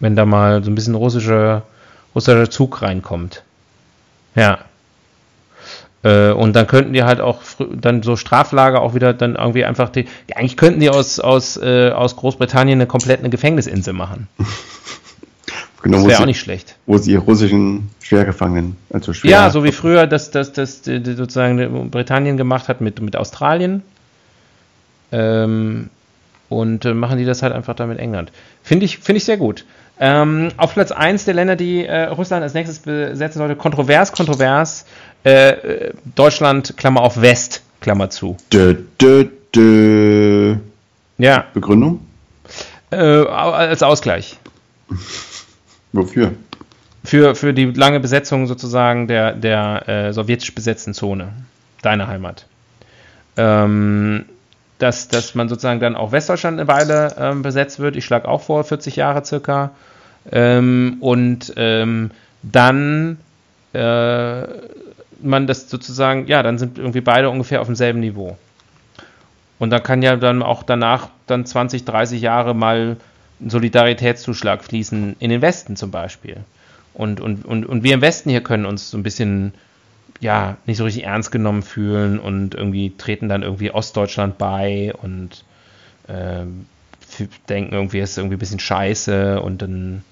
wenn 0.00 0.16
da 0.16 0.24
mal 0.24 0.62
so 0.64 0.70
ein 0.70 0.74
bisschen 0.74 0.94
russischer, 0.94 1.62
russischer 2.14 2.48
Zug 2.48 2.80
reinkommt. 2.82 3.42
Ja. 4.34 4.58
Äh, 6.04 6.30
und 6.30 6.54
dann 6.54 6.66
könnten 6.68 6.92
die 6.92 7.02
halt 7.04 7.20
auch 7.20 7.42
dann 7.58 8.02
so 8.02 8.16
Straflager 8.16 8.82
auch 8.82 8.94
wieder 8.94 9.14
dann 9.14 9.34
irgendwie 9.36 9.64
einfach 9.64 9.88
die. 9.88 10.06
Ja, 10.28 10.36
eigentlich 10.36 10.56
könnten 10.56 10.80
die 10.80 10.90
aus, 10.90 11.18
aus, 11.20 11.56
äh, 11.56 11.90
aus 11.90 12.16
Großbritannien 12.16 12.78
eine 12.78 12.86
komplett 12.86 13.20
eine 13.20 13.30
Gefängnisinsel 13.30 13.94
machen. 13.94 14.28
Genau, 15.82 15.98
Das 15.98 16.06
wäre 16.06 16.22
auch 16.22 16.26
nicht 16.26 16.40
schlecht. 16.40 16.76
wo 16.86 16.96
sie 16.98 17.12
ihre 17.12 17.22
russischen 17.22 17.90
Schwergefangenen, 18.00 18.76
also 18.92 19.12
schwer. 19.12 19.30
Ja, 19.30 19.50
so 19.50 19.64
wie 19.64 19.72
früher 19.72 20.06
das, 20.06 20.30
das, 20.30 20.52
das, 20.52 20.82
die 20.82 21.02
sozusagen 21.14 21.90
Britannien 21.90 22.36
gemacht 22.36 22.68
hat 22.68 22.80
mit, 22.80 23.00
mit 23.00 23.16
Australien. 23.16 23.82
Ähm, 25.10 25.90
und 26.48 26.84
äh, 26.84 26.94
machen 26.94 27.18
die 27.18 27.24
das 27.24 27.42
halt 27.42 27.52
einfach 27.52 27.74
da 27.74 27.86
mit 27.86 27.98
England. 27.98 28.30
Finde 28.62 28.84
ich, 28.84 28.98
finde 28.98 29.16
ich 29.18 29.24
sehr 29.24 29.36
gut. 29.38 29.64
Ähm, 29.98 30.48
auf 30.56 30.74
Platz 30.74 30.90
1 30.92 31.24
der 31.24 31.34
Länder, 31.34 31.56
die 31.56 31.84
äh, 31.86 32.04
Russland 32.04 32.42
als 32.42 32.54
nächstes 32.54 32.78
besetzen 32.80 33.38
sollte, 33.38 33.56
kontrovers, 33.56 34.12
kontrovers, 34.12 34.86
äh, 35.24 35.50
äh, 35.50 35.92
Deutschland, 36.14 36.76
Klammer 36.76 37.02
auf 37.02 37.20
West, 37.20 37.62
Klammer 37.80 38.10
zu. 38.10 38.36
Dö, 38.52 38.76
dö, 39.00 39.26
dö. 39.54 40.56
Ja, 41.18 41.44
Begründung? 41.54 42.00
äh, 42.90 42.96
als 42.96 43.82
Ausgleich. 43.82 44.38
Wofür? 45.92 46.32
Für, 47.04 47.34
für 47.34 47.52
die 47.52 47.66
lange 47.66 48.00
Besetzung 48.00 48.46
sozusagen 48.46 49.08
der, 49.08 49.32
der 49.32 49.88
äh, 49.88 50.12
sowjetisch 50.12 50.54
besetzten 50.54 50.94
Zone, 50.94 51.32
deine 51.82 52.06
Heimat. 52.06 52.46
Ähm, 53.36 54.24
dass, 54.78 55.08
dass 55.08 55.34
man 55.34 55.48
sozusagen 55.48 55.80
dann 55.80 55.96
auch 55.96 56.12
Westdeutschland 56.12 56.58
eine 56.58 56.68
Weile 56.68 57.14
ähm, 57.18 57.42
besetzt 57.42 57.78
wird. 57.78 57.96
Ich 57.96 58.04
schlage 58.04 58.28
auch 58.28 58.42
vor, 58.42 58.64
40 58.64 58.96
Jahre 58.96 59.24
circa. 59.24 59.70
Ähm, 60.30 60.96
und 61.00 61.52
ähm, 61.56 62.10
dann 62.42 63.18
äh, 63.72 64.42
man 65.22 65.46
das 65.46 65.70
sozusagen, 65.70 66.26
ja, 66.26 66.42
dann 66.42 66.58
sind 66.58 66.78
irgendwie 66.78 67.00
beide 67.00 67.30
ungefähr 67.30 67.60
auf 67.60 67.68
demselben 67.68 68.00
Niveau. 68.00 68.36
Und 69.58 69.70
dann 69.70 69.82
kann 69.82 70.02
ja 70.02 70.16
dann 70.16 70.42
auch 70.42 70.64
danach 70.64 71.08
dann 71.26 71.46
20, 71.46 71.84
30 71.84 72.20
Jahre 72.20 72.54
mal 72.54 72.96
ein 73.42 73.50
Solidaritätszuschlag 73.50 74.64
fließen 74.64 75.16
in 75.18 75.30
den 75.30 75.42
Westen 75.42 75.76
zum 75.76 75.90
Beispiel. 75.90 76.38
Und, 76.94 77.20
und, 77.20 77.44
und, 77.44 77.64
und 77.66 77.82
wir 77.82 77.94
im 77.94 78.00
Westen 78.00 78.30
hier 78.30 78.42
können 78.42 78.66
uns 78.66 78.90
so 78.90 78.98
ein 78.98 79.02
bisschen, 79.02 79.54
ja, 80.20 80.56
nicht 80.66 80.76
so 80.78 80.84
richtig 80.84 81.04
ernst 81.04 81.32
genommen 81.32 81.62
fühlen 81.62 82.18
und 82.18 82.54
irgendwie 82.54 82.92
treten 82.96 83.28
dann 83.28 83.42
irgendwie 83.42 83.70
Ostdeutschland 83.70 84.38
bei 84.38 84.92
und 85.02 85.44
f- 87.10 87.28
denken 87.48 87.74
irgendwie, 87.74 87.98
es 88.00 88.10
ist 88.12 88.18
irgendwie 88.18 88.36
ein 88.36 88.38
bisschen 88.38 88.60
scheiße 88.60 89.40
und 89.40 89.62
dann, 89.62 90.02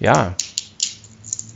ja, 0.00 0.34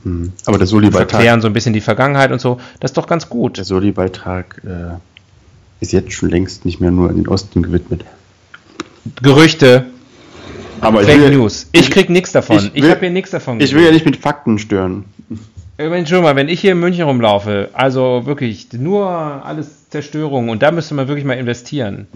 Hm. 0.04 0.32
Aber 0.44 0.58
der 0.58 0.66
Soli-Beitrag, 0.66 1.10
verklären 1.10 1.40
so 1.40 1.46
ein 1.46 1.54
bisschen 1.54 1.72
die 1.72 1.80
Vergangenheit 1.80 2.30
und 2.30 2.38
so. 2.38 2.60
Das 2.80 2.90
ist 2.90 2.96
doch 2.98 3.06
ganz 3.06 3.28
gut. 3.30 3.56
der 3.56 3.64
Soli-Beitrag 3.64 4.60
äh, 4.64 4.96
ist 5.80 5.92
jetzt 5.92 6.12
schon 6.12 6.28
längst 6.28 6.66
nicht 6.66 6.78
mehr 6.78 6.90
nur 6.90 7.08
in 7.10 7.16
den 7.16 7.26
Osten 7.28 7.62
gewidmet. 7.62 8.04
Gerüchte, 9.22 9.86
Aber 10.80 11.00
ich 11.02 11.08
Fake 11.08 11.20
will, 11.20 11.30
News. 11.30 11.68
Ich 11.72 11.90
krieg 11.90 12.10
nichts 12.10 12.32
davon. 12.32 12.58
ich 12.58 12.70
Ich, 12.74 12.82
will- 12.82 12.90
habe 12.90 13.00
hier 13.00 13.10
nichts 13.10 13.30
davon. 13.30 13.60
ich 13.60 13.74
will 13.74 13.84
ja 13.84 13.90
nicht 13.92 14.04
mit 14.04 14.16
Fakten 14.16 14.58
stören. 14.58 15.04
Äh, 15.76 16.06
schon 16.06 16.22
mal, 16.22 16.36
wenn 16.36 16.48
ich 16.48 16.60
hier 16.60 16.72
in 16.72 16.80
München 16.80 17.04
rumlaufe, 17.04 17.70
also 17.72 18.26
wirklich 18.26 18.72
nur 18.72 19.08
alles 19.08 19.88
Zerstörung 19.90 20.48
und 20.48 20.62
da 20.62 20.70
müsste 20.70 20.94
man 20.94 21.08
wirklich 21.08 21.24
mal 21.24 21.34
investieren. 21.38 22.06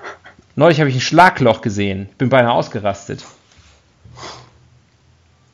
Neulich 0.56 0.80
habe 0.80 0.88
ich 0.90 0.96
ein 0.96 1.00
Schlagloch 1.00 1.60
gesehen, 1.62 2.08
bin 2.18 2.28
beinahe 2.28 2.52
ausgerastet. 2.52 3.24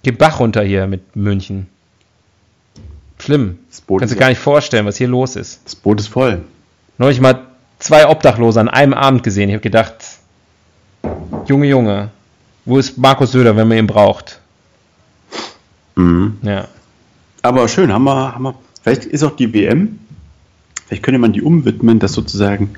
Geh 0.02 0.12
Bach 0.12 0.38
runter 0.40 0.62
hier 0.62 0.86
mit 0.86 1.16
München. 1.16 1.66
Schlimm. 3.18 3.58
Kannst 3.98 4.14
du 4.14 4.18
gar 4.18 4.28
nicht 4.28 4.38
vorstellen, 4.40 4.86
was 4.86 4.96
hier 4.96 5.08
los 5.08 5.34
ist. 5.34 5.62
das 5.64 5.74
Boot 5.74 5.98
ist 6.00 6.08
voll. 6.08 6.44
Neulich 6.98 7.20
mal 7.20 7.46
zwei 7.80 8.06
Obdachlose 8.08 8.60
an 8.60 8.68
einem 8.68 8.94
Abend 8.94 9.22
gesehen. 9.24 9.48
Ich 9.48 9.54
habe 9.54 9.62
gedacht, 9.62 9.94
Junge, 11.46 11.66
Junge, 11.66 12.10
wo 12.68 12.78
ist 12.78 12.98
Markus 12.98 13.32
Söder, 13.32 13.56
wenn 13.56 13.66
man 13.66 13.78
ihn 13.78 13.86
braucht? 13.86 14.40
Mhm. 15.96 16.36
Ja. 16.42 16.68
Aber 17.42 17.66
schön, 17.68 17.92
haben 17.92 18.04
wir, 18.04 18.34
haben 18.34 18.42
wir. 18.44 18.54
Vielleicht 18.82 19.04
ist 19.04 19.22
auch 19.22 19.34
die 19.36 19.52
WM, 19.54 19.98
vielleicht 20.86 21.02
könnte 21.02 21.18
man 21.18 21.32
die 21.32 21.42
umwidmen, 21.42 21.98
dass 21.98 22.12
sozusagen 22.12 22.74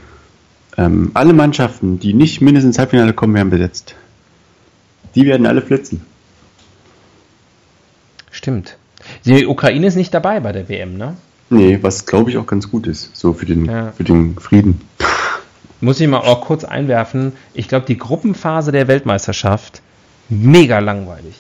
ähm, 0.76 1.10
alle 1.14 1.32
Mannschaften, 1.32 1.98
die 1.98 2.14
nicht 2.14 2.40
mindestens 2.40 2.70
ins 2.76 2.78
Halbfinale 2.78 3.12
kommen, 3.12 3.34
werden 3.34 3.50
besetzt. 3.50 3.94
Die 5.14 5.26
werden 5.26 5.46
alle 5.46 5.60
flitzen. 5.60 6.02
Stimmt. 8.30 8.76
Die 9.24 9.46
Ukraine 9.46 9.86
ist 9.86 9.96
nicht 9.96 10.14
dabei 10.14 10.40
bei 10.40 10.52
der 10.52 10.68
WM, 10.68 10.96
ne? 10.96 11.16
Nee, 11.48 11.78
was 11.82 12.06
glaube 12.06 12.30
ich 12.30 12.38
auch 12.38 12.46
ganz 12.46 12.70
gut 12.70 12.86
ist, 12.86 13.16
so 13.16 13.32
für 13.32 13.46
den, 13.46 13.64
Ja. 13.64 13.92
für 13.92 14.04
den 14.04 14.36
Frieden. 14.38 14.80
Muss 15.80 16.00
ich 16.00 16.08
mal 16.08 16.18
auch 16.18 16.42
kurz 16.42 16.64
einwerfen. 16.64 17.32
Ich 17.54 17.68
glaube, 17.68 17.86
die 17.86 17.96
Gruppenphase 17.96 18.72
der 18.72 18.88
Weltmeisterschaft, 18.88 19.80
mega 20.28 20.78
langweilig. 20.78 21.34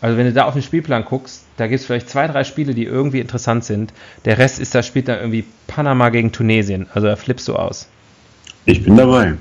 Also 0.00 0.18
wenn 0.18 0.26
du 0.26 0.32
da 0.32 0.44
auf 0.44 0.52
den 0.52 0.62
Spielplan 0.62 1.04
guckst, 1.04 1.44
da 1.56 1.66
gibt 1.66 1.80
es 1.80 1.86
vielleicht 1.86 2.10
zwei, 2.10 2.26
drei 2.26 2.44
Spiele, 2.44 2.74
die 2.74 2.84
irgendwie 2.84 3.20
interessant 3.20 3.64
sind. 3.64 3.92
Der 4.26 4.36
Rest 4.36 4.60
ist, 4.60 4.74
da 4.74 4.82
spielt 4.82 5.08
dann 5.08 5.18
irgendwie 5.18 5.44
Panama 5.66 6.10
gegen 6.10 6.30
Tunesien. 6.30 6.86
Also 6.92 7.06
da 7.06 7.16
flippst 7.16 7.48
du 7.48 7.56
aus. 7.56 7.88
Ich 8.66 8.82
bin 8.82 8.96
dabei. 8.96 9.34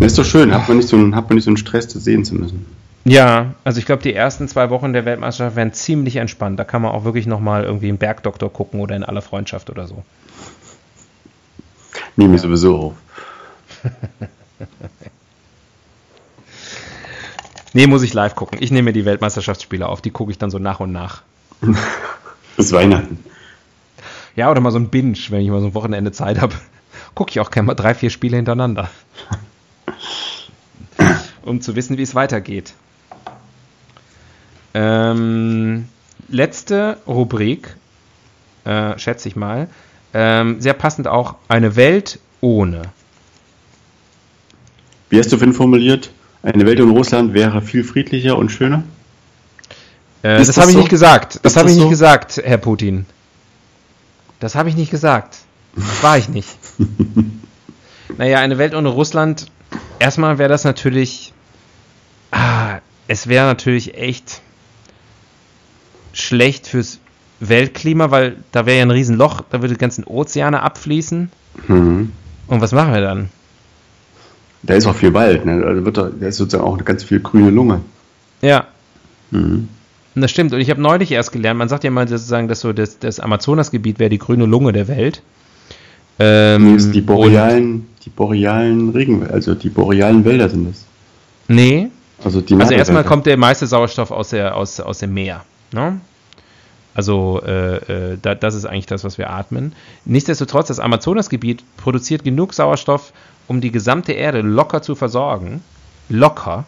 Ist 0.00 0.18
doch 0.18 0.24
schön, 0.24 0.52
hat 0.52 0.68
man 0.68 0.78
nicht 0.78 0.88
so 0.88 0.96
einen, 0.96 1.14
hat 1.14 1.28
man 1.28 1.36
nicht 1.36 1.44
so 1.44 1.50
einen 1.50 1.56
Stress, 1.56 1.88
das 1.88 2.04
sehen 2.04 2.24
zu 2.24 2.34
müssen. 2.34 2.66
Ja, 3.04 3.54
also 3.64 3.78
ich 3.78 3.86
glaube, 3.86 4.02
die 4.02 4.12
ersten 4.12 4.48
zwei 4.48 4.68
Wochen 4.68 4.92
der 4.92 5.06
Weltmeisterschaft 5.06 5.56
werden 5.56 5.72
ziemlich 5.72 6.16
entspannt. 6.16 6.58
Da 6.58 6.64
kann 6.64 6.82
man 6.82 6.92
auch 6.92 7.04
wirklich 7.04 7.26
nochmal 7.26 7.64
irgendwie 7.64 7.88
einen 7.88 7.98
Bergdoktor 7.98 8.52
gucken 8.52 8.80
oder 8.80 8.94
in 8.96 9.04
aller 9.04 9.22
Freundschaft 9.22 9.70
oder 9.70 9.86
so. 9.86 10.02
Nehme 12.16 12.36
ich 12.36 12.40
sowieso 12.40 12.76
auf. 12.76 12.94
Nee, 17.72 17.86
muss 17.86 18.02
ich 18.02 18.14
live 18.14 18.34
gucken. 18.34 18.58
Ich 18.60 18.70
nehme 18.70 18.86
mir 18.86 18.92
die 18.92 19.04
Weltmeisterschaftsspiele 19.04 19.86
auf, 19.86 20.00
die 20.00 20.10
gucke 20.10 20.32
ich 20.32 20.38
dann 20.38 20.50
so 20.50 20.58
nach 20.58 20.80
und 20.80 20.90
nach. 20.92 21.22
Bis 22.56 22.72
Weihnachten. 22.72 23.24
Ja, 24.34 24.50
oder 24.50 24.60
mal 24.60 24.72
so 24.72 24.78
ein 24.78 24.88
Binge, 24.88 25.18
wenn 25.28 25.40
ich 25.40 25.50
mal 25.50 25.60
so 25.60 25.66
ein 25.66 25.74
Wochenende 25.74 26.12
Zeit 26.12 26.40
habe. 26.40 26.54
Gucke 27.14 27.30
ich 27.30 27.40
auch 27.40 27.50
gerne 27.50 27.66
mal 27.66 27.74
drei, 27.74 27.94
vier 27.94 28.10
Spiele 28.10 28.36
hintereinander. 28.36 28.90
um 31.42 31.60
zu 31.60 31.76
wissen, 31.76 31.96
wie 31.96 32.02
es 32.02 32.14
weitergeht. 32.14 32.74
Ähm, 34.74 35.88
letzte 36.28 36.98
Rubrik, 37.06 37.76
äh, 38.64 38.98
schätze 38.98 39.28
ich 39.28 39.36
mal. 39.36 39.68
Ähm, 40.12 40.60
sehr 40.60 40.74
passend 40.74 41.06
auch 41.06 41.36
eine 41.48 41.76
Welt 41.76 42.18
ohne. 42.40 42.82
Wie 45.08 45.18
hast 45.18 45.32
du 45.32 45.38
Finn 45.38 45.52
formuliert? 45.52 46.10
Eine 46.42 46.66
Welt 46.66 46.80
ohne 46.80 46.92
Russland 46.92 47.34
wäre 47.34 47.62
viel 47.62 47.84
friedlicher 47.84 48.36
und 48.36 48.50
schöner? 48.50 48.84
Äh, 50.22 50.38
das 50.38 50.48
das 50.48 50.56
habe 50.58 50.70
ich 50.70 50.74
so? 50.74 50.80
nicht 50.80 50.90
gesagt. 50.90 51.40
Das 51.42 51.56
habe 51.56 51.68
ich 51.68 51.76
nicht 51.76 51.84
so? 51.84 51.90
gesagt, 51.90 52.40
Herr 52.42 52.58
Putin. 52.58 53.06
Das 54.38 54.54
habe 54.54 54.68
ich 54.68 54.76
nicht 54.76 54.90
gesagt. 54.90 55.38
Das 55.76 56.02
war 56.02 56.18
ich 56.18 56.28
nicht. 56.28 56.48
naja, 58.18 58.38
eine 58.38 58.58
Welt 58.58 58.74
ohne 58.74 58.88
Russland. 58.88 59.46
Erstmal 59.98 60.38
wäre 60.38 60.48
das 60.48 60.64
natürlich. 60.64 61.32
Ah, 62.30 62.78
es 63.06 63.26
wäre 63.26 63.46
natürlich 63.46 63.94
echt 63.94 64.40
schlecht 66.12 66.66
fürs 66.66 66.98
Weltklima, 67.40 68.10
weil 68.10 68.36
da 68.52 68.66
wäre 68.66 68.78
ja 68.78 68.84
ein 68.84 68.90
Riesenloch, 68.90 69.42
da 69.50 69.62
würde 69.62 69.74
die 69.74 69.80
ganzen 69.80 70.04
Ozeane 70.04 70.62
abfließen. 70.62 71.30
Mhm. 71.68 72.12
Und 72.46 72.60
was 72.60 72.72
machen 72.72 72.92
wir 72.92 73.00
dann? 73.00 73.28
Da 74.62 74.74
ist 74.74 74.86
auch 74.86 74.94
viel 74.94 75.14
Wald, 75.14 75.46
ne? 75.46 75.60
Da, 75.60 75.84
wird 75.84 75.96
da, 75.96 76.10
da 76.10 76.26
ist 76.26 76.36
sozusagen 76.36 76.64
auch 76.64 76.74
eine 76.74 76.84
ganz 76.84 77.02
viel 77.02 77.20
grüne 77.20 77.50
Lunge. 77.50 77.80
Ja, 78.42 78.66
Mhm. 79.30 79.68
Und 80.14 80.22
Das 80.22 80.30
stimmt. 80.30 80.52
Und 80.52 80.60
ich 80.60 80.70
habe 80.70 80.80
neulich 80.80 81.12
erst 81.12 81.32
gelernt, 81.32 81.58
man 81.58 81.68
sagt 81.68 81.84
ja 81.84 81.90
mal 81.90 82.08
sozusagen, 82.08 82.48
dass 82.48 82.60
so 82.60 82.72
das, 82.72 82.98
das 82.98 83.20
Amazonasgebiet 83.20 83.98
wäre 83.98 84.10
die 84.10 84.18
grüne 84.18 84.46
Lunge 84.46 84.72
der 84.72 84.88
Welt. 84.88 85.22
Ähm, 86.18 86.76
Die, 86.78 86.90
die 86.90 87.00
borealen, 87.00 87.86
die 88.04 88.10
borealen 88.10 88.90
Regenwälder, 88.90 89.32
also 89.34 89.54
die 89.54 89.70
borealen 89.70 90.24
Wälder 90.24 90.48
sind 90.48 90.68
es. 90.68 90.84
Nee. 91.48 91.88
Also 92.22 92.40
die 92.40 92.54
Also 92.56 92.74
erstmal 92.74 93.04
kommt 93.04 93.26
der 93.26 93.36
meiste 93.36 93.66
Sauerstoff 93.66 94.10
aus, 94.10 94.30
der, 94.30 94.56
aus, 94.56 94.80
aus 94.80 94.98
dem 94.98 95.14
Meer. 95.14 95.44
Ne? 95.72 96.00
Also 96.94 97.40
äh, 97.44 98.12
äh, 98.12 98.18
da, 98.20 98.34
das 98.34 98.54
ist 98.54 98.64
eigentlich 98.64 98.86
das, 98.86 99.04
was 99.04 99.18
wir 99.18 99.30
atmen. 99.30 99.74
Nichtsdestotrotz, 100.04 100.68
das 100.68 100.80
Amazonasgebiet 100.80 101.62
produziert 101.76 102.24
genug 102.24 102.52
Sauerstoff, 102.52 103.12
um 103.46 103.60
die 103.60 103.70
gesamte 103.70 104.12
Erde 104.12 104.40
locker 104.40 104.82
zu 104.82 104.94
versorgen. 104.94 105.62
Locker. 106.08 106.64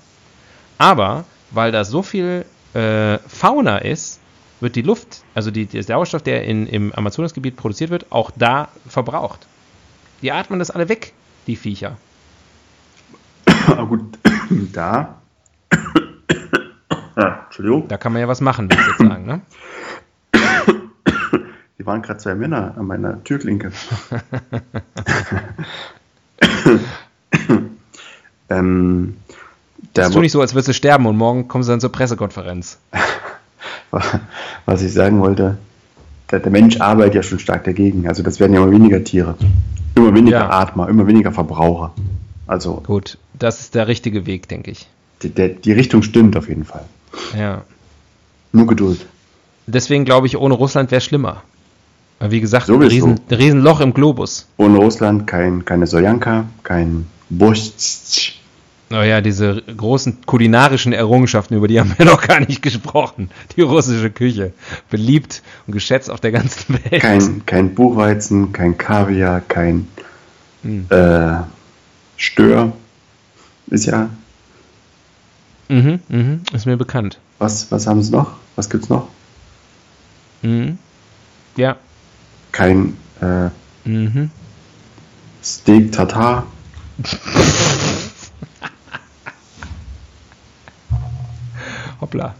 Aber 0.79 1.25
weil 1.51 1.73
da 1.73 1.85
so 1.85 2.03
viel 2.03 2.45
äh, 2.75 3.19
Fauna 3.19 3.79
ist, 3.79 4.21
wird 4.61 4.77
die 4.77 4.83
Luft, 4.83 5.25
also 5.35 5.51
die, 5.51 5.67
der 5.67 5.83
Sauerstoff, 5.83 6.23
der 6.23 6.45
in, 6.45 6.67
im 6.67 6.93
Amazonasgebiet 6.95 7.57
produziert 7.57 7.91
wird, 7.91 8.07
auch 8.11 8.31
da 8.31 8.69
verbraucht. 8.89 9.47
Die 10.23 10.31
atmen 10.31 10.61
das 10.61 10.71
alle 10.71 10.89
weg, 10.89 11.13
die 11.47 11.57
Viecher. 11.57 11.97
Ah, 13.65 13.85
gut, 13.85 14.19
da. 14.73 15.21
ah, 17.15 17.39
Entschuldigung. 17.45 17.87
Da 17.87 17.97
kann 17.97 18.13
man 18.13 18.21
ja 18.21 18.27
was 18.27 18.41
machen, 18.41 18.69
würde 18.69 18.83
ich 18.83 18.89
jetzt 18.89 18.99
sagen. 18.99 19.25
Ne? 19.25 19.41
Hier 21.77 21.87
waren 21.87 22.03
gerade 22.03 22.19
zwei 22.19 22.35
Männer 22.35 22.75
an 22.77 22.87
meiner 22.87 23.23
Türklinke. 23.25 23.73
ähm, 28.51 29.17
da, 29.95 30.09
Tu 30.11 30.21
nicht 30.21 30.33
so, 30.33 30.41
als 30.41 30.55
würdest 30.55 30.69
du 30.69 30.75
sterben 30.75 31.07
und 31.07 31.17
morgen 31.17 31.49
kommst 31.49 31.69
du 31.69 31.73
dann 31.73 31.81
zur 31.81 31.93
Pressekonferenz. 31.93 32.79
was 34.67 34.83
ich 34.83 34.93
sagen 34.93 35.21
wollte, 35.21 35.59
der, 36.31 36.41
der 36.41 36.51
Mensch 36.51 36.81
arbeitet 36.81 37.15
ja 37.17 37.23
schon 37.23 37.39
stark 37.39 37.65
dagegen. 37.65 38.09
Also 38.09 38.23
das 38.23 38.41
werden 38.41 38.55
ja 38.55 38.63
immer 38.63 38.71
weniger 38.73 39.05
Tiere. 39.05 39.37
Immer 39.95 40.15
weniger 40.15 40.39
Ja. 40.39 40.51
Atmer, 40.51 40.89
immer 40.89 41.07
weniger 41.07 41.33
Verbraucher. 41.33 41.93
Also 42.47 42.83
Gut, 42.87 43.19
das 43.39 43.61
ist 43.61 43.75
der 43.75 43.87
richtige 43.89 44.25
Weg, 44.27 44.49
denke 44.49 44.71
ich. 44.71 44.89
die, 45.23 45.29
der, 45.31 45.51
die 45.51 45.73
Richtung 45.73 46.03
stimmt 46.03 46.37
auf 46.37 46.49
jeden 46.49 46.65
Fall. 46.65 46.85
Ja. 47.39 47.63
Nur 48.53 48.67
Geduld. 48.67 49.07
Deswegen 49.67 50.05
glaube 50.05 50.27
ich, 50.27 50.37
ohne 50.37 50.55
Russland 50.55 50.91
wäre 50.91 51.01
schlimmer. 51.01 51.43
Weil, 52.19 52.31
Wie 52.31 52.41
gesagt, 52.41 52.69
ein, 52.69 52.75
Sowieso. 52.75 52.91
Riesen, 53.07 53.21
ein 53.31 53.35
Riesenloch 53.37 53.81
im 53.81 53.95
Globus. 53.95 54.47
Ohne 54.57 54.79
Russland 54.79 55.27
kein, 55.27 55.65
keine 55.65 55.87
Sojanka, 55.87 56.45
kein 56.63 57.07
Wurst. 57.31 58.33
Naja, 58.91 59.21
diese 59.23 59.63
großen 59.63 60.19
kulinarischen 60.27 60.93
Errungenschaften, 60.93 61.57
über 61.57 61.67
die 61.67 61.81
haben 61.81 61.95
wir 61.97 62.05
noch 62.13 62.21
gar 62.27 62.41
nicht 62.41 62.61
gesprochen. 62.63 63.31
Die 63.57 63.63
russische 63.63 64.11
Küche. 64.11 64.53
Beliebt 64.91 65.43
und 65.67 65.73
geschätzt 65.73 66.11
auf 66.11 66.21
der 66.21 66.31
ganzen 66.33 66.75
Welt. 66.91 67.01
Kein, 67.03 67.47
kein 67.47 67.75
Buchweizen, 67.75 68.53
kein 68.53 68.77
Kaviar, 68.77 69.41
kein 69.41 69.89
Hm. 70.63 70.87
äh, 70.91 71.39
Stör. 72.17 72.73
Ist 73.69 73.87
ja. 73.87 74.11
Mhm, 75.69 75.99
mhm, 76.09 76.41
ist 76.53 76.67
mir 76.67 76.77
bekannt. 76.77 77.19
Was, 77.39 77.73
was 77.73 77.87
haben 77.89 78.03
sie 78.03 78.13
noch? 78.13 78.33
Was 78.55 78.69
gibt's 78.71 78.89
noch? 78.89 79.09
Mhm. 80.43 80.79
Ja. 81.57 81.77
Kein 82.53 82.97
äh, 83.21 83.49
Mhm. 83.85 84.31
Steak 85.43 85.91
Tartar. 85.93 86.47
Hoppla. 92.01 92.35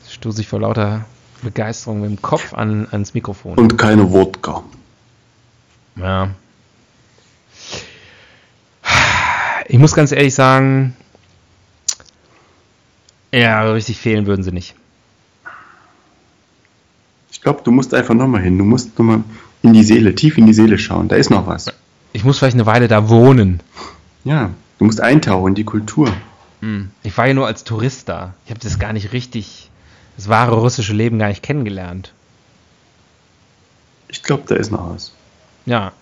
Jetzt 0.00 0.14
stoße 0.14 0.40
ich 0.42 0.48
vor 0.48 0.60
lauter 0.60 1.04
Begeisterung 1.42 2.00
mit 2.02 2.10
dem 2.10 2.22
Kopf 2.22 2.54
an, 2.54 2.86
ans 2.90 3.14
Mikrofon. 3.14 3.56
Und 3.58 3.76
keine 3.78 4.10
Wodka. 4.12 4.62
Ja. 5.96 6.30
Ich 9.66 9.78
muss 9.78 9.94
ganz 9.94 10.12
ehrlich 10.12 10.34
sagen, 10.34 10.96
ja, 13.32 13.62
richtig 13.70 13.98
fehlen 13.98 14.26
würden 14.26 14.42
sie 14.42 14.52
nicht. 14.52 14.74
Ich 17.40 17.44
glaube, 17.44 17.62
du 17.64 17.70
musst 17.70 17.94
einfach 17.94 18.12
nochmal 18.12 18.42
hin. 18.42 18.58
Du 18.58 18.64
musst 18.64 18.98
nochmal 18.98 19.24
in 19.62 19.72
die 19.72 19.82
Seele, 19.82 20.14
tief 20.14 20.36
in 20.36 20.44
die 20.44 20.52
Seele 20.52 20.76
schauen. 20.76 21.08
Da 21.08 21.16
ist 21.16 21.30
noch 21.30 21.46
was. 21.46 21.72
Ich 22.12 22.22
muss 22.22 22.38
vielleicht 22.38 22.52
eine 22.52 22.66
Weile 22.66 22.86
da 22.86 23.08
wohnen. 23.08 23.62
Ja, 24.24 24.50
du 24.78 24.84
musst 24.84 25.00
eintauchen 25.00 25.48
in 25.48 25.54
die 25.54 25.64
Kultur. 25.64 26.12
Hm. 26.60 26.90
Ich 27.02 27.16
war 27.16 27.26
ja 27.28 27.32
nur 27.32 27.46
als 27.46 27.64
Tourist 27.64 28.10
da. 28.10 28.34
Ich 28.44 28.50
habe 28.50 28.60
das 28.60 28.78
gar 28.78 28.92
nicht 28.92 29.14
richtig, 29.14 29.70
das 30.18 30.28
wahre 30.28 30.56
russische 30.56 30.92
Leben 30.92 31.18
gar 31.18 31.28
nicht 31.28 31.42
kennengelernt. 31.42 32.12
Ich 34.08 34.22
glaube, 34.22 34.42
da 34.46 34.56
ist 34.56 34.70
noch 34.70 34.92
was. 34.92 35.12
Ja, 35.64 35.92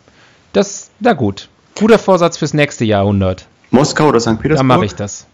das, 0.53 0.91
na 0.99 1.12
gut. 1.12 1.49
Guter 1.78 2.01
Vorsatz 2.01 2.36
fürs 2.36 2.53
nächste 2.53 2.84
Jahrhundert. 2.84 3.47
Moskau 3.70 4.09
oder 4.09 4.18
St. 4.18 4.26
Da 4.26 4.32
Petersburg? 4.34 4.66
mache 4.66 4.86
ich 4.86 4.97
das. 4.97 5.24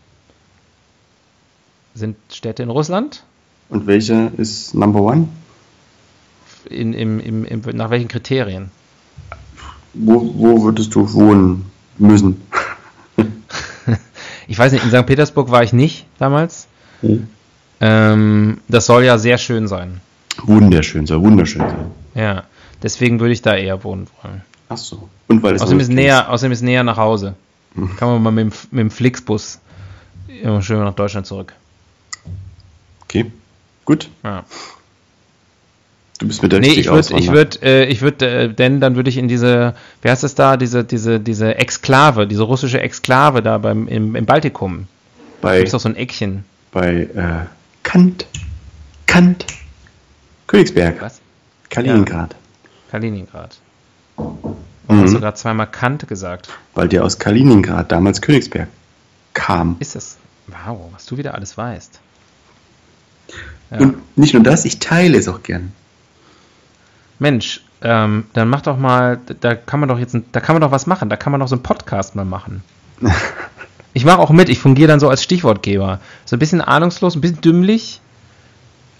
Sind 1.94 2.18
Städte 2.30 2.62
in 2.62 2.68
Russland? 2.68 3.24
Und 3.70 3.86
welche 3.86 4.30
ist 4.36 4.74
Number 4.74 5.00
One? 5.00 5.28
In, 6.68 6.92
im, 6.92 7.20
im, 7.20 7.44
im, 7.44 7.62
nach 7.74 7.90
welchen 7.90 8.08
Kriterien? 8.08 8.70
Wo, 9.92 10.32
wo 10.34 10.62
würdest 10.62 10.94
du 10.94 11.12
wohnen 11.12 11.66
müssen? 11.98 12.40
Ich 14.46 14.58
weiß 14.58 14.72
nicht, 14.72 14.84
in 14.84 14.90
St. 14.90 15.06
Petersburg 15.06 15.50
war 15.50 15.62
ich 15.62 15.72
nicht 15.72 16.06
damals. 16.18 16.68
Hm. 17.00 17.28
Ähm, 17.80 18.58
das 18.68 18.86
soll 18.86 19.04
ja 19.04 19.18
sehr 19.18 19.38
schön 19.38 19.68
sein. 19.68 20.00
Wunderschön, 20.42 21.06
soll 21.06 21.22
wunderschön 21.22 21.62
sein. 21.62 21.90
Ja, 22.14 22.44
deswegen 22.82 23.20
würde 23.20 23.32
ich 23.32 23.42
da 23.42 23.54
eher 23.54 23.84
wohnen 23.84 24.06
wollen. 24.22 24.42
Ach 24.68 24.76
so. 24.76 25.08
Und 25.28 25.42
weil 25.42 25.54
es 25.54 25.62
Außerdem 25.62 25.80
ist, 25.80 25.90
näher, 25.90 26.30
außerdem 26.30 26.52
ist 26.52 26.62
näher 26.62 26.82
nach 26.82 26.96
Hause. 26.96 27.34
Kann 27.96 28.08
man 28.08 28.22
mal 28.22 28.30
mit 28.30 28.44
dem, 28.44 28.58
mit 28.70 28.80
dem 28.80 28.90
Flixbus 28.90 29.58
immer 30.42 30.62
schön 30.62 30.78
nach 30.78 30.94
Deutschland 30.94 31.26
zurück. 31.26 31.52
Okay, 33.04 33.32
gut. 33.84 34.08
Ja. 34.22 34.44
Du 36.24 36.28
bist 36.28 36.42
mit 36.42 36.52
der 36.52 36.60
Nee, 36.60 36.68
richtig 36.68 36.86
ich 36.86 36.90
würde, 36.90 37.00
ich 37.00 37.06
auswandern. 37.14 37.34
würde, 37.34 37.58
äh, 37.62 37.84
ich 37.84 38.00
würde, 38.00 38.26
äh, 38.26 38.48
denn 38.48 38.80
dann 38.80 38.96
würde 38.96 39.10
ich 39.10 39.18
in 39.18 39.28
diese, 39.28 39.74
wie 40.00 40.08
heißt 40.08 40.24
es 40.24 40.34
da, 40.34 40.56
diese, 40.56 40.82
diese, 40.82 41.20
diese 41.20 41.56
Exklave, 41.56 42.26
diese 42.26 42.44
russische 42.44 42.80
Exklave 42.80 43.42
da 43.42 43.58
beim, 43.58 43.86
im, 43.88 44.16
im 44.16 44.24
Baltikum. 44.24 44.86
Da 45.42 45.48
bei, 45.48 45.56
gibt 45.58 45.66
es 45.68 45.72
doch 45.72 45.80
so 45.80 45.88
ein 45.90 45.96
Eckchen. 45.96 46.44
bei 46.72 47.02
äh, 47.14 47.46
Kant. 47.82 48.24
Kant. 49.06 49.44
Königsberg. 50.46 51.02
Was? 51.02 51.20
Kaliningrad. 51.68 52.34
Kaliningrad. 52.90 53.58
Hast 54.16 54.26
du 54.88 54.94
Mhm. 54.94 55.20
gerade 55.20 55.36
zweimal 55.36 55.66
Kant 55.66 56.08
gesagt? 56.08 56.48
Weil 56.74 56.88
der 56.88 57.04
aus 57.04 57.18
Kaliningrad 57.18 57.92
damals 57.92 58.22
Königsberg 58.22 58.68
kam. 59.34 59.76
Ist 59.78 59.94
das? 59.94 60.16
Wow, 60.46 60.88
was 60.94 61.04
du 61.04 61.18
wieder 61.18 61.34
alles 61.34 61.58
weißt. 61.58 62.00
Ja. 63.72 63.78
Und 63.78 64.16
nicht 64.16 64.32
nur 64.32 64.42
das, 64.42 64.64
ich 64.64 64.78
teile 64.78 65.18
es 65.18 65.28
auch 65.28 65.42
gern. 65.42 65.72
Mensch, 67.18 67.60
ähm, 67.82 68.24
dann 68.32 68.48
mach 68.48 68.62
doch 68.62 68.76
mal, 68.76 69.18
da 69.40 69.54
kann 69.54 69.80
man 69.80 69.88
doch 69.88 69.98
jetzt, 69.98 70.14
ein, 70.14 70.24
da 70.32 70.40
kann 70.40 70.54
man 70.54 70.60
doch 70.62 70.70
was 70.70 70.86
machen, 70.86 71.08
da 71.08 71.16
kann 71.16 71.30
man 71.30 71.40
doch 71.40 71.48
so 71.48 71.54
einen 71.56 71.62
Podcast 71.62 72.14
mal 72.16 72.24
machen. 72.24 72.62
Ich 73.96 74.04
mache 74.04 74.18
auch 74.18 74.30
mit, 74.30 74.48
ich 74.48 74.58
fungiere 74.58 74.88
dann 74.88 74.98
so 74.98 75.08
als 75.08 75.22
Stichwortgeber. 75.22 76.00
So 76.24 76.34
ein 76.34 76.40
bisschen 76.40 76.60
ahnungslos, 76.60 77.14
ein 77.14 77.20
bisschen 77.20 77.40
dümmlich, 77.42 78.00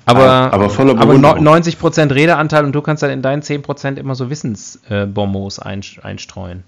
aber, 0.06 0.52
Aber 0.52 0.70
voller 0.70 0.92
aber 0.92 1.14
no- 1.18 1.34
Bewunderung. 1.34 1.62
90% 1.62 2.14
Redeanteil 2.14 2.64
und 2.64 2.72
du 2.72 2.82
kannst 2.82 3.02
dann 3.02 3.10
in 3.10 3.22
deinen 3.22 3.42
10% 3.42 3.96
immer 3.96 4.14
so 4.14 4.28
Wissensbonbons 4.30 5.58
ein, 5.58 5.80
einstreuen. 6.02 6.62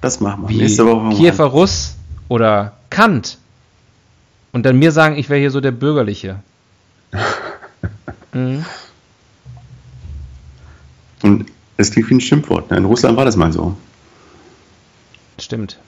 Das 0.00 0.20
machen 0.20 0.44
wir. 0.44 0.48
Wie 0.48 0.62
Nächste 0.62 0.86
Woche. 0.86 1.14
Kiefer 1.14 1.44
Russ 1.44 1.96
oder 2.28 2.72
Kant. 2.90 3.38
Und 4.52 4.64
dann 4.64 4.78
mir 4.78 4.92
sagen, 4.92 5.16
ich 5.18 5.28
wäre 5.28 5.40
hier 5.40 5.50
so 5.50 5.60
der 5.60 5.72
Bürgerliche. 5.72 6.36
mhm. 8.32 8.64
Und 11.22 11.46
es 11.76 11.90
klingt 11.90 12.10
wie 12.10 12.14
ein 12.14 12.20
Schimpfwort. 12.20 12.70
Ne? 12.70 12.78
In 12.78 12.84
Russland 12.84 13.16
war 13.16 13.24
das 13.24 13.36
mal 13.36 13.52
so. 13.52 13.76
Stimmt. 15.38 15.78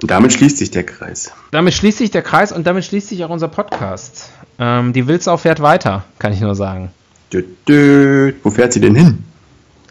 Und 0.00 0.10
damit 0.10 0.32
schließt 0.32 0.56
sich 0.56 0.70
der 0.70 0.84
Kreis. 0.84 1.32
Damit 1.50 1.74
schließt 1.74 1.98
sich 1.98 2.10
der 2.10 2.22
Kreis 2.22 2.52
und 2.52 2.66
damit 2.66 2.84
schließt 2.84 3.08
sich 3.08 3.24
auch 3.24 3.30
unser 3.30 3.48
Podcast. 3.48 4.30
Ähm, 4.58 4.92
die 4.92 5.06
Wildsau 5.06 5.36
fährt 5.36 5.60
weiter, 5.60 6.04
kann 6.18 6.32
ich 6.32 6.40
nur 6.40 6.54
sagen. 6.54 6.90
Dö, 7.32 7.42
dö. 7.68 8.32
Wo 8.42 8.50
fährt 8.50 8.72
sie 8.72 8.80
denn 8.80 8.94
hin? 8.94 9.24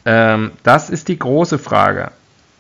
Ähm, 0.06 0.52
das 0.64 0.90
ist 0.90 1.08
die 1.10 1.20
große 1.20 1.60
Frage. 1.60 2.12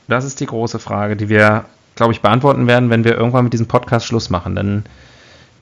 Das 0.08 0.26
ist 0.26 0.40
die 0.40 0.46
große 0.46 0.80
Frage, 0.80 1.16
die 1.16 1.30
wir, 1.30 1.66
glaube 1.96 2.14
ich, 2.14 2.22
beantworten 2.22 2.68
werden, 2.68 2.90
wenn 2.90 3.04
wir 3.04 3.16
irgendwann 3.16 3.46
mit 3.46 3.54
diesem 3.54 3.68
Podcast 3.68 4.06
Schluss 4.06 4.30
machen. 4.30 4.56
Dann, 4.56 4.86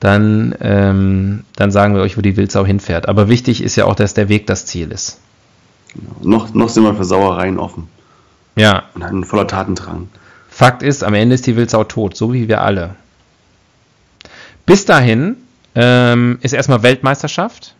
dann, 0.00 0.54
ähm, 0.60 1.44
dann 1.56 1.70
sagen 1.70 1.94
wir 1.94 2.02
euch, 2.02 2.16
wo 2.16 2.20
die 2.20 2.36
Wildsau 2.36 2.66
hinfährt. 2.66 3.08
Aber 3.08 3.28
wichtig 3.28 3.62
ist 3.62 3.76
ja 3.76 3.86
auch, 3.86 3.94
dass 3.94 4.14
der 4.14 4.28
Weg 4.28 4.46
das 4.46 4.66
Ziel 4.66 4.90
ist. 4.90 5.20
Noch, 6.22 6.52
noch 6.54 6.68
sind 6.68 6.84
wir 6.84 6.94
für 6.94 7.04
Sauereien 7.04 7.58
offen 7.58 7.88
Ja, 8.56 8.84
und 8.94 9.04
hatten 9.04 9.24
voller 9.24 9.46
Tatendrang. 9.46 10.08
Fakt 10.48 10.82
ist, 10.82 11.02
am 11.04 11.14
Ende 11.14 11.34
ist 11.34 11.46
die 11.46 11.56
Wildsau 11.56 11.84
tot, 11.84 12.16
so 12.16 12.32
wie 12.32 12.48
wir 12.48 12.60
alle. 12.62 12.94
Bis 14.66 14.84
dahin 14.84 15.36
ähm, 15.74 16.38
ist 16.42 16.52
erstmal 16.52 16.82
Weltmeisterschaft, 16.82 17.74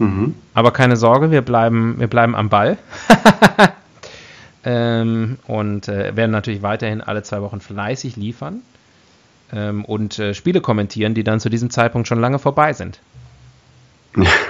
Mhm. 0.00 0.34
aber 0.54 0.70
keine 0.70 0.96
Sorge, 0.96 1.30
wir 1.32 1.42
bleiben, 1.42 1.96
wir 1.98 2.06
bleiben 2.06 2.36
am 2.36 2.48
Ball. 2.48 2.78
ähm, 4.64 5.38
und 5.46 5.88
äh, 5.88 6.14
werden 6.14 6.30
natürlich 6.30 6.62
weiterhin 6.62 7.00
alle 7.00 7.22
zwei 7.24 7.42
Wochen 7.42 7.60
fleißig 7.60 8.16
liefern 8.16 8.62
ähm, 9.52 9.84
und 9.84 10.18
äh, 10.18 10.34
Spiele 10.34 10.60
kommentieren, 10.60 11.14
die 11.14 11.24
dann 11.24 11.40
zu 11.40 11.48
diesem 11.48 11.70
Zeitpunkt 11.70 12.06
schon 12.06 12.20
lange 12.20 12.38
vorbei 12.38 12.72
sind. 12.72 13.00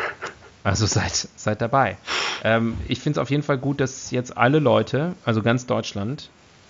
Also 0.69 0.85
seid, 0.85 1.29
seid 1.37 1.63
dabei. 1.63 1.97
Ähm, 2.45 2.75
ich 2.89 3.01
finde 3.01 3.19
es 3.19 3.23
auf 3.23 3.31
jeden 3.31 3.43
Fall 3.43 3.57
gut, 3.57 3.81
dass 3.81 4.11
jetzt 4.11 4.37
alle 4.37 4.59
Leute, 4.59 5.15
also 5.25 5.41
ganz 5.41 5.65
Deutschland, 5.65 6.29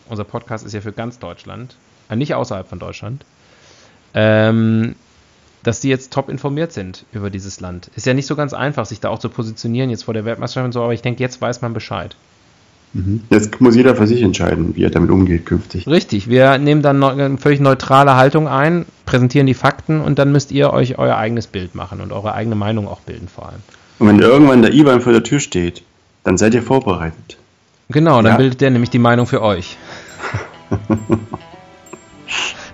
unser 0.08 0.22
Podcast 0.22 0.64
ist 0.64 0.72
ja 0.72 0.80
für 0.80 0.92
ganz 0.92 1.18
Deutschland, 1.18 1.74
äh, 2.08 2.14
nicht 2.14 2.32
außerhalb 2.32 2.68
von 2.68 2.78
Deutschland, 2.78 3.24
ähm, 4.14 4.94
dass 5.64 5.80
die 5.80 5.88
jetzt 5.88 6.12
top 6.12 6.28
informiert 6.28 6.72
sind 6.72 7.06
über 7.12 7.28
dieses 7.28 7.58
Land. 7.58 7.90
Ist 7.96 8.06
ja 8.06 8.14
nicht 8.14 8.26
so 8.26 8.36
ganz 8.36 8.54
einfach, 8.54 8.86
sich 8.86 9.00
da 9.00 9.08
auch 9.08 9.18
zu 9.18 9.30
positionieren 9.30 9.90
jetzt 9.90 10.04
vor 10.04 10.14
der 10.14 10.24
Weltmeisterschaft 10.24 10.66
und 10.66 10.72
so, 10.72 10.82
aber 10.82 10.94
ich 10.94 11.02
denke, 11.02 11.20
jetzt 11.20 11.40
weiß 11.40 11.60
man 11.62 11.74
Bescheid. 11.74 12.14
Mhm. 12.92 13.22
Jetzt 13.30 13.60
muss 13.60 13.74
jeder 13.74 13.96
für 13.96 14.06
sich 14.06 14.22
entscheiden, 14.22 14.76
wie 14.76 14.84
er 14.84 14.90
damit 14.90 15.10
umgeht 15.10 15.44
künftig. 15.44 15.88
Richtig, 15.88 16.28
wir 16.28 16.56
nehmen 16.58 16.82
dann 16.82 17.02
eine 17.02 17.36
völlig 17.36 17.58
neutrale 17.58 18.14
Haltung 18.14 18.46
ein, 18.46 18.86
präsentieren 19.06 19.48
die 19.48 19.54
Fakten 19.54 20.00
und 20.00 20.20
dann 20.20 20.30
müsst 20.30 20.52
ihr 20.52 20.72
euch 20.72 20.98
euer 20.98 21.16
eigenes 21.16 21.48
Bild 21.48 21.74
machen 21.74 22.00
und 22.00 22.12
eure 22.12 22.34
eigene 22.34 22.54
Meinung 22.54 22.86
auch 22.86 23.00
bilden 23.00 23.26
vor 23.26 23.48
allem. 23.48 23.62
Und 23.98 24.08
wenn 24.08 24.20
irgendwann 24.20 24.62
der 24.62 24.72
IBAN 24.72 25.00
vor 25.00 25.12
der 25.12 25.22
Tür 25.22 25.40
steht, 25.40 25.82
dann 26.24 26.38
seid 26.38 26.54
ihr 26.54 26.62
vorbereitet. 26.62 27.36
Genau, 27.88 28.22
dann 28.22 28.32
Ja. 28.32 28.36
bildet 28.36 28.60
der 28.60 28.70
nämlich 28.70 28.90
die 28.90 28.98
Meinung 28.98 29.26
für 29.26 29.42
euch. 29.42 29.76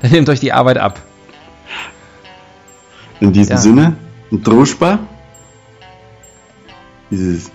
dann 0.03 0.11
nehmt 0.11 0.29
euch 0.29 0.41
die 0.41 0.53
Arbeit 0.53 0.79
ab. 0.79 1.01
In 3.21 3.33
diesem 3.33 3.53
Ja. 3.57 3.59
Sinne, 3.59 3.97
Druschba, 4.31 4.99
dieses 7.11 7.51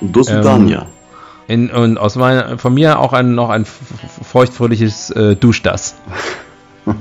Do 0.00 0.22
Sudania. 0.22 0.86
In, 1.48 1.68
und 1.70 1.98
aus 1.98 2.14
meiner, 2.14 2.58
von 2.58 2.72
mir 2.72 3.00
auch 3.00 3.12
ein, 3.12 3.34
noch 3.34 3.50
ein 3.50 3.66
feuchtfröhliches 4.22 5.10
äh, 5.10 5.34
Dusch 5.34 5.62
das. 5.62 5.96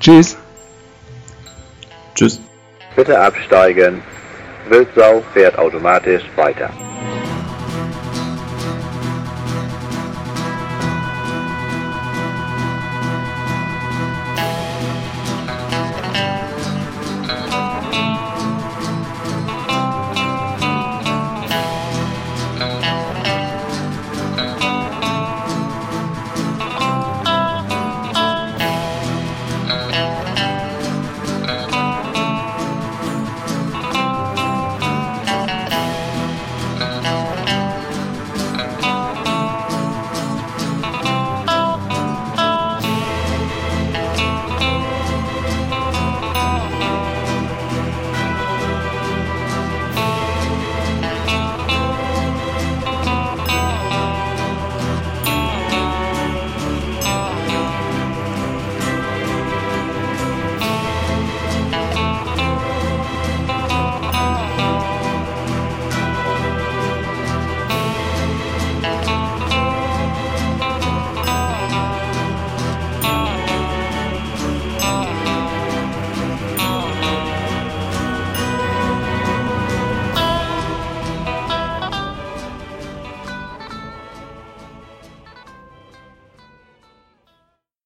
Tschüss. 0.00 0.38
Bitte 2.96 3.18
absteigen. 3.18 4.02
Wildsau 4.68 5.22
fährt 5.32 5.58
automatisch 5.58 6.22
weiter. 6.36 6.70